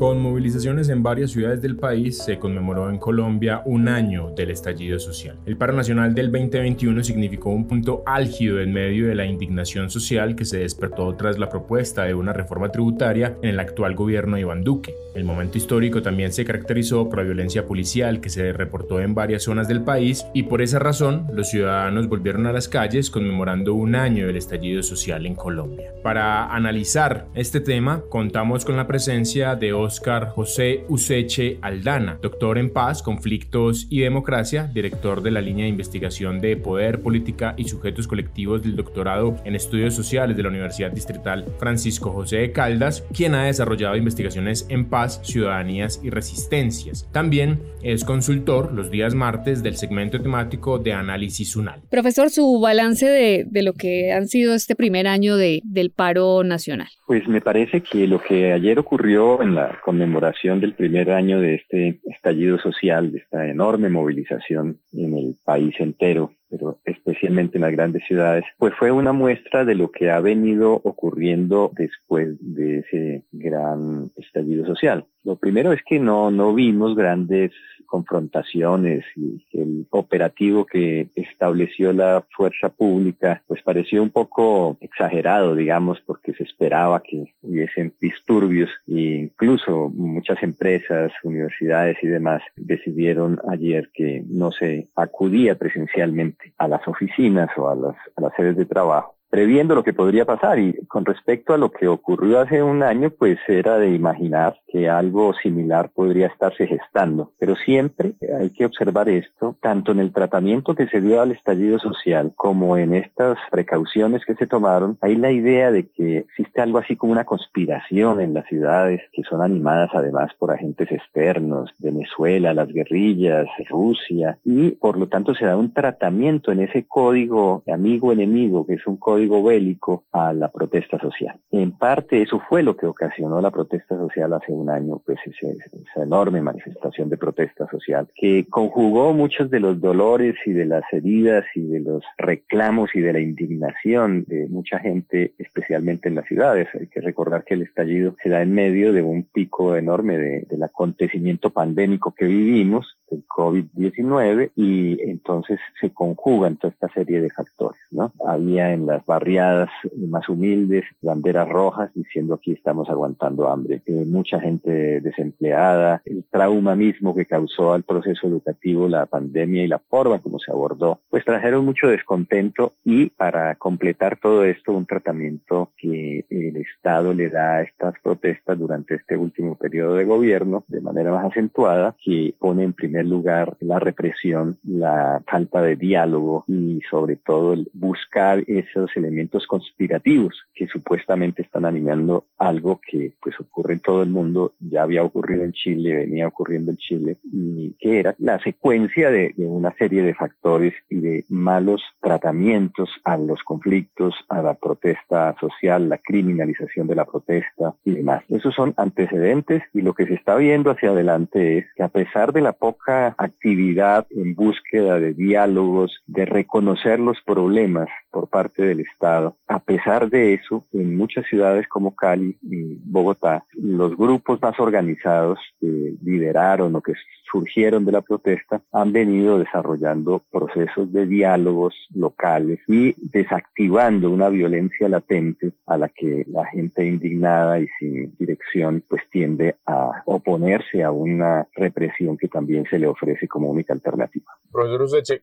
Con 0.00 0.18
movilizaciones 0.18 0.88
en 0.88 1.02
varias 1.02 1.32
ciudades 1.32 1.60
del 1.60 1.76
país, 1.76 2.16
se 2.16 2.38
conmemoró 2.38 2.88
en 2.88 2.96
Colombia 2.96 3.60
un 3.66 3.86
año 3.86 4.30
del 4.30 4.50
estallido 4.50 4.98
social. 4.98 5.38
El 5.44 5.58
paro 5.58 5.74
nacional 5.74 6.14
del 6.14 6.32
2021 6.32 7.04
significó 7.04 7.50
un 7.50 7.66
punto 7.66 8.02
álgido 8.06 8.62
en 8.62 8.72
medio 8.72 9.08
de 9.08 9.14
la 9.14 9.26
indignación 9.26 9.90
social 9.90 10.36
que 10.36 10.46
se 10.46 10.60
despertó 10.60 11.14
tras 11.16 11.38
la 11.38 11.50
propuesta 11.50 12.04
de 12.04 12.14
una 12.14 12.32
reforma 12.32 12.72
tributaria 12.72 13.36
en 13.42 13.50
el 13.50 13.60
actual 13.60 13.94
gobierno 13.94 14.36
de 14.36 14.40
Iván 14.40 14.64
Duque. 14.64 14.94
El 15.14 15.24
momento 15.24 15.58
histórico 15.58 16.00
también 16.00 16.32
se 16.32 16.46
caracterizó 16.46 17.06
por 17.10 17.18
la 17.18 17.24
violencia 17.24 17.66
policial 17.66 18.22
que 18.22 18.30
se 18.30 18.54
reportó 18.54 19.02
en 19.02 19.14
varias 19.14 19.42
zonas 19.42 19.68
del 19.68 19.82
país 19.82 20.24
y 20.32 20.44
por 20.44 20.62
esa 20.62 20.78
razón 20.78 21.26
los 21.34 21.50
ciudadanos 21.50 22.08
volvieron 22.08 22.46
a 22.46 22.52
las 22.52 22.68
calles 22.68 23.10
conmemorando 23.10 23.74
un 23.74 23.94
año 23.94 24.28
del 24.28 24.36
estallido 24.36 24.82
social 24.82 25.26
en 25.26 25.34
Colombia. 25.34 25.92
Para 26.02 26.54
analizar 26.54 27.26
este 27.34 27.60
tema, 27.60 28.02
contamos 28.08 28.64
con 28.64 28.78
la 28.78 28.86
presencia 28.86 29.56
de 29.56 29.74
Oscar 29.90 30.28
José 30.28 30.84
Useche 30.88 31.58
Aldana, 31.62 32.16
doctor 32.22 32.58
en 32.58 32.70
paz, 32.70 33.02
conflictos 33.02 33.88
y 33.90 33.98
democracia, 33.98 34.70
director 34.72 35.20
de 35.20 35.32
la 35.32 35.40
línea 35.40 35.64
de 35.64 35.70
investigación 35.70 36.40
de 36.40 36.56
poder, 36.56 37.02
política 37.02 37.54
y 37.56 37.64
sujetos 37.64 38.06
colectivos 38.06 38.62
del 38.62 38.76
doctorado 38.76 39.34
en 39.44 39.56
estudios 39.56 39.94
sociales 39.94 40.36
de 40.36 40.44
la 40.44 40.48
Universidad 40.48 40.92
Distrital 40.92 41.44
Francisco 41.58 42.12
José 42.12 42.36
de 42.36 42.52
Caldas, 42.52 43.04
quien 43.12 43.34
ha 43.34 43.46
desarrollado 43.46 43.96
investigaciones 43.96 44.64
en 44.68 44.84
paz, 44.84 45.20
ciudadanías 45.24 46.00
y 46.04 46.10
resistencias. 46.10 47.08
También 47.10 47.60
es 47.82 48.04
consultor 48.04 48.72
los 48.72 48.92
días 48.92 49.14
martes 49.14 49.60
del 49.64 49.76
segmento 49.76 50.22
temático 50.22 50.78
de 50.78 50.92
análisis 50.92 51.56
UNAL. 51.56 51.82
Profesor, 51.90 52.30
su 52.30 52.60
balance 52.60 53.06
de, 53.06 53.44
de 53.44 53.62
lo 53.62 53.72
que 53.72 54.12
han 54.12 54.28
sido 54.28 54.54
este 54.54 54.76
primer 54.76 55.08
año 55.08 55.36
de, 55.36 55.62
del 55.64 55.90
paro 55.90 56.44
nacional. 56.44 56.90
Pues 57.10 57.26
me 57.26 57.40
parece 57.40 57.80
que 57.80 58.06
lo 58.06 58.20
que 58.20 58.52
ayer 58.52 58.78
ocurrió 58.78 59.42
en 59.42 59.56
la 59.56 59.80
conmemoración 59.84 60.60
del 60.60 60.74
primer 60.74 61.10
año 61.10 61.40
de 61.40 61.56
este 61.56 62.00
estallido 62.04 62.56
social, 62.60 63.10
de 63.10 63.18
esta 63.18 63.48
enorme 63.48 63.88
movilización 63.88 64.78
en 64.92 65.16
el 65.16 65.34
país 65.44 65.74
entero, 65.80 66.34
pero 66.48 66.78
especialmente 66.84 67.58
en 67.58 67.62
las 67.62 67.72
grandes 67.72 68.04
ciudades, 68.06 68.44
pues 68.58 68.74
fue 68.78 68.92
una 68.92 69.12
muestra 69.12 69.64
de 69.64 69.74
lo 69.74 69.90
que 69.90 70.08
ha 70.08 70.20
venido 70.20 70.80
ocurriendo 70.84 71.72
después 71.74 72.36
de 72.38 72.78
ese 72.78 73.24
gran 73.32 74.12
estallido 74.14 74.64
social. 74.64 75.04
Lo 75.24 75.34
primero 75.34 75.72
es 75.72 75.80
que 75.84 75.98
no, 75.98 76.30
no 76.30 76.54
vimos 76.54 76.94
grandes 76.94 77.50
confrontaciones 77.90 79.04
y 79.16 79.44
el 79.52 79.86
operativo 79.90 80.64
que 80.64 81.08
estableció 81.16 81.92
la 81.92 82.24
fuerza 82.34 82.68
pública 82.68 83.42
pues 83.46 83.62
pareció 83.62 84.02
un 84.02 84.10
poco 84.10 84.78
exagerado, 84.80 85.54
digamos, 85.54 86.00
porque 86.06 86.32
se 86.34 86.44
esperaba 86.44 87.02
que 87.02 87.34
hubiesen 87.42 87.92
disturbios 88.00 88.70
e 88.86 89.26
incluso 89.26 89.90
muchas 89.90 90.42
empresas, 90.42 91.12
universidades 91.24 91.96
y 92.02 92.06
demás 92.06 92.42
decidieron 92.56 93.38
ayer 93.50 93.90
que 93.92 94.22
no 94.28 94.52
se 94.52 94.88
acudía 94.94 95.56
presencialmente 95.56 96.54
a 96.58 96.68
las 96.68 96.86
oficinas 96.86 97.50
o 97.56 97.68
a 97.68 97.74
las, 97.74 97.96
a 98.16 98.20
las 98.20 98.32
sedes 98.36 98.56
de 98.56 98.66
trabajo 98.66 99.19
previendo 99.30 99.74
lo 99.74 99.84
que 99.84 99.94
podría 99.94 100.24
pasar. 100.24 100.58
Y 100.58 100.74
con 100.86 101.04
respecto 101.04 101.54
a 101.54 101.58
lo 101.58 101.70
que 101.70 101.88
ocurrió 101.88 102.40
hace 102.40 102.62
un 102.62 102.82
año, 102.82 103.10
pues 103.10 103.38
era 103.48 103.78
de 103.78 103.90
imaginar 103.90 104.56
que 104.66 104.88
algo 104.88 105.32
similar 105.34 105.90
podría 105.94 106.26
estarse 106.26 106.66
gestando. 106.66 107.32
Pero 107.38 107.54
siempre 107.56 108.14
hay 108.38 108.50
que 108.50 108.66
observar 108.66 109.08
esto, 109.08 109.56
tanto 109.60 109.92
en 109.92 110.00
el 110.00 110.12
tratamiento 110.12 110.74
que 110.74 110.88
se 110.88 111.00
dio 111.00 111.22
al 111.22 111.32
estallido 111.32 111.78
social 111.78 112.32
como 112.36 112.76
en 112.76 112.94
estas 112.94 113.38
precauciones 113.50 114.24
que 114.24 114.34
se 114.34 114.46
tomaron. 114.46 114.98
Hay 115.00 115.16
la 115.16 115.30
idea 115.30 115.70
de 115.70 115.88
que 115.88 116.18
existe 116.18 116.60
algo 116.60 116.78
así 116.78 116.96
como 116.96 117.12
una 117.12 117.24
conspiración 117.24 118.20
en 118.20 118.34
las 118.34 118.46
ciudades 118.46 119.00
que 119.12 119.22
son 119.22 119.42
animadas 119.42 119.90
además 119.92 120.32
por 120.38 120.50
agentes 120.50 120.90
externos, 120.90 121.70
Venezuela, 121.78 122.52
las 122.52 122.68
guerrillas, 122.68 123.46
Rusia, 123.68 124.38
y 124.44 124.72
por 124.72 124.98
lo 124.98 125.08
tanto 125.08 125.34
se 125.34 125.46
da 125.46 125.56
un 125.56 125.72
tratamiento 125.72 126.52
en 126.52 126.60
ese 126.60 126.86
código 126.86 127.62
amigo-enemigo, 127.66 128.66
que 128.66 128.74
es 128.74 128.86
un 128.86 128.96
código 128.96 129.19
bélico 129.28 130.04
a 130.12 130.32
la 130.32 130.48
protesta 130.48 130.98
social. 130.98 131.38
En 131.50 131.72
parte 131.72 132.22
eso 132.22 132.40
fue 132.48 132.62
lo 132.62 132.76
que 132.76 132.86
ocasionó 132.86 133.40
la 133.40 133.50
protesta 133.50 133.96
social 133.96 134.32
hace 134.32 134.52
un 134.52 134.70
año, 134.70 135.00
pues 135.04 135.18
esa 135.24 136.02
enorme 136.02 136.40
manifestación 136.40 137.08
de 137.08 137.16
protesta 137.16 137.68
social 137.68 138.08
que 138.14 138.46
conjugó 138.48 139.12
muchos 139.12 139.50
de 139.50 139.60
los 139.60 139.80
dolores 139.80 140.34
y 140.46 140.52
de 140.52 140.64
las 140.64 140.84
heridas 140.92 141.44
y 141.54 141.62
de 141.62 141.80
los 141.80 142.02
reclamos 142.18 142.90
y 142.94 143.00
de 143.00 143.12
la 143.12 143.20
indignación 143.20 144.24
de 144.26 144.48
mucha 144.48 144.78
gente, 144.78 145.32
especialmente 145.38 146.08
en 146.08 146.16
las 146.16 146.26
ciudades. 146.26 146.68
Hay 146.74 146.86
que 146.86 147.00
recordar 147.00 147.44
que 147.44 147.54
el 147.54 147.62
estallido 147.62 148.14
se 148.22 148.28
da 148.28 148.42
en 148.42 148.52
medio 148.52 148.92
de 148.92 149.02
un 149.02 149.24
pico 149.24 149.76
enorme 149.76 150.18
de, 150.18 150.46
del 150.48 150.62
acontecimiento 150.62 151.50
pandémico 151.50 152.14
que 152.14 152.26
vivimos, 152.26 152.96
el 153.10 153.24
COVID-19, 153.26 154.52
y 154.56 155.00
entonces 155.02 155.58
se 155.80 155.90
conjugan 155.90 156.56
toda 156.56 156.72
esta 156.72 156.88
serie 156.88 157.20
de 157.20 157.30
factores, 157.30 157.80
¿no? 157.90 158.12
Había 158.24 158.72
en 158.72 158.86
las 158.86 159.04
barriadas 159.10 159.68
más 159.96 160.28
humildes, 160.28 160.84
banderas 161.02 161.48
rojas, 161.48 161.90
diciendo 161.94 162.34
aquí 162.34 162.52
estamos 162.52 162.88
aguantando 162.88 163.48
hambre. 163.48 163.82
Eh, 163.84 164.04
mucha 164.06 164.38
gente 164.38 165.00
desempleada, 165.00 166.00
el 166.04 166.22
trauma 166.30 166.76
mismo 166.76 167.12
que 167.12 167.26
causó 167.26 167.72
al 167.72 167.82
proceso 167.82 168.28
educativo 168.28 168.86
la 168.86 169.06
pandemia 169.06 169.64
y 169.64 169.66
la 169.66 169.80
forma 169.80 170.20
como 170.20 170.38
se 170.38 170.52
abordó, 170.52 171.00
pues 171.10 171.24
trajeron 171.24 171.64
mucho 171.64 171.88
descontento 171.88 172.74
y 172.84 173.10
para 173.10 173.56
completar 173.56 174.16
todo 174.16 174.44
esto, 174.44 174.72
un 174.72 174.86
tratamiento 174.86 175.72
que 175.76 176.24
el 176.30 176.56
Estado 176.76 177.12
le 177.14 177.28
da 177.28 177.56
a 177.56 177.62
estas 177.62 177.94
protestas 178.02 178.58
durante 178.58 178.94
este 178.94 179.16
último 179.16 179.56
periodo 179.56 179.96
de 179.96 180.04
gobierno 180.04 180.64
de 180.68 180.80
manera 180.80 181.12
más 181.12 181.26
acentuada, 181.26 181.94
que 182.02 182.34
pone 182.38 182.64
en 182.64 182.72
primer 182.72 183.06
lugar 183.06 183.56
la 183.60 183.78
represión, 183.78 184.58
la 184.64 185.22
falta 185.26 185.62
de 185.62 185.76
diálogo 185.76 186.44
y 186.46 186.80
sobre 186.90 187.16
todo 187.16 187.52
el 187.52 187.70
buscar 187.72 188.42
esos 188.46 188.90
elementos 188.96 189.46
conspirativos 189.46 190.34
que 190.54 190.66
supuestamente 190.66 191.42
están 191.42 191.64
animando 191.64 192.26
algo 192.38 192.80
que 192.80 193.12
pues 193.20 193.38
ocurre 193.40 193.74
en 193.74 193.80
todo 193.80 194.02
el 194.02 194.10
mundo, 194.10 194.54
ya 194.60 194.82
había 194.82 195.02
ocurrido 195.02 195.44
en 195.44 195.52
Chile, 195.52 195.94
venía 195.94 196.28
ocurriendo 196.28 196.70
en 196.70 196.76
Chile, 196.76 197.16
y 197.24 197.74
que 197.78 198.00
era 198.00 198.14
la 198.18 198.38
secuencia 198.40 199.10
de, 199.10 199.34
una 199.38 199.74
serie 199.76 200.02
de 200.02 200.14
factores 200.14 200.74
y 200.88 200.96
de 200.96 201.24
malos 201.28 201.82
tratamientos 202.00 202.90
a 203.04 203.16
los 203.16 203.42
conflictos, 203.42 204.14
a 204.28 204.42
la 204.42 204.54
protesta 204.54 205.34
social, 205.40 205.88
la 205.88 205.98
criminalización 205.98 206.59
de 206.74 206.94
la 206.94 207.04
protesta 207.04 207.74
y 207.84 207.92
demás. 207.92 208.22
Esos 208.28 208.54
son 208.54 208.74
antecedentes 208.76 209.62
y 209.72 209.82
lo 209.82 209.94
que 209.94 210.06
se 210.06 210.14
está 210.14 210.36
viendo 210.36 210.70
hacia 210.70 210.90
adelante 210.90 211.58
es 211.58 211.66
que 211.74 211.82
a 211.82 211.88
pesar 211.88 212.32
de 212.32 212.40
la 212.40 212.52
poca 212.52 213.14
actividad 213.18 214.06
en 214.10 214.34
búsqueda 214.34 214.98
de 214.98 215.14
diálogos, 215.14 216.02
de 216.06 216.26
reconocer 216.26 217.00
los 217.00 217.18
problemas 217.22 217.88
por 218.10 218.28
parte 218.28 218.62
del 218.62 218.80
Estado. 218.80 219.36
A 219.46 219.60
pesar 219.60 220.10
de 220.10 220.34
eso, 220.34 220.66
en 220.72 220.96
muchas 220.96 221.26
ciudades 221.26 221.66
como 221.68 221.94
Cali 221.94 222.36
y 222.42 222.78
Bogotá, 222.84 223.44
los 223.54 223.96
grupos 223.96 224.40
más 224.42 224.58
organizados 224.58 225.38
que 225.60 225.94
lideraron 226.02 226.74
o 226.74 226.80
que 226.80 226.94
surgieron 227.30 227.84
de 227.84 227.92
la 227.92 228.02
protesta 228.02 228.60
han 228.72 228.92
venido 228.92 229.38
desarrollando 229.38 230.22
procesos 230.30 230.92
de 230.92 231.06
diálogos 231.06 231.74
locales 231.94 232.58
y 232.66 232.94
desactivando 232.96 234.10
una 234.10 234.28
violencia 234.28 234.88
latente 234.88 235.52
a 235.66 235.78
la 235.78 235.88
que 235.88 236.24
la 236.28 236.44
gente 236.52 236.84
indignada 236.84 237.58
y 237.60 237.66
sin 237.78 238.14
dirección 238.18 238.82
pues 238.88 239.02
tiende 239.10 239.56
a 239.66 240.02
oponerse 240.04 240.82
a 240.82 240.90
una 240.90 241.46
represión 241.54 242.16
que 242.16 242.28
también 242.28 242.64
se 242.68 242.78
le 242.78 242.86
ofrece 242.86 243.28
como 243.28 243.48
única 243.48 243.72
alternativa. 243.72 244.26
Profesor 244.52 244.80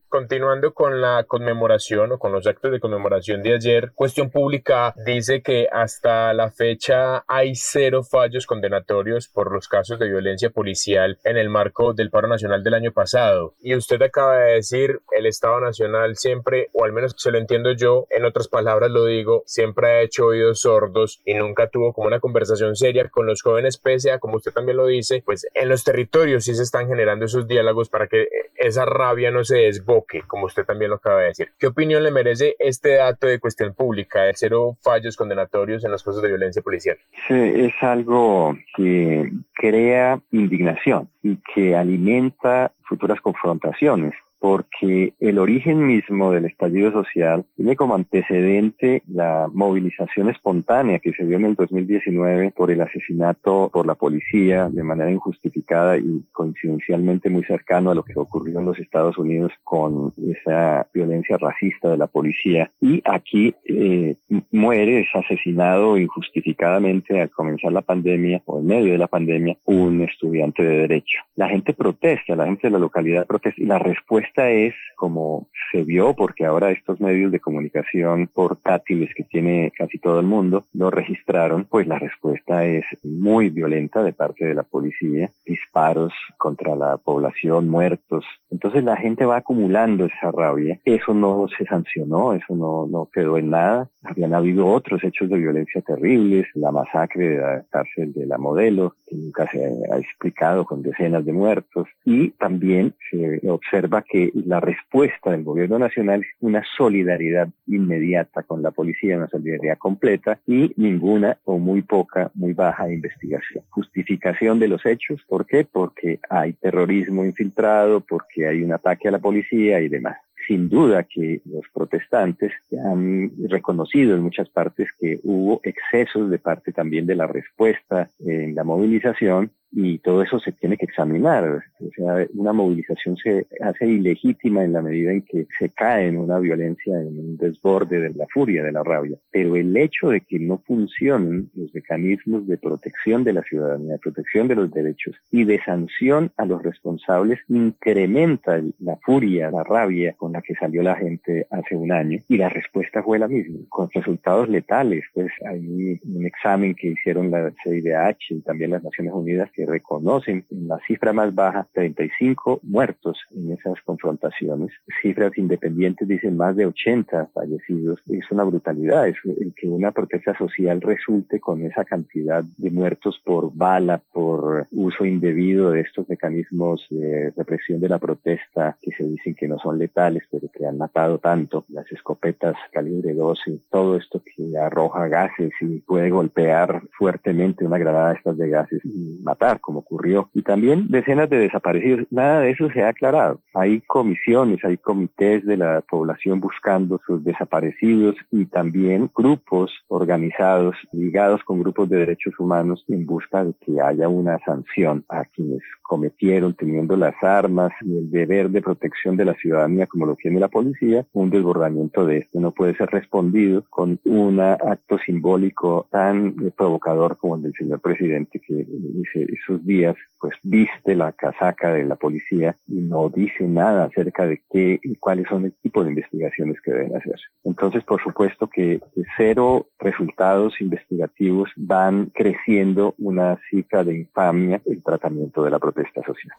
continuando 0.07 0.73
con 0.73 1.01
la 1.01 1.25
conmemoración 1.27 2.13
o 2.13 2.19
con 2.19 2.31
los 2.31 2.47
actos 2.47 2.71
de 2.71 2.79
conmemoración 2.79 3.43
de 3.43 3.55
ayer, 3.55 3.91
Cuestión 3.93 4.29
Pública 4.29 4.93
dice 5.05 5.41
que 5.41 5.67
hasta 5.71 6.33
la 6.33 6.49
fecha 6.49 7.23
hay 7.27 7.55
cero 7.55 8.03
fallos 8.03 8.45
condenatorios 8.45 9.27
por 9.27 9.51
los 9.51 9.67
casos 9.67 9.99
de 9.99 10.07
violencia 10.07 10.49
policial 10.49 11.19
en 11.23 11.37
el 11.37 11.49
marco 11.49 11.93
del 11.93 12.09
paro 12.09 12.27
nacional 12.27 12.63
del 12.63 12.73
año 12.73 12.91
pasado. 12.91 13.55
Y 13.59 13.75
usted 13.75 14.01
acaba 14.01 14.37
de 14.37 14.53
decir, 14.53 15.01
el 15.11 15.25
Estado 15.25 15.59
Nacional 15.59 16.15
siempre, 16.15 16.69
o 16.73 16.85
al 16.85 16.93
menos 16.93 17.13
se 17.17 17.31
lo 17.31 17.37
entiendo 17.37 17.73
yo, 17.73 18.07
en 18.09 18.25
otras 18.25 18.47
palabras 18.47 18.91
lo 18.91 19.05
digo, 19.05 19.43
siempre 19.45 19.87
ha 19.87 20.01
hecho 20.01 20.27
oídos 20.27 20.61
sordos 20.61 21.16
y 21.25 21.33
nunca 21.33 21.67
tuvo 21.67 21.93
como 21.93 22.07
una 22.07 22.19
conversación 22.19 22.75
seria 22.75 23.07
con 23.09 23.25
los 23.25 23.41
jóvenes, 23.41 23.77
pese 23.77 24.11
a, 24.11 24.19
como 24.19 24.37
usted 24.37 24.51
también 24.51 24.77
lo 24.77 24.87
dice, 24.87 25.21
pues 25.25 25.47
en 25.53 25.69
los 25.69 25.83
territorios 25.83 26.45
sí 26.45 26.55
se 26.55 26.63
están 26.63 26.87
generando 26.87 27.25
esos 27.25 27.47
diálogos 27.47 27.89
para 27.89 28.07
que 28.07 28.27
esa 28.55 28.85
rabia 28.85 29.31
no 29.31 29.43
se 29.43 29.57
desboque, 29.57 30.23
como 30.27 30.45
usted 30.45 30.65
también 30.65 30.89
lo 30.89 30.97
acaba 30.97 31.21
de 31.21 31.27
decir. 31.27 31.51
¿Qué 31.59 31.67
opinión 31.67 32.03
le 32.03 32.11
merece 32.11 32.55
este 32.59 32.95
dato 32.95 33.27
de 33.27 33.39
cuestión 33.39 33.73
pública, 33.73 34.23
de 34.23 34.33
cero 34.35 34.77
fallos 34.81 35.15
condenatorios 35.15 35.83
en 35.83 35.91
los 35.91 36.03
casos 36.03 36.21
de 36.21 36.29
violencia 36.29 36.61
policial? 36.61 36.97
Sí, 37.27 37.33
es 37.33 37.73
algo 37.81 38.55
que 38.75 39.31
crea 39.53 40.19
indignación 40.31 41.09
y 41.21 41.37
que 41.53 41.75
alimenta 41.75 42.71
futuras 42.83 43.19
confrontaciones 43.21 44.13
porque 44.39 45.13
el 45.19 45.39
origen 45.39 45.85
mismo 45.85 46.31
del 46.31 46.45
estallido 46.45 46.91
social 46.91 47.45
tiene 47.55 47.75
como 47.75 47.95
antecedente 47.95 49.03
la 49.07 49.49
movilización 49.51 50.29
espontánea 50.29 50.99
que 50.99 51.13
se 51.13 51.25
dio 51.25 51.37
en 51.37 51.45
el 51.45 51.55
2019 51.55 52.51
por 52.55 52.71
el 52.71 52.81
asesinato 52.81 53.69
por 53.73 53.87
la 53.87 53.95
policía 53.95 54.69
de 54.69 54.83
manera 54.83 55.11
injustificada 55.11 55.97
y 55.97 56.23
coincidencialmente 56.31 57.29
muy 57.29 57.43
cercano 57.43 57.91
a 57.91 57.95
lo 57.95 58.03
que 58.03 58.13
ocurrió 58.15 58.59
en 58.59 58.65
los 58.65 58.79
Estados 58.79 59.17
Unidos 59.17 59.51
con 59.63 60.13
esa 60.29 60.87
violencia 60.93 61.37
racista 61.37 61.89
de 61.89 61.97
la 61.97 62.07
policía. 62.07 62.71
Y 62.79 63.01
aquí 63.05 63.55
eh, 63.65 64.15
muere, 64.51 65.01
es 65.01 65.07
asesinado 65.13 65.97
injustificadamente 65.97 67.21
al 67.21 67.31
comenzar 67.31 67.71
la 67.71 67.81
pandemia 67.81 68.41
o 68.45 68.59
en 68.59 68.67
medio 68.67 68.91
de 68.91 68.97
la 68.97 69.07
pandemia 69.07 69.57
un 69.65 70.01
estudiante 70.01 70.63
de 70.63 70.77
derecho. 70.79 71.19
La 71.35 71.49
gente 71.49 71.73
protesta, 71.73 72.35
la 72.35 72.45
gente 72.45 72.67
de 72.67 72.71
la 72.71 72.79
localidad 72.79 73.25
protesta 73.25 73.61
y 73.61 73.65
la 73.65 73.79
respuesta 73.79 74.26
esta 74.27 74.49
es, 74.49 74.73
como 74.95 75.47
se 75.71 75.83
vio, 75.83 76.13
porque 76.13 76.45
ahora 76.45 76.71
estos 76.71 76.99
medios 76.99 77.31
de 77.31 77.39
comunicación 77.39 78.27
portátiles 78.27 79.13
que 79.15 79.23
tiene 79.23 79.71
casi 79.77 79.99
todo 79.99 80.19
el 80.19 80.25
mundo 80.25 80.65
lo 80.73 80.89
registraron, 80.89 81.65
pues 81.65 81.87
la 81.87 81.99
respuesta 81.99 82.65
es 82.65 82.85
muy 83.03 83.49
violenta 83.49 84.03
de 84.03 84.13
parte 84.13 84.45
de 84.45 84.53
la 84.53 84.63
policía, 84.63 85.29
disparos 85.45 86.13
contra 86.37 86.75
la 86.75 86.97
población, 86.97 87.69
muertos. 87.69 88.25
Entonces 88.49 88.83
la 88.83 88.97
gente 88.97 89.25
va 89.25 89.37
acumulando 89.37 90.05
esa 90.05 90.31
rabia. 90.31 90.79
Eso 90.85 91.13
no 91.13 91.47
se 91.57 91.65
sancionó, 91.65 92.33
eso 92.33 92.55
no, 92.55 92.87
no 92.87 93.09
quedó 93.13 93.37
en 93.37 93.49
nada. 93.51 93.89
Habían 94.03 94.33
habido 94.33 94.67
otros 94.67 95.03
hechos 95.03 95.29
de 95.29 95.37
violencia 95.37 95.81
terribles, 95.81 96.47
la 96.55 96.71
masacre 96.71 97.29
de 97.29 97.37
la 97.37 97.63
cárcel 97.69 98.13
de 98.13 98.25
la 98.25 98.37
modelo, 98.37 98.95
que 99.05 99.15
nunca 99.15 99.49
se 99.51 99.63
ha 99.91 99.97
explicado 99.97 100.65
con 100.65 100.81
decenas 100.81 101.25
de 101.25 101.33
muertos. 101.33 101.87
Y 102.05 102.31
también 102.31 102.95
se 103.11 103.41
observa 103.49 104.01
que 104.01 104.16
que 104.17 104.31
la 104.33 104.59
respuesta 104.59 105.29
del 105.31 105.43
gobierno 105.43 105.77
nacional 105.77 106.21
es 106.21 106.27
una 106.39 106.63
solidaridad 106.75 107.49
inmediata 107.67 108.41
con 108.43 108.63
la 108.63 108.71
policía, 108.71 109.17
una 109.17 109.27
solidaridad 109.27 109.77
completa 109.77 110.39
y 110.47 110.73
ninguna 110.75 111.37
o 111.43 111.59
muy 111.59 111.83
poca, 111.83 112.31
muy 112.33 112.53
baja 112.53 112.91
investigación. 112.91 113.63
Justificación 113.69 114.59
de 114.59 114.69
los 114.69 114.85
hechos, 114.85 115.21
¿por 115.27 115.45
qué? 115.45 115.67
Porque 115.71 116.19
hay 116.29 116.53
terrorismo 116.53 117.23
infiltrado, 117.23 118.01
porque 118.01 118.47
hay 118.47 118.63
un 118.63 118.73
ataque 118.73 119.07
a 119.07 119.11
la 119.11 119.19
policía 119.19 119.81
y 119.81 119.87
demás 119.87 120.17
sin 120.47 120.69
duda 120.69 121.03
que 121.03 121.41
los 121.45 121.65
protestantes 121.73 122.53
han 122.83 123.31
reconocido 123.49 124.15
en 124.15 124.23
muchas 124.23 124.49
partes 124.49 124.87
que 124.99 125.19
hubo 125.23 125.59
excesos 125.63 126.29
de 126.29 126.39
parte 126.39 126.71
también 126.71 127.05
de 127.05 127.15
la 127.15 127.27
respuesta 127.27 128.09
en 128.19 128.55
la 128.55 128.63
movilización 128.63 129.51
y 129.71 129.97
todo 129.99 130.21
eso 130.21 130.39
se 130.39 130.51
tiene 130.53 130.77
que 130.77 130.85
examinar. 130.85 131.63
O 131.79 131.89
sea, 131.95 132.25
una 132.33 132.53
movilización 132.53 133.17
se 133.17 133.47
hace 133.61 133.85
ilegítima 133.85 134.63
en 134.63 134.73
la 134.73 134.81
medida 134.81 135.11
en 135.11 135.21
que 135.21 135.47
se 135.59 135.69
cae 135.69 136.07
en 136.07 136.17
una 136.17 136.39
violencia, 136.39 136.99
en 136.99 137.19
un 137.19 137.37
desborde 137.37 137.99
de 137.99 138.09
la 138.11 138.25
furia, 138.33 138.63
de 138.63 138.71
la 138.71 138.83
rabia. 138.83 139.17
Pero 139.31 139.55
el 139.55 139.75
hecho 139.75 140.09
de 140.09 140.21
que 140.21 140.39
no 140.39 140.59
funcionen 140.65 141.49
los 141.55 141.73
mecanismos 141.73 142.47
de 142.47 142.57
protección 142.57 143.23
de 143.23 143.33
la 143.33 143.43
ciudadanía, 143.43 143.93
de 143.93 143.99
protección 143.99 144.47
de 144.47 144.55
los 144.55 144.71
derechos 144.71 145.15
y 145.31 145.43
de 145.43 145.61
sanción 145.63 146.31
a 146.37 146.45
los 146.45 146.63
responsables 146.63 147.39
incrementa 147.47 148.61
la 148.79 148.95
furia, 148.97 149.51
la 149.51 149.63
rabia 149.63 150.13
con 150.13 150.35
la 150.37 150.43
que 150.43 150.53
salió 150.55 150.83
la 150.83 150.95
gente 150.95 151.47
hace 151.49 151.75
un 151.75 151.91
año 151.91 152.19
y 152.27 152.37
la 152.37 152.49
respuesta 152.49 153.01
fue 153.01 153.17
la 153.17 153.27
misma, 153.27 153.59
con 153.69 153.89
resultados 153.91 154.47
letales. 154.47 155.03
Pues 155.13 155.31
hay 155.49 155.99
un 156.03 156.25
examen 156.25 156.75
que 156.75 156.89
hicieron 156.89 157.31
la 157.31 157.51
CIDH 157.63 158.31
y 158.31 158.41
también 158.41 158.71
las 158.71 158.83
Naciones 158.83 159.13
Unidas 159.13 159.49
que 159.51 159.65
reconocen 159.65 160.45
en 160.51 160.67
la 160.67 160.79
cifra 160.85 161.11
más 161.11 161.33
baja 161.33 161.67
35 161.73 162.59
muertos 162.63 163.17
en 163.35 163.51
esas 163.51 163.81
confrontaciones. 163.83 164.71
Cifras 165.01 165.35
independientes 165.37 166.07
dicen 166.07 166.37
más 166.37 166.55
de 166.55 166.67
80 166.67 167.29
fallecidos. 167.33 167.99
Es 168.07 168.29
una 168.29 168.43
brutalidad. 168.43 169.07
Es 169.07 169.17
el 169.25 169.53
que 169.55 169.67
una 169.67 169.91
protesta 169.91 170.37
social 170.37 170.81
resulte 170.81 171.39
con 171.39 171.65
esa 171.65 171.83
cantidad 171.83 172.43
de 172.57 172.69
muertos 172.69 173.19
por 173.25 173.51
bala, 173.55 174.01
por 174.13 174.67
uso 174.71 175.03
indebido 175.03 175.71
de 175.71 175.81
estos 175.81 176.07
mecanismos 176.07 176.85
de 176.91 177.33
represión 177.35 177.79
de 177.79 177.89
la 177.89 177.97
protesta 177.97 178.77
que 178.81 178.91
se 178.91 179.03
dicen 179.03 179.33
que 179.33 179.47
no 179.47 179.57
son 179.57 179.79
letales, 179.79 180.23
pero 180.31 180.47
que 180.51 180.65
han 180.65 180.77
matado 180.77 181.19
tanto. 181.19 181.65
Las 181.69 181.91
escopetas 181.91 182.55
calibre 182.71 183.13
12, 183.13 183.59
todo 183.69 183.97
esto 183.97 184.21
que 184.23 184.57
arroja 184.57 185.07
gases 185.07 185.51
y 185.61 185.79
puede 185.79 186.09
golpear 186.09 186.81
fuertemente 186.97 187.65
una 187.65 187.77
granada 187.77 188.09
de 188.09 188.15
estas 188.15 188.37
de 188.37 188.49
gases 188.49 188.81
y 188.83 189.19
matar 189.23 189.59
como 189.59 189.79
ocurrió. 189.79 190.29
Y 190.33 190.41
también 190.41 190.87
decenas 190.89 191.29
de 191.29 191.37
desaparecidos. 191.37 192.07
Nada 192.11 192.41
de 192.41 192.51
eso 192.51 192.69
se 192.71 192.83
ha 192.83 192.89
aclarado. 192.89 193.41
Hay 193.53 193.81
comisiones, 193.81 194.63
hay 194.63 194.77
comités 194.77 195.45
de 195.45 195.57
la 195.57 195.81
población 195.81 196.39
buscando 196.39 196.99
sus 197.05 197.23
desaparecidos 197.23 198.15
y 198.31 198.45
también 198.45 199.09
grupos 199.15 199.71
organizados 199.87 200.75
ligados 200.91 201.43
con 201.43 201.59
grupos 201.59 201.89
de 201.89 201.97
derechos 201.97 202.39
humanos 202.39 202.83
en 202.87 203.05
busca 203.05 203.43
de 203.43 203.53
que 203.61 203.81
haya 203.81 204.07
una 204.07 204.39
sanción 204.39 205.05
a 205.09 205.25
quienes 205.25 205.61
cometieron 205.81 206.53
teniendo 206.53 206.97
las 206.97 207.15
armas 207.21 207.71
y 207.81 207.97
el 207.97 208.11
deber 208.11 208.49
de 208.49 208.61
protección 208.61 209.15
de 209.17 209.25
la 209.25 209.33
ciudadanía 209.35 209.87
como 209.87 210.05
lo 210.05 210.16
tiene 210.17 210.39
la 210.39 210.47
policía, 210.47 211.05
un 211.13 211.29
desbordamiento 211.29 212.05
de 212.05 212.19
este 212.19 212.39
no 212.39 212.51
puede 212.51 212.75
ser 212.75 212.89
respondido 212.89 213.63
con 213.69 213.99
un 214.05 214.39
acto 214.39 214.97
simbólico 214.99 215.87
tan 215.91 216.35
provocador 216.55 217.17
como 217.17 217.35
el 217.35 217.43
del 217.43 217.53
señor 217.53 217.79
presidente 217.79 218.39
que 218.39 218.65
dice 218.67 219.27
esos 219.31 219.65
días, 219.65 219.95
pues 220.19 220.35
viste 220.43 220.95
la 220.95 221.11
casaca 221.11 221.73
de 221.73 221.85
la 221.85 221.95
policía 221.95 222.55
y 222.67 222.75
no 222.75 223.09
dice 223.09 223.43
nada 223.43 223.85
acerca 223.85 224.25
de 224.25 224.41
qué 224.49 224.79
y 224.83 224.95
cuáles 224.95 225.27
son 225.27 225.45
el 225.45 225.53
tipo 225.53 225.83
de 225.83 225.89
investigaciones 225.89 226.59
que 226.61 226.71
deben 226.71 226.95
hacerse. 226.95 227.25
Entonces, 227.43 227.83
por 227.83 228.01
supuesto 228.01 228.47
que 228.47 228.81
cero 229.15 229.67
resultados 229.79 230.59
investigativos 230.61 231.49
van 231.55 232.07
creciendo 232.07 232.95
una 232.97 233.39
cifra 233.49 233.83
de 233.83 233.97
infamia 233.97 234.61
el 234.65 234.81
tratamiento 234.83 235.43
de 235.43 235.51
la 235.51 235.59
protesta 235.59 236.01
social. 236.03 236.33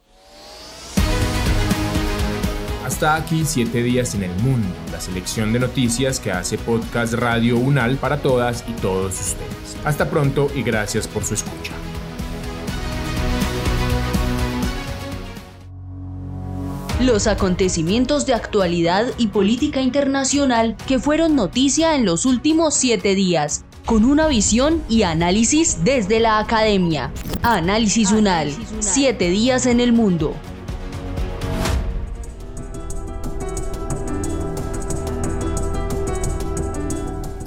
Hasta 2.85 3.17
aquí 3.17 3.45
siete 3.45 3.83
días 3.83 4.15
en 4.15 4.23
el 4.23 4.35
mundo, 4.41 4.69
la 4.93 5.01
selección 5.01 5.53
de 5.53 5.59
noticias 5.59 6.21
que 6.21 6.33
hace 6.33 6.57
Podcast 6.57 7.13
Radio 7.15 7.59
Unal 7.59 7.97
para 7.97 8.23
todas 8.23 8.65
y 8.69 8.73
todos 8.81 9.21
ustedes. 9.21 9.77
Hasta 9.85 10.09
pronto 10.09 10.51
y 10.55 10.63
gracias 10.63 11.07
por 11.09 11.25
su 11.25 11.35
escucha. 11.35 11.73
Los 17.01 17.27
acontecimientos 17.27 18.27
de 18.27 18.35
actualidad 18.35 19.07
y 19.19 19.29
política 19.29 19.81
internacional 19.81 20.77
que 20.87 20.99
fueron 20.99 21.37
noticia 21.37 21.95
en 21.95 22.05
los 22.05 22.27
últimos 22.27 22.75
siete 22.75 23.15
días, 23.15 23.65
con 23.87 24.05
una 24.05 24.29
visión 24.29 24.83
y 24.89 25.03
análisis 25.03 25.85
desde 25.85 26.21
la 26.21 26.39
academia. 26.39 27.13
Análisis 27.43 28.13
UNAL, 28.13 28.53
siete 28.81 29.31
días 29.31 29.67
en 29.67 29.81
el 29.81 29.93
mundo. 29.93 30.35